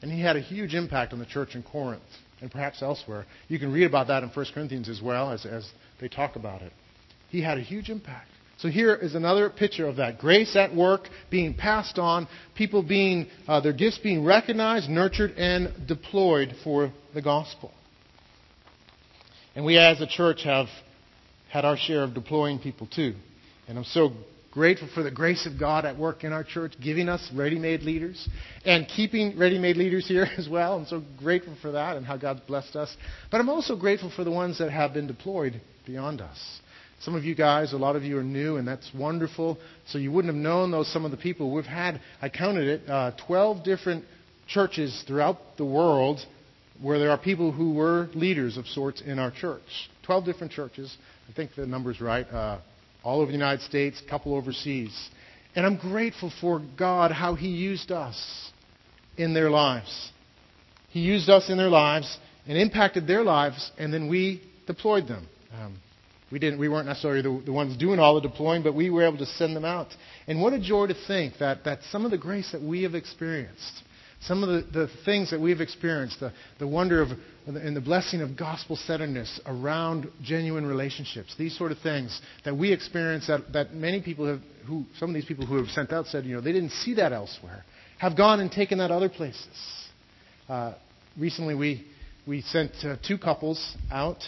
and 0.00 0.10
he 0.10 0.20
had 0.20 0.36
a 0.36 0.40
huge 0.40 0.74
impact 0.74 1.12
on 1.12 1.18
the 1.18 1.26
church 1.26 1.54
in 1.54 1.62
Corinth 1.62 2.02
and 2.40 2.50
perhaps 2.50 2.82
elsewhere. 2.82 3.26
You 3.48 3.58
can 3.58 3.72
read 3.72 3.84
about 3.84 4.08
that 4.08 4.22
in 4.22 4.28
1 4.28 4.46
Corinthians 4.54 4.88
as 4.88 5.00
well 5.02 5.30
as, 5.30 5.44
as 5.44 5.68
they 6.00 6.08
talk 6.08 6.36
about 6.36 6.62
it. 6.62 6.72
He 7.30 7.42
had 7.42 7.58
a 7.58 7.62
huge 7.62 7.90
impact. 7.90 8.28
So 8.58 8.68
here 8.68 8.94
is 8.94 9.14
another 9.14 9.50
picture 9.50 9.86
of 9.86 9.96
that 9.96 10.18
grace 10.18 10.56
at 10.56 10.74
work 10.74 11.08
being 11.30 11.54
passed 11.54 11.98
on, 11.98 12.26
people 12.56 12.82
being, 12.82 13.28
uh, 13.46 13.60
their 13.60 13.72
gifts 13.72 13.98
being 13.98 14.24
recognized, 14.24 14.88
nurtured, 14.88 15.32
and 15.32 15.86
deployed 15.86 16.54
for 16.64 16.92
the 17.14 17.22
gospel. 17.22 17.72
And 19.54 19.64
we 19.64 19.78
as 19.78 20.00
a 20.00 20.08
church 20.08 20.42
have 20.42 20.66
had 21.50 21.64
our 21.64 21.76
share 21.76 22.02
of 22.02 22.14
deploying 22.14 22.58
people 22.58 22.88
too. 22.88 23.14
And 23.68 23.78
I'm 23.78 23.84
so 23.84 24.12
grateful 24.58 24.88
for 24.92 25.04
the 25.04 25.10
grace 25.10 25.46
of 25.46 25.56
God 25.56 25.84
at 25.84 25.96
work 25.96 26.24
in 26.24 26.32
our 26.32 26.42
church, 26.42 26.72
giving 26.82 27.08
us 27.08 27.30
ready 27.32 27.60
made 27.60 27.82
leaders 27.82 28.28
and 28.64 28.88
keeping 28.88 29.38
ready 29.38 29.56
made 29.56 29.76
leaders 29.76 30.08
here 30.08 30.24
as 30.36 30.48
well. 30.48 30.76
I'm 30.76 30.86
so 30.86 31.00
grateful 31.16 31.56
for 31.62 31.70
that 31.70 31.96
and 31.96 32.04
how 32.04 32.16
God's 32.16 32.40
blessed 32.40 32.74
us. 32.74 32.96
But 33.30 33.40
I'm 33.40 33.48
also 33.48 33.76
grateful 33.76 34.10
for 34.10 34.24
the 34.24 34.32
ones 34.32 34.58
that 34.58 34.72
have 34.72 34.92
been 34.92 35.06
deployed 35.06 35.60
beyond 35.86 36.20
us. 36.20 36.60
Some 37.02 37.14
of 37.14 37.22
you 37.22 37.36
guys, 37.36 37.72
a 37.72 37.76
lot 37.76 37.94
of 37.94 38.02
you 38.02 38.18
are 38.18 38.24
new, 38.24 38.56
and 38.56 38.66
that's 38.66 38.90
wonderful. 38.92 39.58
So 39.86 39.98
you 39.98 40.10
wouldn't 40.10 40.34
have 40.34 40.42
known 40.42 40.72
those 40.72 40.92
some 40.92 41.04
of 41.04 41.12
the 41.12 41.16
people. 41.16 41.54
We've 41.54 41.64
had, 41.64 42.00
I 42.20 42.28
counted 42.28 42.66
it, 42.66 42.90
uh, 42.90 43.12
12 43.28 43.62
different 43.62 44.06
churches 44.48 45.04
throughout 45.06 45.36
the 45.56 45.64
world 45.64 46.18
where 46.82 46.98
there 46.98 47.12
are 47.12 47.18
people 47.18 47.52
who 47.52 47.74
were 47.74 48.08
leaders 48.12 48.56
of 48.56 48.66
sorts 48.66 49.02
in 49.02 49.20
our 49.20 49.30
church. 49.30 49.62
12 50.06 50.24
different 50.24 50.52
churches. 50.52 50.96
I 51.30 51.32
think 51.32 51.52
the 51.54 51.64
number's 51.64 52.00
right. 52.00 52.26
Uh, 52.28 52.58
all 53.02 53.20
over 53.20 53.26
the 53.26 53.36
United 53.36 53.62
States, 53.62 54.02
a 54.04 54.08
couple 54.08 54.34
overseas. 54.34 55.10
And 55.54 55.64
I'm 55.66 55.76
grateful 55.76 56.32
for 56.40 56.62
God 56.76 57.10
how 57.10 57.34
He 57.34 57.48
used 57.48 57.90
us 57.90 58.50
in 59.16 59.34
their 59.34 59.50
lives. 59.50 60.10
He 60.90 61.00
used 61.00 61.28
us 61.28 61.50
in 61.50 61.58
their 61.58 61.68
lives 61.68 62.18
and 62.46 62.56
impacted 62.56 63.06
their 63.06 63.22
lives, 63.22 63.70
and 63.78 63.92
then 63.92 64.08
we 64.08 64.42
deployed 64.66 65.06
them. 65.06 65.28
Um, 65.52 65.78
we 66.30 66.38
didn't. 66.38 66.58
We 66.58 66.68
weren't 66.68 66.86
necessarily 66.86 67.22
the, 67.22 67.42
the, 67.44 67.52
ones 67.52 67.76
doing 67.78 67.98
all 67.98 68.20
the 68.20 68.28
deploying, 68.28 68.62
but 68.62 68.74
we 68.74 68.90
were 68.90 69.06
able 69.06 69.18
to 69.18 69.26
send 69.26 69.56
them 69.56 69.64
out. 69.64 69.88
And 70.26 70.42
what 70.42 70.52
a 70.52 70.60
joy 70.60 70.86
to 70.88 70.94
think 71.06 71.38
that, 71.38 71.64
that 71.64 71.80
some 71.90 72.04
of 72.04 72.10
the 72.10 72.18
grace 72.18 72.52
that 72.52 72.62
we 72.62 72.82
have 72.82 72.94
experienced 72.94 73.82
some 74.20 74.42
of 74.42 74.48
the, 74.48 74.78
the 74.78 74.90
things 75.04 75.30
that 75.30 75.40
we've 75.40 75.60
experienced, 75.60 76.20
the, 76.20 76.32
the 76.58 76.66
wonder 76.66 77.00
of 77.02 77.10
and 77.46 77.74
the 77.74 77.80
blessing 77.80 78.20
of 78.20 78.36
gospel 78.36 78.76
centeredness 78.76 79.40
around 79.46 80.06
genuine 80.22 80.66
relationships, 80.66 81.34
these 81.38 81.56
sort 81.56 81.72
of 81.72 81.78
things 81.78 82.20
that 82.44 82.54
we 82.54 82.70
experience 82.72 83.26
that, 83.26 83.52
that 83.54 83.72
many 83.72 84.02
people 84.02 84.26
have, 84.26 84.40
who, 84.66 84.84
some 84.98 85.08
of 85.08 85.14
these 85.14 85.24
people 85.24 85.46
who 85.46 85.56
have 85.56 85.68
sent 85.68 85.90
out 85.90 86.06
said, 86.06 86.26
you 86.26 86.34
know, 86.34 86.42
they 86.42 86.52
didn't 86.52 86.72
see 86.72 86.94
that 86.94 87.10
elsewhere, 87.12 87.64
have 87.98 88.16
gone 88.16 88.40
and 88.40 88.52
taken 88.52 88.78
that 88.78 88.90
other 88.90 89.08
places. 89.08 89.46
Uh, 90.46 90.74
recently, 91.18 91.54
we, 91.54 91.86
we 92.26 92.42
sent 92.42 92.72
uh, 92.84 92.96
two 93.06 93.16
couples 93.16 93.76
out 93.90 94.22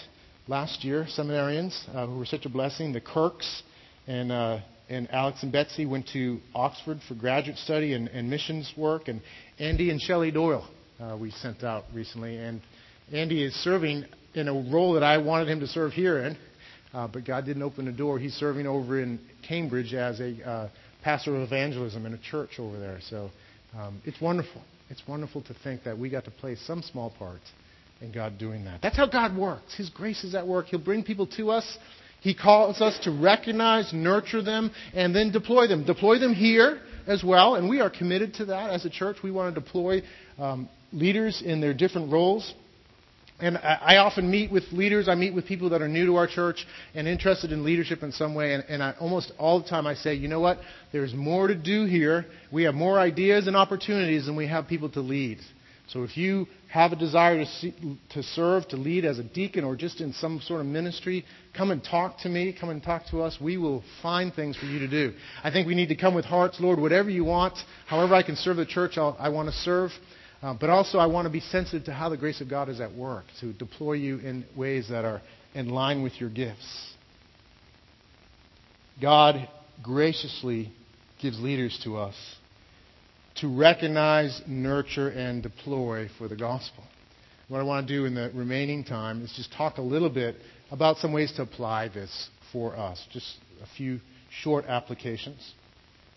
last 0.49 0.83
year, 0.83 1.07
seminarians, 1.15 1.79
uh, 1.95 2.07
who 2.07 2.19
were 2.19 2.27
such 2.27 2.47
a 2.47 2.49
blessing, 2.49 2.93
the 2.93 3.03
Kirks 3.03 3.63
and 4.07 4.33
uh, 4.33 4.61
and 4.91 5.09
Alex 5.13 5.43
and 5.45 5.53
Betsy 5.53 5.87
went 5.87 6.09
to 6.13 6.41
Oxford 6.53 6.99
for 7.07 7.15
graduate 7.15 7.57
study 7.59 7.95
and, 7.95 8.09
and 8.09 8.29
missions 8.29 8.71
work, 8.77 9.07
and 9.07 9.23
Andy 9.59 9.89
and 9.89 10.01
Shelley 10.01 10.33
Doyle 10.33 10.69
uh, 11.01 11.17
we 11.19 11.31
sent 11.31 11.63
out 11.63 11.85
recently. 11.95 12.37
And 12.37 12.61
Andy 13.13 13.45
is 13.45 13.55
serving 13.55 14.05
in 14.35 14.49
a 14.49 14.53
role 14.53 14.95
that 14.95 15.05
I 15.05 15.19
wanted 15.19 15.49
him 15.49 15.61
to 15.61 15.69
serve 15.69 15.93
here 15.93 16.19
in, 16.19 16.37
uh, 16.93 17.07
but 17.07 17.25
God 17.25 17.47
didn't 17.47 17.63
open 17.63 17.85
the 17.85 17.93
door. 17.93 18.19
He's 18.19 18.35
serving 18.35 18.67
over 18.67 19.01
in 19.01 19.21
Cambridge 19.47 19.95
as 19.95 20.19
a 20.21 20.49
uh, 20.49 20.69
pastor 21.05 21.37
of 21.37 21.43
evangelism 21.43 22.05
in 22.05 22.13
a 22.13 22.19
church 22.19 22.59
over 22.59 22.79
there. 22.79 22.99
So 23.09 23.31
um, 23.79 24.03
it's 24.05 24.21
wonderful. 24.21 24.61
It's 24.91 25.03
wonderful 25.07 25.43
to 25.43 25.55
think 25.63 25.85
that 25.85 25.97
we 25.97 26.11
got 26.11 26.25
to 26.25 26.33
play 26.33 26.57
some 26.57 26.83
small 26.83 27.15
part 27.17 27.41
in 28.01 28.11
God 28.11 28.39
doing 28.39 28.65
that. 28.65 28.83
That's 28.83 28.97
how 28.97 29.07
God 29.07 29.37
works. 29.37 29.77
His 29.77 29.89
grace 29.89 30.25
is 30.25 30.35
at 30.35 30.49
work. 30.49 30.67
He'll 30.67 30.83
bring 30.83 31.05
people 31.05 31.29
to 31.37 31.51
us 31.51 31.79
he 32.21 32.35
calls 32.35 32.81
us 32.81 32.99
to 33.05 33.11
recognize, 33.11 33.93
nurture 33.93 34.43
them, 34.43 34.71
and 34.95 35.15
then 35.15 35.33
deploy 35.33 35.67
them. 35.67 35.85
Deploy 35.85 36.19
them 36.19 36.35
here 36.35 36.81
as 37.07 37.25
well, 37.25 37.55
and 37.55 37.69
we 37.69 37.81
are 37.81 37.91
committed 37.91 38.35
to 38.35 38.47
that 38.47 38.71
as 38.71 38.85
a 38.85 38.91
church. 38.91 39.17
We 39.23 39.31
want 39.31 39.55
to 39.55 39.61
deploy 39.61 40.03
um, 40.39 40.69
leaders 40.93 41.43
in 41.45 41.61
their 41.61 41.75
different 41.75 42.13
roles. 42.13 42.55
And 43.43 43.57
I 43.57 43.97
often 43.97 44.31
meet 44.31 44.53
with 44.53 44.65
leaders. 44.71 45.09
I 45.09 45.15
meet 45.15 45.35
with 45.35 45.47
people 45.47 45.71
that 45.71 45.81
are 45.81 45.89
new 45.89 46.05
to 46.07 46.17
our 46.17 46.27
church 46.27 46.67
and 46.95 47.09
interested 47.09 47.53
in 47.53 47.65
leadership 47.65 48.03
in 48.03 48.13
some 48.13 48.35
way. 48.35 48.53
And, 48.53 48.65
and 48.69 48.83
I, 48.83 48.95
almost 49.01 49.33
all 49.39 49.63
the 49.63 49.69
time 49.69 49.87
I 49.87 49.95
say, 49.95 50.13
you 50.15 50.29
know 50.29 50.41
what? 50.41 50.59
There's 50.93 51.15
more 51.15 51.47
to 51.47 51.55
do 51.55 51.87
here. 51.87 52.27
We 52.53 52.65
have 52.65 52.75
more 52.75 52.99
ideas 52.99 53.47
and 53.47 53.57
opportunities 53.57 54.27
than 54.27 54.37
we 54.37 54.47
have 54.49 54.69
people 54.69 54.91
to 54.91 55.01
lead. 55.01 55.39
So 55.93 56.05
if 56.05 56.17
you 56.17 56.47
have 56.69 56.93
a 56.93 56.97
desire 56.97 57.39
to, 57.39 57.47
see, 57.47 57.75
to 58.11 58.23
serve, 58.23 58.69
to 58.69 58.77
lead 58.77 59.05
as 59.05 59.19
a 59.19 59.25
deacon 59.25 59.65
or 59.65 59.75
just 59.75 60.01
in 60.01 60.13
some 60.13 60.41
sort 60.41 60.61
of 60.61 60.67
ministry, 60.67 61.25
come 61.57 61.73
and 61.73 61.83
talk 61.83 62.19
to 62.21 62.29
me. 62.29 62.57
Come 62.59 62.71
and 62.71 62.81
talk 62.81 63.07
to 63.11 63.23
us. 63.23 63.39
We 63.41 63.57
will 63.57 63.83
find 64.01 64.33
things 64.33 64.57
for 64.57 64.67
you 64.67 64.79
to 64.81 64.89
do. 64.89 65.15
I 65.43 65.51
think 65.51 65.67
we 65.67 65.75
need 65.75 65.89
to 65.89 65.97
come 65.97 66.15
with 66.15 66.25
hearts, 66.25 66.61
Lord, 66.61 66.79
whatever 66.79 67.11
you 67.11 67.25
want. 67.25 67.59
However 67.89 68.15
I 68.15 68.23
can 68.23 68.37
serve 68.37 68.57
the 68.57 68.67
church, 68.67 68.99
I'll, 68.99 69.17
I 69.19 69.31
want 69.31 69.49
to 69.49 69.55
serve. 69.55 69.91
Uh, 70.43 70.55
but 70.59 70.71
also, 70.71 70.99
I 70.99 71.07
want 71.07 71.27
to 71.27 71.31
be 71.31 71.41
sensitive 71.41 71.85
to 71.87 71.93
how 71.93 72.09
the 72.09 72.17
grace 72.17 72.41
of 72.41 72.49
God 72.49 72.69
is 72.69 72.81
at 72.81 72.95
work 72.95 73.25
to 73.41 73.53
deploy 73.53 73.95
you 73.95 74.19
in 74.19 74.47
ways 74.57 74.89
that 74.91 75.05
are 75.05 75.21
in 75.55 75.69
line 75.71 76.03
with 76.03 76.21
your 76.21 76.31
gifts. 76.31 76.95
God 79.03 79.49
graciously 79.83 80.73
gives 81.21 81.41
leaders 81.41 81.79
to 81.85 81.97
us 81.97 82.15
to 83.37 83.49
recognize, 83.49 84.43
nurture, 84.47 85.09
and 85.09 85.43
deploy 85.43 86.09
for 86.19 86.29
the 86.29 86.37
gospel. 86.37 86.85
What 87.49 87.61
I 87.61 87.63
want 87.65 87.89
to 87.89 87.93
do 87.93 88.05
in 88.05 88.15
the 88.15 88.31
remaining 88.35 88.85
time 88.85 89.23
is 89.23 89.33
just 89.37 89.53
talk 89.53 89.79
a 89.79 89.83
little 89.83 90.11
bit 90.11 90.37
about 90.71 90.99
some 90.99 91.13
ways 91.13 91.33
to 91.33 91.43
apply 91.43 91.89
this 91.89 92.29
for 92.53 92.77
us. 92.77 93.05
Just 93.13 93.39
a 93.63 93.67
few 93.77 94.01
short 94.43 94.67
applications. 94.67 95.55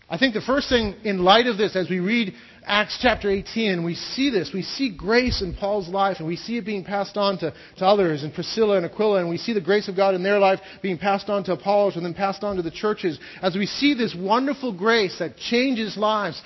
I 0.08 0.18
think 0.18 0.34
the 0.34 0.42
first 0.42 0.68
thing 0.68 0.94
in 1.04 1.24
light 1.24 1.46
of 1.46 1.56
this, 1.56 1.74
as 1.76 1.88
we 1.88 1.98
read 1.98 2.34
Acts 2.66 2.98
chapter 3.00 3.30
18 3.30 3.70
and 3.72 3.84
we 3.84 3.94
see 3.94 4.28
this, 4.28 4.50
we 4.52 4.62
see 4.62 4.94
grace 4.94 5.40
in 5.40 5.54
Paul's 5.54 5.88
life 5.88 6.18
and 6.18 6.26
we 6.26 6.36
see 6.36 6.58
it 6.58 6.66
being 6.66 6.84
passed 6.84 7.16
on 7.16 7.38
to, 7.38 7.54
to 7.78 7.86
others 7.86 8.22
and 8.22 8.32
Priscilla 8.32 8.76
and 8.76 8.84
Aquila 8.84 9.20
and 9.20 9.30
we 9.30 9.38
see 9.38 9.54
the 9.54 9.62
grace 9.62 9.88
of 9.88 9.96
God 9.96 10.14
in 10.14 10.22
their 10.22 10.38
life 10.38 10.60
being 10.82 10.98
passed 10.98 11.30
on 11.30 11.44
to 11.44 11.52
Apollos 11.52 11.96
and 11.96 12.04
then 12.04 12.12
passed 12.12 12.42
on 12.44 12.56
to 12.56 12.62
the 12.62 12.70
churches. 12.70 13.18
As 13.40 13.54
we 13.54 13.66
see 13.66 13.94
this 13.94 14.14
wonderful 14.14 14.76
grace 14.76 15.18
that 15.18 15.36
changes 15.36 15.96
lives, 15.96 16.40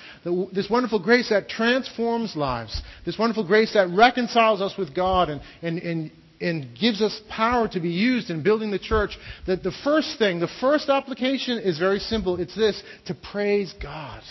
this 0.53 0.69
wonderful 0.69 0.99
grace 0.99 1.29
that 1.29 1.49
transforms 1.49 2.37
lives, 2.37 2.81
this 3.05 3.17
wonderful 3.17 3.45
grace 3.45 3.73
that 3.73 3.89
reconciles 3.89 4.61
us 4.61 4.77
with 4.77 4.95
God 4.95 5.29
and, 5.29 5.41
and, 5.61 5.79
and 5.79 6.11
and 6.41 6.77
gives 6.79 7.01
us 7.01 7.19
power 7.29 7.67
to 7.67 7.79
be 7.79 7.89
used 7.89 8.29
in 8.29 8.43
building 8.43 8.71
the 8.71 8.79
church, 8.79 9.17
that 9.47 9.63
the 9.63 9.73
first 9.83 10.17
thing, 10.17 10.39
the 10.39 10.49
first 10.61 10.89
application 10.89 11.59
is 11.59 11.77
very 11.77 11.99
simple. 11.99 12.39
It's 12.39 12.55
this 12.55 12.81
to 13.07 13.15
praise 13.15 13.73
God. 13.81 14.21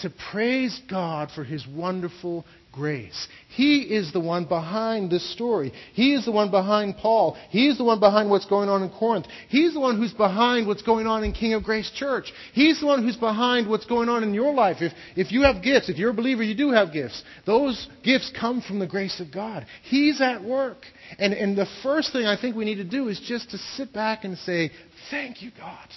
To 0.00 0.12
praise 0.32 0.80
God 0.90 1.30
for 1.34 1.44
His 1.44 1.66
wonderful 1.66 2.44
grace. 2.74 3.28
He 3.48 3.82
is 3.82 4.12
the 4.12 4.20
one 4.20 4.46
behind 4.46 5.10
this 5.10 5.32
story. 5.32 5.72
He 5.92 6.14
is 6.14 6.24
the 6.24 6.32
one 6.32 6.50
behind 6.50 6.96
Paul. 6.96 7.36
He 7.50 7.68
is 7.68 7.78
the 7.78 7.84
one 7.84 8.00
behind 8.00 8.28
what's 8.28 8.46
going 8.46 8.68
on 8.68 8.82
in 8.82 8.90
Corinth. 8.90 9.26
He's 9.48 9.74
the 9.74 9.80
one 9.80 9.96
who's 9.96 10.12
behind 10.12 10.66
what's 10.66 10.82
going 10.82 11.06
on 11.06 11.22
in 11.22 11.32
King 11.32 11.54
of 11.54 11.62
Grace 11.62 11.90
Church. 11.94 12.32
He's 12.52 12.80
the 12.80 12.86
one 12.86 13.04
who's 13.04 13.16
behind 13.16 13.68
what's 13.68 13.86
going 13.86 14.08
on 14.08 14.24
in 14.24 14.34
your 14.34 14.52
life. 14.52 14.78
If, 14.80 14.92
if 15.14 15.30
you 15.30 15.42
have 15.42 15.62
gifts, 15.62 15.88
if 15.88 15.98
you're 15.98 16.10
a 16.10 16.14
believer, 16.14 16.42
you 16.42 16.56
do 16.56 16.70
have 16.72 16.92
gifts. 16.92 17.22
Those 17.46 17.88
gifts 18.02 18.32
come 18.38 18.60
from 18.60 18.80
the 18.80 18.88
grace 18.88 19.20
of 19.20 19.32
God. 19.32 19.66
He's 19.84 20.20
at 20.20 20.42
work. 20.42 20.78
And, 21.18 21.32
and 21.32 21.56
the 21.56 21.66
first 21.84 22.12
thing 22.12 22.26
I 22.26 22.40
think 22.40 22.56
we 22.56 22.64
need 22.64 22.76
to 22.76 22.84
do 22.84 23.08
is 23.08 23.20
just 23.20 23.50
to 23.50 23.58
sit 23.76 23.92
back 23.92 24.24
and 24.24 24.36
say, 24.38 24.70
Thank 25.10 25.42
you, 25.42 25.52
God. 25.56 25.88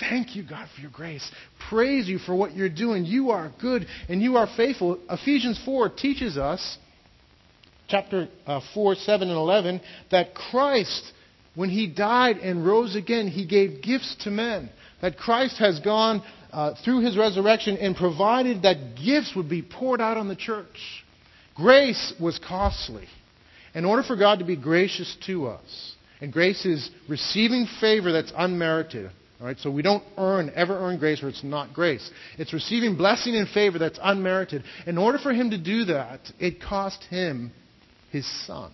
Thank 0.00 0.36
you, 0.36 0.42
God, 0.48 0.68
for 0.74 0.80
your 0.80 0.90
grace. 0.90 1.28
Praise 1.68 2.08
you 2.08 2.18
for 2.18 2.34
what 2.34 2.54
you're 2.54 2.68
doing. 2.68 3.04
You 3.04 3.30
are 3.30 3.52
good 3.60 3.86
and 4.08 4.20
you 4.20 4.36
are 4.36 4.48
faithful. 4.56 4.98
Ephesians 5.08 5.60
4 5.64 5.88
teaches 5.90 6.36
us, 6.36 6.78
chapter 7.88 8.28
uh, 8.46 8.60
4, 8.74 8.94
7, 8.94 9.28
and 9.28 9.36
11, 9.36 9.80
that 10.10 10.34
Christ, 10.34 11.12
when 11.54 11.70
he 11.70 11.86
died 11.86 12.38
and 12.38 12.66
rose 12.66 12.96
again, 12.96 13.28
he 13.28 13.46
gave 13.46 13.82
gifts 13.82 14.16
to 14.24 14.30
men. 14.30 14.70
That 15.00 15.16
Christ 15.16 15.58
has 15.58 15.80
gone 15.80 16.22
uh, 16.52 16.74
through 16.84 17.00
his 17.00 17.16
resurrection 17.16 17.76
and 17.76 17.96
provided 17.96 18.62
that 18.62 18.96
gifts 18.96 19.34
would 19.36 19.48
be 19.48 19.62
poured 19.62 20.00
out 20.00 20.16
on 20.16 20.28
the 20.28 20.36
church. 20.36 21.04
Grace 21.54 22.12
was 22.20 22.38
costly. 22.38 23.06
In 23.74 23.84
order 23.84 24.02
for 24.02 24.16
God 24.16 24.38
to 24.38 24.44
be 24.44 24.56
gracious 24.56 25.16
to 25.26 25.48
us, 25.48 25.94
and 26.20 26.32
grace 26.32 26.64
is 26.64 26.90
receiving 27.08 27.66
favor 27.80 28.12
that's 28.12 28.32
unmerited, 28.36 29.10
all 29.44 29.48
right, 29.48 29.58
so 29.58 29.70
we 29.70 29.82
don't 29.82 30.02
earn, 30.16 30.50
ever 30.54 30.74
earn 30.74 30.98
grace 30.98 31.22
or 31.22 31.28
it's 31.28 31.44
not 31.44 31.74
grace. 31.74 32.10
It's 32.38 32.54
receiving 32.54 32.96
blessing 32.96 33.36
and 33.36 33.46
favor 33.46 33.78
that's 33.78 33.98
unmerited. 34.02 34.64
In 34.86 34.96
order 34.96 35.18
for 35.18 35.34
him 35.34 35.50
to 35.50 35.58
do 35.58 35.84
that, 35.84 36.20
it 36.40 36.62
cost 36.62 37.04
him 37.10 37.52
his 38.10 38.26
son. 38.46 38.72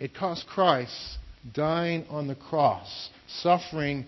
It 0.00 0.12
cost 0.12 0.48
Christ 0.48 1.18
dying 1.54 2.04
on 2.10 2.26
the 2.26 2.34
cross, 2.34 3.10
suffering 3.28 4.06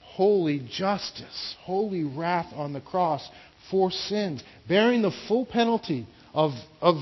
holy 0.00 0.66
justice, 0.68 1.54
holy 1.60 2.02
wrath 2.02 2.52
on 2.56 2.72
the 2.72 2.80
cross 2.80 3.24
for 3.70 3.92
sins, 3.92 4.42
bearing 4.66 5.02
the 5.02 5.12
full 5.28 5.46
penalty 5.46 6.04
of, 6.34 6.50
of 6.80 6.96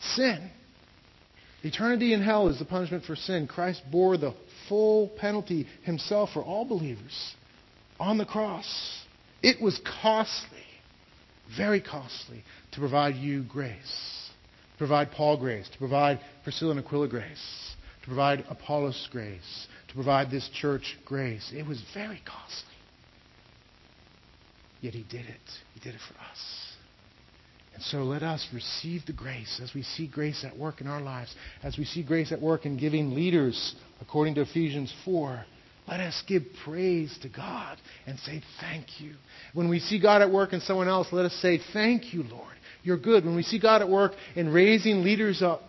sin. 0.00 0.50
Eternity 1.62 2.12
in 2.12 2.20
hell 2.20 2.48
is 2.48 2.58
the 2.58 2.64
punishment 2.64 3.04
for 3.04 3.14
sin. 3.14 3.46
Christ 3.46 3.82
bore 3.92 4.16
the 4.16 4.34
full 4.68 5.08
penalty 5.18 5.66
himself 5.82 6.30
for 6.32 6.42
all 6.42 6.64
believers 6.64 7.34
on 7.98 8.18
the 8.18 8.24
cross. 8.24 9.02
It 9.42 9.60
was 9.60 9.80
costly, 10.02 10.64
very 11.56 11.80
costly, 11.80 12.42
to 12.72 12.80
provide 12.80 13.16
you 13.16 13.42
grace, 13.44 14.30
to 14.72 14.78
provide 14.78 15.10
Paul 15.12 15.38
grace, 15.38 15.68
to 15.68 15.78
provide 15.78 16.20
Priscilla 16.42 16.72
and 16.72 16.80
Aquila 16.80 17.08
grace, 17.08 17.74
to 18.02 18.06
provide 18.06 18.44
Apollos 18.48 19.08
grace, 19.10 19.66
to 19.88 19.94
provide 19.94 20.30
this 20.30 20.48
church 20.54 20.98
grace. 21.04 21.52
It 21.54 21.66
was 21.66 21.82
very 21.92 22.22
costly. 22.24 22.70
Yet 24.80 24.94
he 24.94 25.02
did 25.02 25.26
it. 25.26 25.40
He 25.74 25.80
did 25.80 25.94
it 25.94 26.00
for 26.06 26.14
us. 26.30 26.73
And 27.74 27.82
so 27.82 27.98
let 28.04 28.22
us 28.22 28.46
receive 28.52 29.04
the 29.06 29.12
grace 29.12 29.60
as 29.62 29.74
we 29.74 29.82
see 29.82 30.06
grace 30.06 30.44
at 30.44 30.56
work 30.56 30.80
in 30.80 30.86
our 30.86 31.00
lives, 31.00 31.34
as 31.62 31.76
we 31.76 31.84
see 31.84 32.04
grace 32.04 32.30
at 32.30 32.40
work 32.40 32.66
in 32.66 32.76
giving 32.76 33.14
leaders, 33.14 33.74
according 34.00 34.36
to 34.36 34.42
Ephesians 34.42 34.92
4. 35.04 35.44
Let 35.88 36.00
us 36.00 36.22
give 36.26 36.44
praise 36.64 37.18
to 37.22 37.28
God 37.28 37.78
and 38.06 38.18
say 38.20 38.42
thank 38.60 39.00
you. 39.00 39.14
When 39.52 39.68
we 39.68 39.80
see 39.80 40.00
God 40.00 40.22
at 40.22 40.30
work 40.30 40.52
in 40.52 40.60
someone 40.60 40.88
else, 40.88 41.08
let 41.12 41.26
us 41.26 41.34
say, 41.42 41.60
Thank 41.72 42.14
you, 42.14 42.22
Lord. 42.22 42.54
You're 42.82 42.98
good. 42.98 43.24
When 43.24 43.34
we 43.34 43.42
see 43.42 43.58
God 43.58 43.82
at 43.82 43.88
work 43.88 44.12
in 44.36 44.52
raising 44.52 45.02
leaders 45.02 45.42
up, 45.42 45.62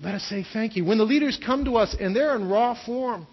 let 0.00 0.14
us 0.14 0.22
say 0.24 0.44
thank 0.52 0.76
you. 0.76 0.84
When 0.84 0.98
the 0.98 1.04
leaders 1.04 1.38
come 1.44 1.64
to 1.64 1.76
us 1.76 1.96
and 1.98 2.14
they're 2.14 2.36
in 2.36 2.48
raw 2.48 2.76
form, 2.84 3.26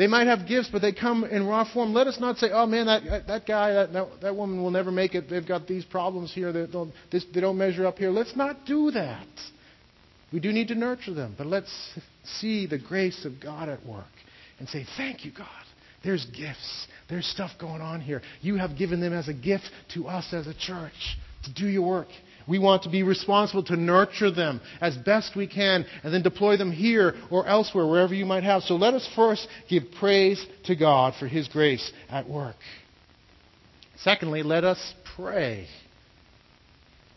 they 0.00 0.06
might 0.06 0.28
have 0.28 0.48
gifts, 0.48 0.70
but 0.72 0.80
they 0.80 0.92
come 0.92 1.24
in 1.24 1.46
raw 1.46 1.70
form. 1.70 1.92
Let 1.92 2.06
us 2.06 2.18
not 2.18 2.38
say, 2.38 2.48
oh 2.50 2.64
man, 2.64 2.86
that, 2.86 3.26
that 3.26 3.46
guy, 3.46 3.74
that, 3.74 3.92
that, 3.92 4.08
that 4.22 4.34
woman 4.34 4.62
will 4.62 4.70
never 4.70 4.90
make 4.90 5.14
it. 5.14 5.28
They've 5.28 5.46
got 5.46 5.66
these 5.66 5.84
problems 5.84 6.32
here. 6.32 6.54
They 6.54 6.64
don't, 6.72 6.90
this, 7.12 7.26
they 7.34 7.42
don't 7.42 7.58
measure 7.58 7.86
up 7.86 7.98
here. 7.98 8.08
Let's 8.08 8.34
not 8.34 8.64
do 8.64 8.90
that. 8.92 9.26
We 10.32 10.40
do 10.40 10.52
need 10.52 10.68
to 10.68 10.74
nurture 10.74 11.12
them, 11.12 11.34
but 11.36 11.48
let's 11.48 11.70
see 12.24 12.66
the 12.66 12.78
grace 12.78 13.26
of 13.26 13.42
God 13.42 13.68
at 13.68 13.84
work 13.84 14.06
and 14.58 14.66
say, 14.70 14.86
thank 14.96 15.26
you, 15.26 15.32
God. 15.36 15.46
There's 16.02 16.24
gifts. 16.34 16.86
There's 17.10 17.26
stuff 17.26 17.50
going 17.60 17.82
on 17.82 18.00
here. 18.00 18.22
You 18.40 18.56
have 18.56 18.78
given 18.78 19.00
them 19.00 19.12
as 19.12 19.28
a 19.28 19.34
gift 19.34 19.68
to 19.92 20.06
us 20.06 20.32
as 20.32 20.46
a 20.46 20.54
church 20.54 21.18
to 21.44 21.52
do 21.52 21.66
your 21.66 21.86
work. 21.86 22.08
We 22.50 22.58
want 22.58 22.82
to 22.82 22.88
be 22.88 23.04
responsible 23.04 23.62
to 23.66 23.76
nurture 23.76 24.32
them 24.32 24.60
as 24.80 24.96
best 24.96 25.36
we 25.36 25.46
can 25.46 25.86
and 26.02 26.12
then 26.12 26.22
deploy 26.22 26.56
them 26.56 26.72
here 26.72 27.14
or 27.30 27.46
elsewhere, 27.46 27.86
wherever 27.86 28.12
you 28.12 28.26
might 28.26 28.42
have. 28.42 28.64
So 28.64 28.74
let 28.74 28.92
us 28.92 29.08
first 29.14 29.46
give 29.68 29.84
praise 30.00 30.44
to 30.64 30.74
God 30.74 31.14
for 31.16 31.28
His 31.28 31.46
grace 31.46 31.92
at 32.08 32.28
work. 32.28 32.56
Secondly, 33.98 34.42
let 34.42 34.64
us 34.64 34.94
pray. 35.14 35.68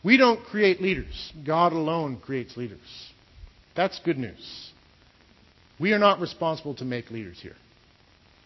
We 0.04 0.18
don't 0.18 0.44
create 0.44 0.84
leaders. 0.84 1.34
God 1.44 1.74
alone 1.74 2.18
creates 2.24 2.56
leaders. 2.56 3.12
That's 3.76 4.00
good 4.06 4.20
news. 4.20 4.72
We 5.80 5.94
are 5.94 6.00
not 6.00 6.20
responsible 6.20 6.76
to 6.76 6.86
make 6.86 7.10
leaders 7.10 7.40
here. 7.42 7.56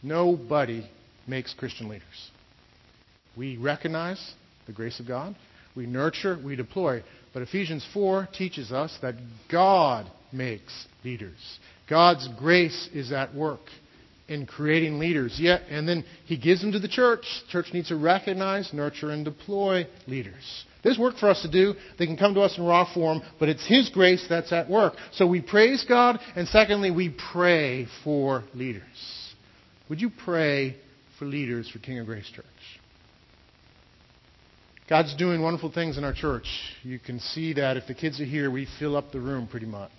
Nobody 0.01 0.89
makes 1.27 1.53
Christian 1.53 1.89
leaders. 1.89 2.31
We 3.35 3.57
recognize 3.57 4.35
the 4.67 4.71
grace 4.71 5.01
of 5.01 5.07
God. 5.07 5.35
We 5.77 5.85
nurture, 5.85 6.39
we 6.43 6.55
deploy. 6.55 7.03
But 7.33 7.43
Ephesians 7.43 7.85
4 7.93 8.29
teaches 8.33 8.71
us 8.71 8.97
that 9.03 9.13
God 9.49 10.07
makes 10.33 10.87
leaders. 11.05 11.59
God's 11.87 12.27
grace 12.39 12.89
is 12.93 13.11
at 13.11 13.35
work 13.35 13.59
in 14.27 14.47
creating 14.47 14.97
leaders. 14.97 15.37
Yet, 15.39 15.61
and 15.69 15.87
then 15.87 16.03
He 16.25 16.35
gives 16.35 16.61
them 16.61 16.71
to 16.71 16.79
the 16.79 16.87
church. 16.87 17.21
The 17.45 17.51
church 17.51 17.67
needs 17.73 17.89
to 17.89 17.95
recognize, 17.95 18.73
nurture, 18.73 19.11
and 19.11 19.23
deploy 19.23 19.85
leaders. 20.07 20.65
There's 20.83 20.97
work 20.97 21.17
for 21.17 21.29
us 21.29 21.43
to 21.43 21.51
do. 21.51 21.75
They 21.99 22.07
can 22.07 22.17
come 22.17 22.33
to 22.33 22.41
us 22.41 22.57
in 22.57 22.65
raw 22.65 22.91
form, 22.91 23.21
but 23.39 23.47
it's 23.47 23.65
His 23.67 23.89
grace 23.89 24.25
that's 24.27 24.51
at 24.51 24.67
work. 24.67 24.93
So 25.13 25.27
we 25.27 25.41
praise 25.41 25.85
God, 25.87 26.19
and 26.35 26.47
secondly, 26.47 26.89
we 26.89 27.15
pray 27.31 27.85
for 28.03 28.43
leaders. 28.55 28.83
Would 29.89 30.01
you 30.01 30.09
pray 30.09 30.75
for 31.19 31.25
leaders 31.25 31.69
for 31.69 31.77
King 31.77 31.99
of 31.99 32.07
Grace 32.07 32.29
Church? 32.33 32.45
God's 34.89 35.13
doing 35.15 35.41
wonderful 35.41 35.69
things 35.69 35.97
in 35.97 36.05
our 36.05 36.13
church. 36.13 36.47
You 36.81 36.97
can 36.97 37.19
see 37.19 37.51
that 37.53 37.75
if 37.75 37.87
the 37.87 37.93
kids 37.93 38.21
are 38.21 38.25
here, 38.25 38.49
we 38.49 38.69
fill 38.79 38.95
up 38.95 39.11
the 39.11 39.19
room 39.19 39.45
pretty 39.45 39.65
much. 39.65 39.91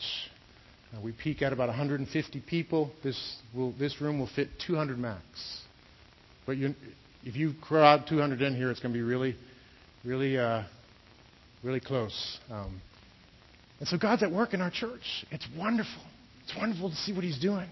Uh, 0.95 1.01
we 1.03 1.13
peak 1.13 1.43
at 1.43 1.53
about 1.53 1.69
150 1.69 2.41
people. 2.49 2.91
This, 3.05 3.37
will, 3.55 3.73
this 3.73 4.01
room 4.01 4.19
will 4.19 4.31
fit 4.35 4.49
200 4.67 4.99
max. 4.99 5.23
But 6.47 6.57
you, 6.57 6.75
if 7.23 7.37
you 7.37 7.53
crowd 7.61 8.07
200 8.09 8.41
in 8.41 8.57
here, 8.57 8.71
it's 8.71 8.81
going 8.81 8.95
to 8.95 8.99
be 8.99 9.03
really, 9.03 9.37
really, 10.07 10.39
uh, 10.39 10.63
really 11.63 11.81
close. 11.81 12.39
Um, 12.51 12.81
and 13.81 13.89
so 13.89 13.99
God's 13.99 14.23
at 14.23 14.33
work 14.33 14.55
in 14.55 14.63
our 14.63 14.71
church. 14.71 15.27
It's 15.31 15.47
wonderful. 15.55 16.03
It's 16.45 16.57
wonderful 16.57 16.89
to 16.89 16.97
see 16.97 17.13
what 17.13 17.25
He's 17.25 17.39
doing. 17.39 17.69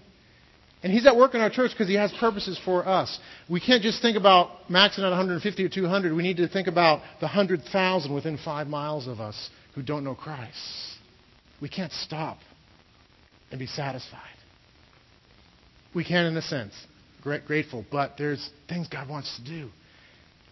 And 0.83 0.93
He's 0.93 1.05
at 1.07 1.15
work 1.15 1.33
in 1.33 1.41
our 1.41 1.49
church 1.49 1.71
because 1.71 1.87
He 1.87 1.95
has 1.95 2.11
purposes 2.19 2.59
for 2.63 2.87
us. 2.87 3.19
We 3.49 3.59
can't 3.59 3.81
just 3.81 4.01
think 4.01 4.17
about 4.17 4.49
maxing 4.69 4.99
out 4.99 5.09
150 5.09 5.63
or 5.63 5.69
200. 5.69 6.13
We 6.13 6.23
need 6.23 6.37
to 6.37 6.47
think 6.47 6.67
about 6.67 7.01
the 7.19 7.25
100,000 7.25 8.13
within 8.13 8.37
five 8.37 8.67
miles 8.67 9.07
of 9.07 9.19
us 9.19 9.49
who 9.75 9.81
don't 9.81 10.03
know 10.03 10.15
Christ. 10.15 10.57
We 11.61 11.69
can't 11.69 11.91
stop 11.91 12.37
and 13.51 13.59
be 13.59 13.67
satisfied. 13.67 14.21
We 15.95 16.03
can, 16.03 16.25
in 16.25 16.37
a 16.37 16.41
sense, 16.41 16.73
grateful, 17.21 17.83
but 17.91 18.13
there's 18.17 18.49
things 18.69 18.87
God 18.87 19.09
wants 19.09 19.35
to 19.37 19.43
do. 19.43 19.69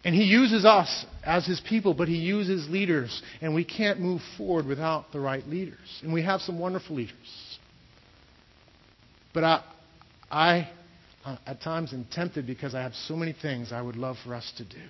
And 0.03 0.13
He 0.13 0.23
uses 0.23 0.65
us 0.65 1.05
as 1.23 1.45
His 1.45 1.59
people, 1.67 1.93
but 1.93 2.07
He 2.07 2.17
uses 2.17 2.69
leaders, 2.69 3.21
and 3.41 3.53
we 3.53 3.63
can't 3.63 3.99
move 3.99 4.21
forward 4.37 4.65
without 4.65 5.11
the 5.11 5.19
right 5.19 5.45
leaders. 5.47 5.99
And 6.03 6.13
we 6.13 6.23
have 6.23 6.41
some 6.41 6.59
wonderful 6.59 6.95
leaders. 6.95 7.57
But 9.33 9.43
I, 9.43 9.63
I 10.29 10.69
uh, 11.23 11.37
at 11.45 11.61
times 11.61 11.93
am 11.93 12.05
tempted 12.11 12.45
because 12.45 12.75
I 12.75 12.81
have 12.81 12.93
so 12.93 13.15
many 13.15 13.33
things 13.33 13.71
I 13.71 13.81
would 13.81 13.95
love 13.95 14.17
for 14.23 14.35
us 14.35 14.51
to 14.57 14.63
do. 14.63 14.81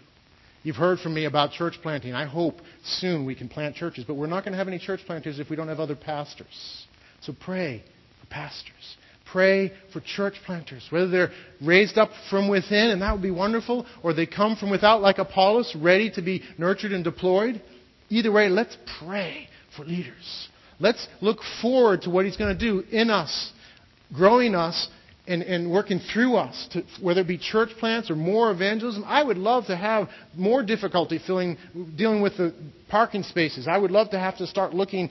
You've 0.64 0.76
heard 0.76 1.00
from 1.00 1.14
me 1.14 1.26
about 1.26 1.52
church 1.52 1.76
planting. 1.82 2.14
I 2.14 2.26
hope 2.26 2.56
soon 2.84 3.26
we 3.26 3.36
can 3.36 3.48
plant 3.48 3.76
churches, 3.76 4.04
but 4.06 4.16
we're 4.16 4.26
not 4.28 4.44
going 4.44 4.54
to 4.54 4.58
have 4.58 4.68
any 4.68 4.80
church 4.80 5.00
planters 5.06 5.40
if 5.40 5.50
we 5.50 5.56
don't 5.56 5.68
have 5.68 5.80
other 5.80 5.96
pastors. 5.96 6.86
So 7.22 7.34
pray 7.40 7.84
for 8.20 8.28
pastors. 8.28 8.98
Pray 9.32 9.72
for 9.94 10.02
church 10.02 10.36
planters, 10.46 10.88
whether 10.90 11.08
they're 11.08 11.32
raised 11.62 11.98
up 11.98 12.10
from 12.30 12.48
within, 12.48 12.90
and 12.90 13.02
that 13.02 13.12
would 13.12 13.22
be 13.22 13.32
wonderful, 13.32 13.86
or 14.04 14.14
they 14.14 14.26
come 14.26 14.56
from 14.56 14.70
without, 14.70 15.02
like 15.02 15.18
Apollos, 15.18 15.76
ready 15.80 16.12
to 16.12 16.22
be 16.22 16.42
nurtured 16.58 16.92
and 16.92 17.04
deployed. 17.04 17.62
Either 18.10 18.32
way, 18.32 18.50
let's 18.50 18.78
pray 19.00 19.48
for 19.76 19.84
leaders. 19.84 20.48
Let's 20.80 21.08
look 21.22 21.40
forward 21.62 22.04
to 22.04 22.10
what 22.10 22.26
He's 22.26 22.38
going 22.38 22.58
to 22.58 22.60
do 22.60 22.84
in 22.92 23.10
us, 23.10 23.52
growing 24.14 24.56
us, 24.56 24.88
and, 25.28 25.42
and 25.42 25.72
working 25.72 26.00
through 26.00 26.36
us, 26.36 26.68
to, 26.72 26.84
whether 27.02 27.22
it 27.22 27.28
be 27.28 27.38
church 27.38 27.70
plants 27.80 28.12
or 28.12 28.16
more 28.16 28.52
evangelism. 28.52 29.04
I 29.06 29.24
would 29.24 29.38
love 29.38 29.66
to 29.68 29.76
have 29.76 30.10
more 30.36 30.64
difficulty 30.64 31.20
filling, 31.26 31.58
dealing 31.98 32.22
with 32.22 32.38
the 32.38 32.54
parking 32.90 33.24
spaces. 33.24 33.68
I 33.68 33.78
would 33.78 33.92
love 33.92 34.12
to 34.12 34.20
have 34.20 34.38
to 34.38 34.48
start 34.48 34.74
looking 34.74 35.10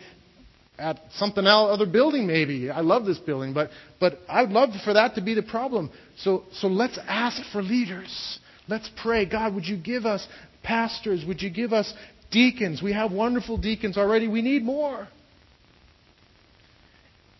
at 0.78 1.00
something 1.16 1.46
else, 1.46 1.70
other 1.72 1.90
building 1.90 2.26
maybe. 2.26 2.70
I 2.70 2.80
love 2.80 3.04
this 3.04 3.18
building, 3.18 3.54
but, 3.54 3.70
but 4.00 4.18
I'd 4.28 4.50
love 4.50 4.70
for 4.84 4.94
that 4.94 5.14
to 5.16 5.20
be 5.20 5.34
the 5.34 5.42
problem. 5.42 5.90
So, 6.18 6.44
so 6.52 6.68
let's 6.68 6.98
ask 7.06 7.40
for 7.52 7.62
leaders. 7.62 8.38
Let's 8.68 8.90
pray. 9.02 9.26
God, 9.26 9.54
would 9.54 9.66
you 9.66 9.76
give 9.76 10.04
us 10.06 10.26
pastors? 10.62 11.24
Would 11.26 11.42
you 11.42 11.50
give 11.50 11.72
us 11.72 11.92
deacons? 12.30 12.82
We 12.82 12.92
have 12.92 13.12
wonderful 13.12 13.56
deacons 13.56 13.98
already. 13.98 14.26
We 14.26 14.42
need 14.42 14.64
more. 14.64 15.08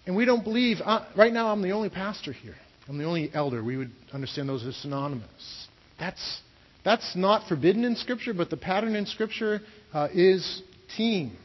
And 0.07 0.17
we 0.17 0.25
don't 0.27 0.45
believe, 0.45 0.79
uh, 0.85 1.07
right 1.17 1.33
now 1.33 1.49
I'm 1.49 1.63
the 1.63 1.73
only 1.73 1.89
pastor 1.89 2.33
here. 2.33 2.57
I'm 2.89 2.99
the 2.99 3.05
only 3.05 3.31
elder. 3.33 3.63
We 3.65 3.77
would 3.77 3.91
understand 4.13 4.49
those 4.49 4.65
as 4.65 4.77
synonymous. 4.77 5.69
That's, 5.99 6.41
that's 6.85 7.17
not 7.17 7.49
forbidden 7.49 7.85
in 7.85 7.97
Scripture, 7.97 8.35
but 8.35 8.51
the 8.51 8.57
pattern 8.57 8.95
in 8.95 9.07
Scripture 9.07 9.61
uh, 9.93 10.09
is 10.13 10.63
team. 10.97 11.37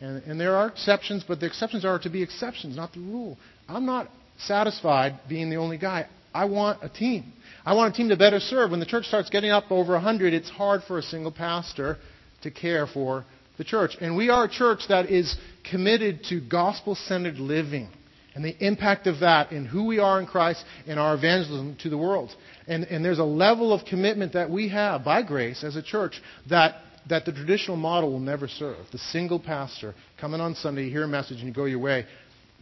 And, 0.00 0.22
and 0.22 0.40
there 0.40 0.56
are 0.56 0.68
exceptions, 0.68 1.24
but 1.26 1.40
the 1.40 1.46
exceptions 1.46 1.84
are 1.84 1.98
to 1.98 2.10
be 2.10 2.22
exceptions, 2.22 2.76
not 2.76 2.92
the 2.94 3.00
rule. 3.00 3.36
I'm 3.68 3.84
not 3.84 4.08
satisfied 4.38 5.20
being 5.28 5.50
the 5.50 5.56
only 5.56 5.76
guy. 5.76 6.06
I 6.32 6.46
want 6.46 6.82
a 6.82 6.88
team. 6.88 7.32
I 7.66 7.74
want 7.74 7.92
a 7.92 7.96
team 7.96 8.08
to 8.08 8.16
better 8.16 8.40
serve. 8.40 8.70
When 8.70 8.80
the 8.80 8.86
church 8.86 9.06
starts 9.06 9.28
getting 9.28 9.50
up 9.50 9.70
over 9.70 9.92
100, 9.92 10.32
it's 10.32 10.48
hard 10.48 10.82
for 10.84 10.98
a 10.98 11.02
single 11.02 11.32
pastor 11.32 11.98
to 12.42 12.50
care 12.50 12.86
for 12.86 13.26
the 13.58 13.64
church. 13.64 13.96
And 14.00 14.16
we 14.16 14.30
are 14.30 14.44
a 14.44 14.48
church 14.48 14.80
that 14.88 15.10
is 15.10 15.36
committed 15.70 16.24
to 16.30 16.40
gospel 16.40 16.94
centered 16.94 17.36
living 17.36 17.90
and 18.34 18.44
the 18.44 18.56
impact 18.64 19.06
of 19.06 19.20
that 19.20 19.52
in 19.52 19.64
who 19.64 19.86
we 19.86 19.98
are 19.98 20.20
in 20.20 20.26
Christ 20.26 20.64
and 20.86 21.00
our 21.00 21.14
evangelism 21.14 21.76
to 21.82 21.90
the 21.90 21.98
world. 21.98 22.30
And, 22.68 22.84
and 22.84 23.04
there's 23.04 23.18
a 23.18 23.24
level 23.24 23.72
of 23.72 23.84
commitment 23.84 24.34
that 24.34 24.50
we 24.50 24.68
have 24.68 25.04
by 25.04 25.22
grace 25.22 25.64
as 25.64 25.76
a 25.76 25.82
church 25.82 26.20
that 26.48 26.76
that 27.08 27.24
the 27.24 27.32
traditional 27.32 27.76
model 27.76 28.12
will 28.12 28.20
never 28.20 28.46
serve. 28.46 28.78
The 28.92 28.98
single 28.98 29.40
pastor 29.40 29.94
coming 30.20 30.40
on 30.40 30.54
Sunday, 30.54 30.84
you 30.84 30.90
hear 30.90 31.04
a 31.04 31.08
message, 31.08 31.38
and 31.38 31.48
you 31.48 31.52
go 31.52 31.64
your 31.64 31.78
way. 31.78 32.06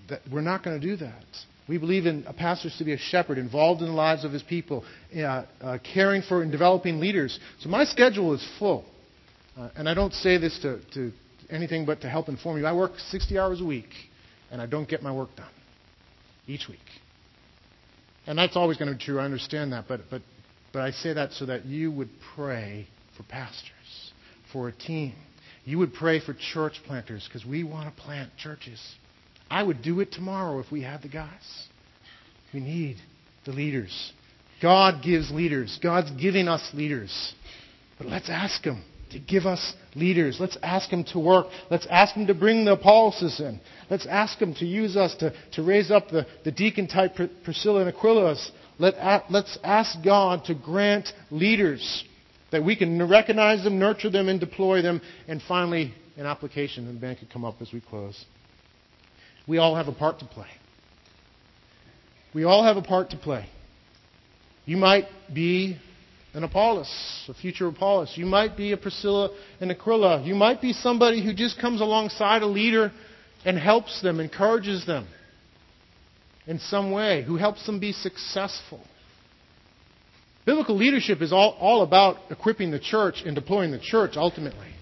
That 0.09 0.21
we're 0.31 0.41
not 0.41 0.63
going 0.63 0.81
to 0.81 0.87
do 0.87 0.97
that. 0.97 1.25
We 1.69 1.77
believe 1.77 2.07
in 2.07 2.25
a 2.27 2.33
pastor 2.33 2.71
to 2.79 2.85
be 2.85 2.95
a 2.95 2.99
shepherd, 2.99 3.37
involved 3.37 3.83
in 3.83 3.89
the 3.89 3.95
lives 3.95 4.25
of 4.25 4.33
his 4.33 4.43
people, 4.43 4.85
uh, 5.15 5.45
uh, 5.61 5.79
caring 5.93 6.23
for 6.23 6.43
and 6.43 6.51
developing 6.51 6.99
leaders. 6.99 7.39
So 7.61 7.69
my 7.69 7.85
schedule 7.85 8.33
is 8.33 8.49
full. 8.59 8.85
Uh, 9.57 9.71
and 9.77 9.89
I 9.89 9.95
don't 9.95 10.15
say 10.15 10.39
this 10.39 10.59
to, 10.61 10.81
to 10.95 11.13
anything 11.51 11.85
but 11.85 12.01
to 12.03 12.09
help 12.09 12.29
inform 12.29 12.59
you. 12.59 12.65
I 12.65 12.73
work 12.73 12.93
60 13.11 13.39
hours 13.39 13.61
a 13.61 13.65
week, 13.65 13.91
and 14.51 14.63
I 14.63 14.67
don't 14.67 14.89
get 14.89 15.03
my 15.03 15.13
work 15.13 15.35
done 15.37 15.51
each 16.49 16.67
week. 16.69 16.79
And 18.27 18.37
that's 18.39 18.57
always 18.57 18.77
going 18.77 18.91
to 18.91 18.99
be 18.99 19.05
true. 19.05 19.21
I 19.21 19.25
understand 19.25 19.73
that. 19.73 19.85
But, 19.87 20.03
but, 20.11 20.23
but 20.73 20.83
I 20.83 20.91
say 20.91 21.13
that 21.13 21.33
so 21.33 21.47
that 21.47 21.65
you 21.67 21.93
would 21.93 22.11
pray 22.35 22.89
for 23.17 23.23
pastors 23.23 24.13
for 24.53 24.69
a 24.69 24.73
team. 24.73 25.15
You 25.65 25.79
would 25.79 25.95
pray 25.95 26.21
for 26.21 26.35
church 26.35 26.81
planters 26.87 27.29
because 27.29 27.47
we 27.47 27.63
want 27.63 27.95
to 27.95 28.03
plant 28.03 28.31
churches. 28.37 28.81
I 29.51 29.63
would 29.63 29.83
do 29.83 30.01
it 30.01 30.13
tomorrow 30.13 30.59
if 30.61 30.71
we 30.73 30.83
had 30.83 31.03
the 31.03 31.09
guys. 31.09 31.67
We 32.53 32.61
need 32.61 32.97
the 33.45 33.53
leaders. 33.53 34.13
God 34.61 35.03
gives 35.03 35.31
leaders. 35.31 35.79
God's 35.83 36.11
giving 36.21 36.49
us 36.49 36.69
leaders. 36.75 37.35
But 37.99 38.09
let's 38.09 38.29
ask 38.31 38.63
Him 38.65 38.83
to 39.11 39.19
give 39.19 39.47
us 39.47 39.75
leaders. 39.95 40.39
Let's 40.39 40.59
ask 40.63 40.91
Him 40.91 41.05
to 41.13 41.19
work. 41.19 41.47
Let's 41.71 41.87
ask 41.91 42.15
Him 42.15 42.27
to 42.27 42.35
bring 42.35 42.65
the 42.65 42.73
Apollos 42.73 43.41
in. 43.41 43.61
Let's 43.91 44.07
ask 44.07 44.39
Him 44.39 44.55
to 44.57 44.67
use 44.67 44.97
us 44.97 45.15
to, 45.17 45.33
to 45.53 45.63
raise 45.63 45.91
up 45.91 46.09
the, 46.09 46.27
the 46.45 46.53
deacon 46.53 46.89
type 46.89 47.17
Priscilla 47.45 47.81
and 47.81 47.89
Aquila. 47.89 48.37
Let, 48.79 49.31
let's 49.31 49.59
ask 49.65 50.03
God 50.05 50.45
to 50.45 50.55
grant 50.55 51.09
leaders 51.31 52.05
that 52.51 52.65
we 52.65 52.77
can 52.77 53.09
recognize 53.09 53.65
them, 53.65 53.79
nurture 53.79 54.11
them, 54.11 54.29
and 54.29 54.41
deploy 54.41 54.83
them. 54.83 55.01
And 55.27 55.43
finally, 55.47 55.95
an 56.17 56.27
application, 56.27 56.89
and 56.89 57.01
Ben 57.01 57.17
could 57.17 57.31
come 57.31 57.45
up 57.45 57.57
as 57.61 57.73
we 57.73 57.81
close. 57.81 58.25
We 59.47 59.59
all 59.59 59.75
have 59.77 59.89
a 59.89 59.93
part 59.93 60.19
to 60.21 60.27
play. 60.27 60.49
We 62.35 62.45
all 62.45 62.63
have 62.63 62.77
a 62.77 62.83
part 62.83 63.11
to 63.11 63.17
play. 63.17 63.49
You 64.67 64.77
might 64.77 65.07
be 65.33 65.79
an 66.35 66.45
Apollos, 66.45 66.89
a 67.29 67.35
future 67.35 67.69
Apollos. 67.69 68.13
You 68.17 68.27
might 68.27 68.57
be 68.57 68.73
a 68.73 68.77
Priscilla 68.77 69.31
and 69.61 69.71
Aquila. 69.71 70.23
You 70.23 70.35
might 70.35 70.61
be 70.61 70.73
somebody 70.73 71.25
who 71.25 71.33
just 71.33 71.59
comes 71.59 71.81
alongside 71.81 72.43
a 72.43 72.47
leader 72.47 72.93
and 73.45 73.59
helps 73.59 74.03
them, 74.03 74.21
encourages 74.21 74.85
them 74.87 75.07
in 76.47 76.59
some 76.59 76.91
way, 76.91 77.23
who 77.23 77.37
helps 77.37 77.65
them 77.67 77.79
be 77.79 77.93
successful. 77.93 78.81
Biblical 80.47 80.77
leadership 80.77 81.21
is 81.21 81.31
all, 81.33 81.57
all 81.61 81.83
about 81.83 82.17
equipping 82.31 82.71
the 82.71 82.81
church 82.81 83.23
and 83.25 83.35
deploying 83.35 83.71
the 83.71 83.79
church 83.79 84.13
ultimately. 84.17 84.73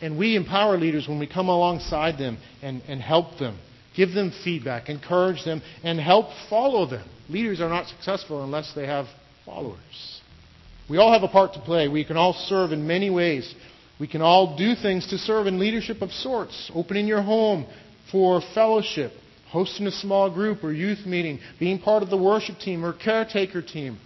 And 0.00 0.18
we 0.18 0.36
empower 0.36 0.78
leaders 0.78 1.06
when 1.06 1.18
we 1.18 1.26
come 1.26 1.48
alongside 1.48 2.18
them 2.18 2.38
and, 2.62 2.80
and 2.88 3.00
help 3.00 3.38
them, 3.38 3.58
give 3.94 4.12
them 4.12 4.32
feedback, 4.42 4.88
encourage 4.88 5.44
them, 5.44 5.62
and 5.84 6.00
help 6.00 6.26
follow 6.48 6.86
them. 6.86 7.06
Leaders 7.28 7.60
are 7.60 7.68
not 7.68 7.88
successful 7.88 8.42
unless 8.42 8.72
they 8.74 8.86
have 8.86 9.06
followers. 9.44 10.21
We 10.92 10.98
all 10.98 11.10
have 11.10 11.22
a 11.22 11.28
part 11.28 11.54
to 11.54 11.60
play. 11.60 11.88
We 11.88 12.04
can 12.04 12.18
all 12.18 12.34
serve 12.34 12.70
in 12.70 12.86
many 12.86 13.08
ways. 13.08 13.54
We 13.98 14.06
can 14.06 14.20
all 14.20 14.58
do 14.58 14.74
things 14.74 15.06
to 15.06 15.16
serve 15.16 15.46
in 15.46 15.58
leadership 15.58 16.02
of 16.02 16.10
sorts. 16.10 16.70
Opening 16.74 17.06
your 17.06 17.22
home 17.22 17.66
for 18.10 18.42
fellowship, 18.54 19.12
hosting 19.48 19.86
a 19.86 19.90
small 19.90 20.28
group 20.30 20.62
or 20.62 20.70
youth 20.70 21.06
meeting, 21.06 21.38
being 21.58 21.78
part 21.78 22.02
of 22.02 22.10
the 22.10 22.18
worship 22.18 22.58
team 22.58 22.84
or 22.84 22.92
caretaker 22.92 23.62
team 23.62 23.98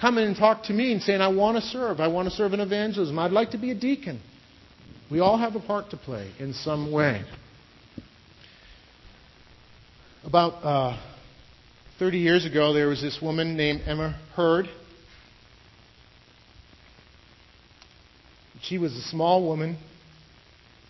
coming 0.00 0.24
and 0.24 0.36
talk 0.36 0.62
to 0.66 0.72
me 0.72 0.92
and 0.92 1.02
saying, 1.02 1.20
I 1.20 1.26
want 1.26 1.56
to 1.56 1.62
serve. 1.62 1.98
I 1.98 2.06
want 2.06 2.28
to 2.28 2.34
serve 2.36 2.52
in 2.52 2.60
evangelism. 2.60 3.18
I'd 3.18 3.32
like 3.32 3.50
to 3.50 3.58
be 3.58 3.72
a 3.72 3.74
deacon. 3.74 4.22
We 5.10 5.18
all 5.18 5.36
have 5.36 5.56
a 5.56 5.60
part 5.60 5.90
to 5.90 5.96
play 5.96 6.30
in 6.38 6.52
some 6.52 6.92
way. 6.92 7.24
About 10.22 10.64
uh, 10.64 11.02
30 11.98 12.18
years 12.18 12.46
ago, 12.46 12.72
there 12.72 12.86
was 12.86 13.02
this 13.02 13.18
woman 13.20 13.56
named 13.56 13.80
Emma 13.84 14.16
Hurd. 14.36 14.68
She 18.62 18.78
was 18.78 18.92
a 18.94 19.02
small 19.02 19.46
woman, 19.46 19.78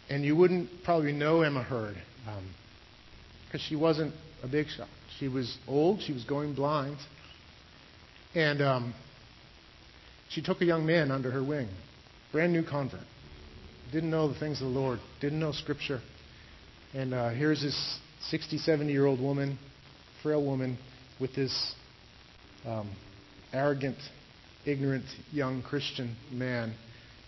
and 0.08 0.24
you 0.24 0.34
wouldn't 0.36 0.82
probably 0.84 1.12
know 1.12 1.42
Emma 1.42 1.62
Hurd 1.62 1.96
because 3.46 3.60
um, 3.60 3.66
she 3.68 3.76
wasn't 3.76 4.14
a 4.42 4.48
big 4.48 4.66
shot. 4.68 4.88
She 5.18 5.28
was 5.28 5.56
old, 5.68 6.02
she 6.02 6.12
was 6.12 6.24
going 6.24 6.54
blind. 6.54 6.96
And 8.34 8.62
um, 8.62 8.94
she 10.28 10.42
took 10.42 10.60
a 10.60 10.64
young 10.64 10.86
man 10.86 11.10
under 11.10 11.30
her 11.30 11.42
wing, 11.42 11.68
brand 12.32 12.52
new 12.52 12.62
convert. 12.62 13.00
didn't 13.92 14.10
know 14.10 14.32
the 14.32 14.38
things 14.38 14.60
of 14.60 14.72
the 14.72 14.78
Lord, 14.78 15.00
didn't 15.20 15.40
know 15.40 15.52
Scripture. 15.52 16.00
And 16.94 17.14
uh, 17.14 17.30
here's 17.30 17.62
this 17.62 17.98
60, 18.28 18.58
70 18.58 18.92
year 18.92 19.06
old 19.06 19.20
woman, 19.20 19.58
frail 20.22 20.44
woman, 20.44 20.78
with 21.20 21.34
this 21.34 21.74
um, 22.66 22.90
arrogant, 23.52 23.98
ignorant 24.66 25.04
young 25.32 25.62
Christian 25.62 26.16
man. 26.32 26.74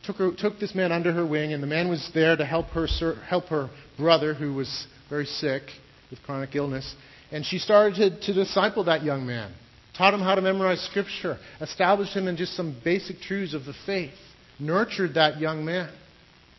Took, 0.04 0.16
her, 0.16 0.32
took 0.36 0.58
this 0.58 0.74
man 0.74 0.90
under 0.90 1.12
her 1.12 1.24
wing, 1.24 1.52
and 1.52 1.62
the 1.62 1.66
man 1.68 1.88
was 1.88 2.10
there 2.12 2.36
to 2.36 2.44
help 2.44 2.66
her, 2.68 2.86
help 3.28 3.46
her 3.46 3.70
brother, 3.96 4.34
who 4.34 4.52
was 4.52 4.86
very 5.08 5.26
sick 5.26 5.62
with 6.10 6.22
chronic 6.22 6.56
illness. 6.56 6.94
And 7.30 7.46
she 7.46 7.58
started 7.58 7.94
to, 7.96 8.20
to 8.26 8.32
disciple 8.32 8.84
that 8.84 9.04
young 9.04 9.24
man, 9.24 9.52
taught 9.96 10.12
him 10.12 10.20
how 10.20 10.34
to 10.34 10.40
memorize 10.40 10.80
Scripture, 10.90 11.38
established 11.60 12.14
him 12.14 12.26
in 12.26 12.36
just 12.36 12.56
some 12.56 12.76
basic 12.84 13.20
truths 13.20 13.54
of 13.54 13.64
the 13.64 13.74
faith, 13.86 14.14
nurtured 14.58 15.14
that 15.14 15.38
young 15.40 15.64
man, 15.64 15.92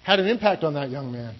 had 0.03 0.19
an 0.19 0.27
impact 0.27 0.63
on 0.63 0.73
that 0.75 0.89
young 0.89 1.11
man. 1.11 1.35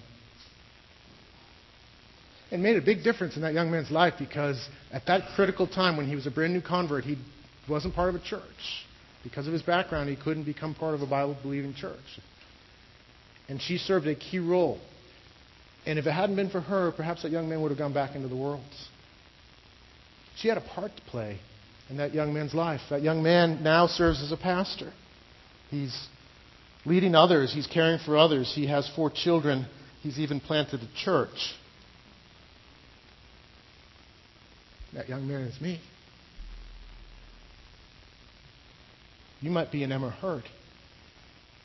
And 2.50 2.62
made 2.62 2.76
a 2.76 2.82
big 2.82 3.02
difference 3.02 3.36
in 3.36 3.42
that 3.42 3.54
young 3.54 3.70
man's 3.70 3.90
life 3.90 4.14
because 4.18 4.68
at 4.92 5.06
that 5.06 5.34
critical 5.34 5.66
time 5.66 5.96
when 5.96 6.06
he 6.06 6.14
was 6.14 6.26
a 6.26 6.30
brand 6.30 6.52
new 6.52 6.60
convert, 6.60 7.04
he 7.04 7.16
wasn't 7.68 7.94
part 7.94 8.10
of 8.10 8.14
a 8.14 8.24
church. 8.24 8.42
Because 9.24 9.46
of 9.46 9.52
his 9.52 9.62
background, 9.62 10.08
he 10.08 10.16
couldn't 10.16 10.44
become 10.44 10.74
part 10.74 10.94
of 10.94 11.02
a 11.02 11.06
Bible 11.06 11.36
believing 11.42 11.74
church. 11.74 11.98
And 13.48 13.60
she 13.60 13.78
served 13.78 14.06
a 14.06 14.14
key 14.14 14.38
role. 14.38 14.78
And 15.86 15.98
if 15.98 16.06
it 16.06 16.12
hadn't 16.12 16.36
been 16.36 16.50
for 16.50 16.60
her, 16.60 16.92
perhaps 16.92 17.22
that 17.22 17.32
young 17.32 17.48
man 17.48 17.60
would 17.62 17.70
have 17.70 17.78
gone 17.78 17.92
back 17.92 18.14
into 18.14 18.28
the 18.28 18.36
world. 18.36 18.62
She 20.36 20.48
had 20.48 20.58
a 20.58 20.62
part 20.62 20.94
to 20.96 21.02
play 21.04 21.38
in 21.90 21.96
that 21.96 22.14
young 22.14 22.32
man's 22.32 22.54
life. 22.54 22.80
That 22.90 23.02
young 23.02 23.22
man 23.22 23.62
now 23.62 23.86
serves 23.86 24.22
as 24.22 24.30
a 24.30 24.36
pastor. 24.36 24.92
He's 25.70 26.06
leading 26.84 27.14
others, 27.14 27.52
he's 27.52 27.66
caring 27.66 27.98
for 28.04 28.16
others, 28.16 28.52
he 28.54 28.66
has 28.66 28.90
four 28.94 29.10
children, 29.10 29.66
he's 30.02 30.18
even 30.18 30.38
planted 30.38 30.80
a 30.80 30.88
church. 30.96 31.54
That 34.92 35.08
young 35.08 35.26
man 35.26 35.42
is 35.42 35.60
me. 35.60 35.80
You 39.44 39.50
might 39.50 39.70
be 39.70 39.82
an 39.84 39.92
Emma 39.92 40.08
Hurd. 40.08 40.44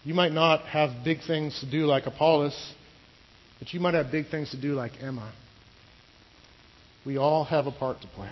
You 0.03 0.13
might 0.13 0.33
not 0.33 0.63
have 0.63 1.05
big 1.05 1.19
things 1.25 1.57
to 1.61 1.71
do 1.71 1.85
like 1.85 2.07
Apollos, 2.07 2.73
but 3.57 3.73
you 3.73 3.79
might 3.79 3.93
have 3.93 4.11
big 4.11 4.27
things 4.27 4.51
to 4.51 4.59
do 4.59 4.73
like 4.73 4.91
Emma. 5.01 5.31
We 7.05 7.15
all 7.15 7.45
have 7.45 7.67
a 7.67 7.71
part 7.71 8.01
to 8.01 8.07
play. 8.07 8.31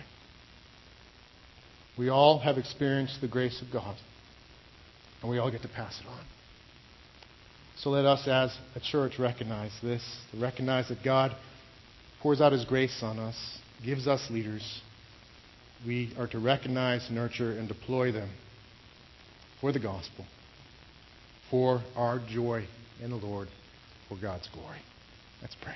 We 1.97 2.09
all 2.09 2.39
have 2.39 2.57
experienced 2.57 3.21
the 3.21 3.29
grace 3.29 3.61
of 3.61 3.71
God, 3.71 3.95
and 5.21 5.31
we 5.31 5.37
all 5.37 5.49
get 5.49 5.61
to 5.61 5.69
pass 5.69 5.97
it 6.01 6.07
on. 6.09 6.25
So 7.77 7.91
let 7.91 8.03
us, 8.03 8.27
as 8.27 8.53
a 8.75 8.81
church, 8.81 9.17
recognize 9.17 9.71
this, 9.81 10.03
recognize 10.37 10.89
that 10.89 11.01
God 11.05 11.33
pours 12.21 12.41
out 12.41 12.51
His 12.51 12.65
grace 12.65 12.99
on 13.01 13.17
us, 13.17 13.59
gives 13.85 14.09
us 14.09 14.29
leaders. 14.29 14.81
We 15.85 16.13
are 16.19 16.27
to 16.27 16.39
recognize, 16.39 17.09
nurture, 17.09 17.53
and 17.53 17.69
deploy 17.69 18.11
them 18.11 18.29
for 19.61 19.71
the 19.71 19.79
gospel, 19.79 20.25
for 21.49 21.81
our 21.95 22.19
joy 22.29 22.65
in 23.01 23.09
the 23.09 23.15
Lord, 23.15 23.47
for 24.07 24.17
God's 24.19 24.47
glory. 24.53 24.79
Let's 25.41 25.55
pray. 25.61 25.75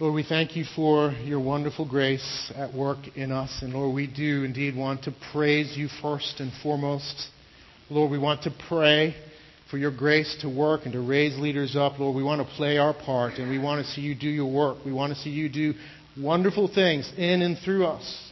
Lord, 0.00 0.14
we 0.14 0.22
thank 0.22 0.54
you 0.54 0.64
for 0.76 1.10
your 1.24 1.40
wonderful 1.40 1.88
grace 1.88 2.52
at 2.54 2.72
work 2.72 2.98
in 3.16 3.32
us. 3.32 3.62
And 3.62 3.72
Lord, 3.72 3.94
we 3.94 4.06
do 4.06 4.44
indeed 4.44 4.76
want 4.76 5.02
to 5.04 5.14
praise 5.32 5.76
you 5.76 5.88
first 6.00 6.36
and 6.38 6.52
foremost. 6.62 7.28
Lord, 7.90 8.10
we 8.10 8.18
want 8.18 8.42
to 8.42 8.54
pray 8.68 9.16
for 9.70 9.76
your 9.76 9.90
grace 9.90 10.36
to 10.42 10.48
work 10.48 10.82
and 10.84 10.92
to 10.92 11.00
raise 11.00 11.36
leaders 11.38 11.74
up. 11.74 11.98
Lord, 11.98 12.14
we 12.14 12.22
want 12.22 12.46
to 12.46 12.54
play 12.54 12.78
our 12.78 12.94
part 12.94 13.34
and 13.34 13.50
we 13.50 13.58
want 13.58 13.84
to 13.84 13.92
see 13.92 14.00
you 14.00 14.14
do 14.14 14.28
your 14.28 14.50
work. 14.50 14.78
We 14.84 14.92
want 14.92 15.12
to 15.14 15.18
see 15.18 15.30
you 15.30 15.48
do 15.48 15.74
wonderful 16.16 16.70
things 16.72 17.12
in 17.16 17.42
and 17.42 17.58
through 17.58 17.86
us 17.86 18.27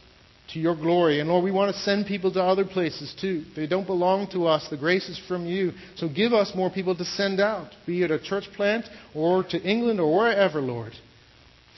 to 0.53 0.59
your 0.59 0.75
glory. 0.75 1.19
And 1.19 1.29
Lord, 1.29 1.43
we 1.43 1.51
want 1.51 1.75
to 1.75 1.81
send 1.81 2.05
people 2.05 2.31
to 2.33 2.43
other 2.43 2.65
places 2.65 3.15
too. 3.19 3.43
They 3.55 3.67
don't 3.67 3.85
belong 3.85 4.29
to 4.31 4.47
us. 4.47 4.67
The 4.69 4.77
grace 4.77 5.09
is 5.09 5.19
from 5.27 5.45
you. 5.45 5.73
So 5.95 6.07
give 6.07 6.33
us 6.33 6.53
more 6.55 6.69
people 6.69 6.95
to 6.95 7.05
send 7.05 7.39
out, 7.39 7.71
be 7.85 8.03
it 8.03 8.11
a 8.11 8.19
church 8.19 8.45
plant 8.55 8.85
or 9.13 9.43
to 9.43 9.61
England 9.61 9.99
or 9.99 10.15
wherever, 10.15 10.61
Lord. 10.61 10.93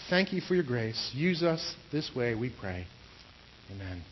Thank 0.10 0.34
you 0.34 0.42
for 0.42 0.56
your 0.56 0.64
grace. 0.64 1.12
Use 1.14 1.44
us 1.44 1.76
this 1.92 2.12
way, 2.16 2.36
we 2.36 2.52
pray. 2.60 2.86
Amen. 3.72 4.04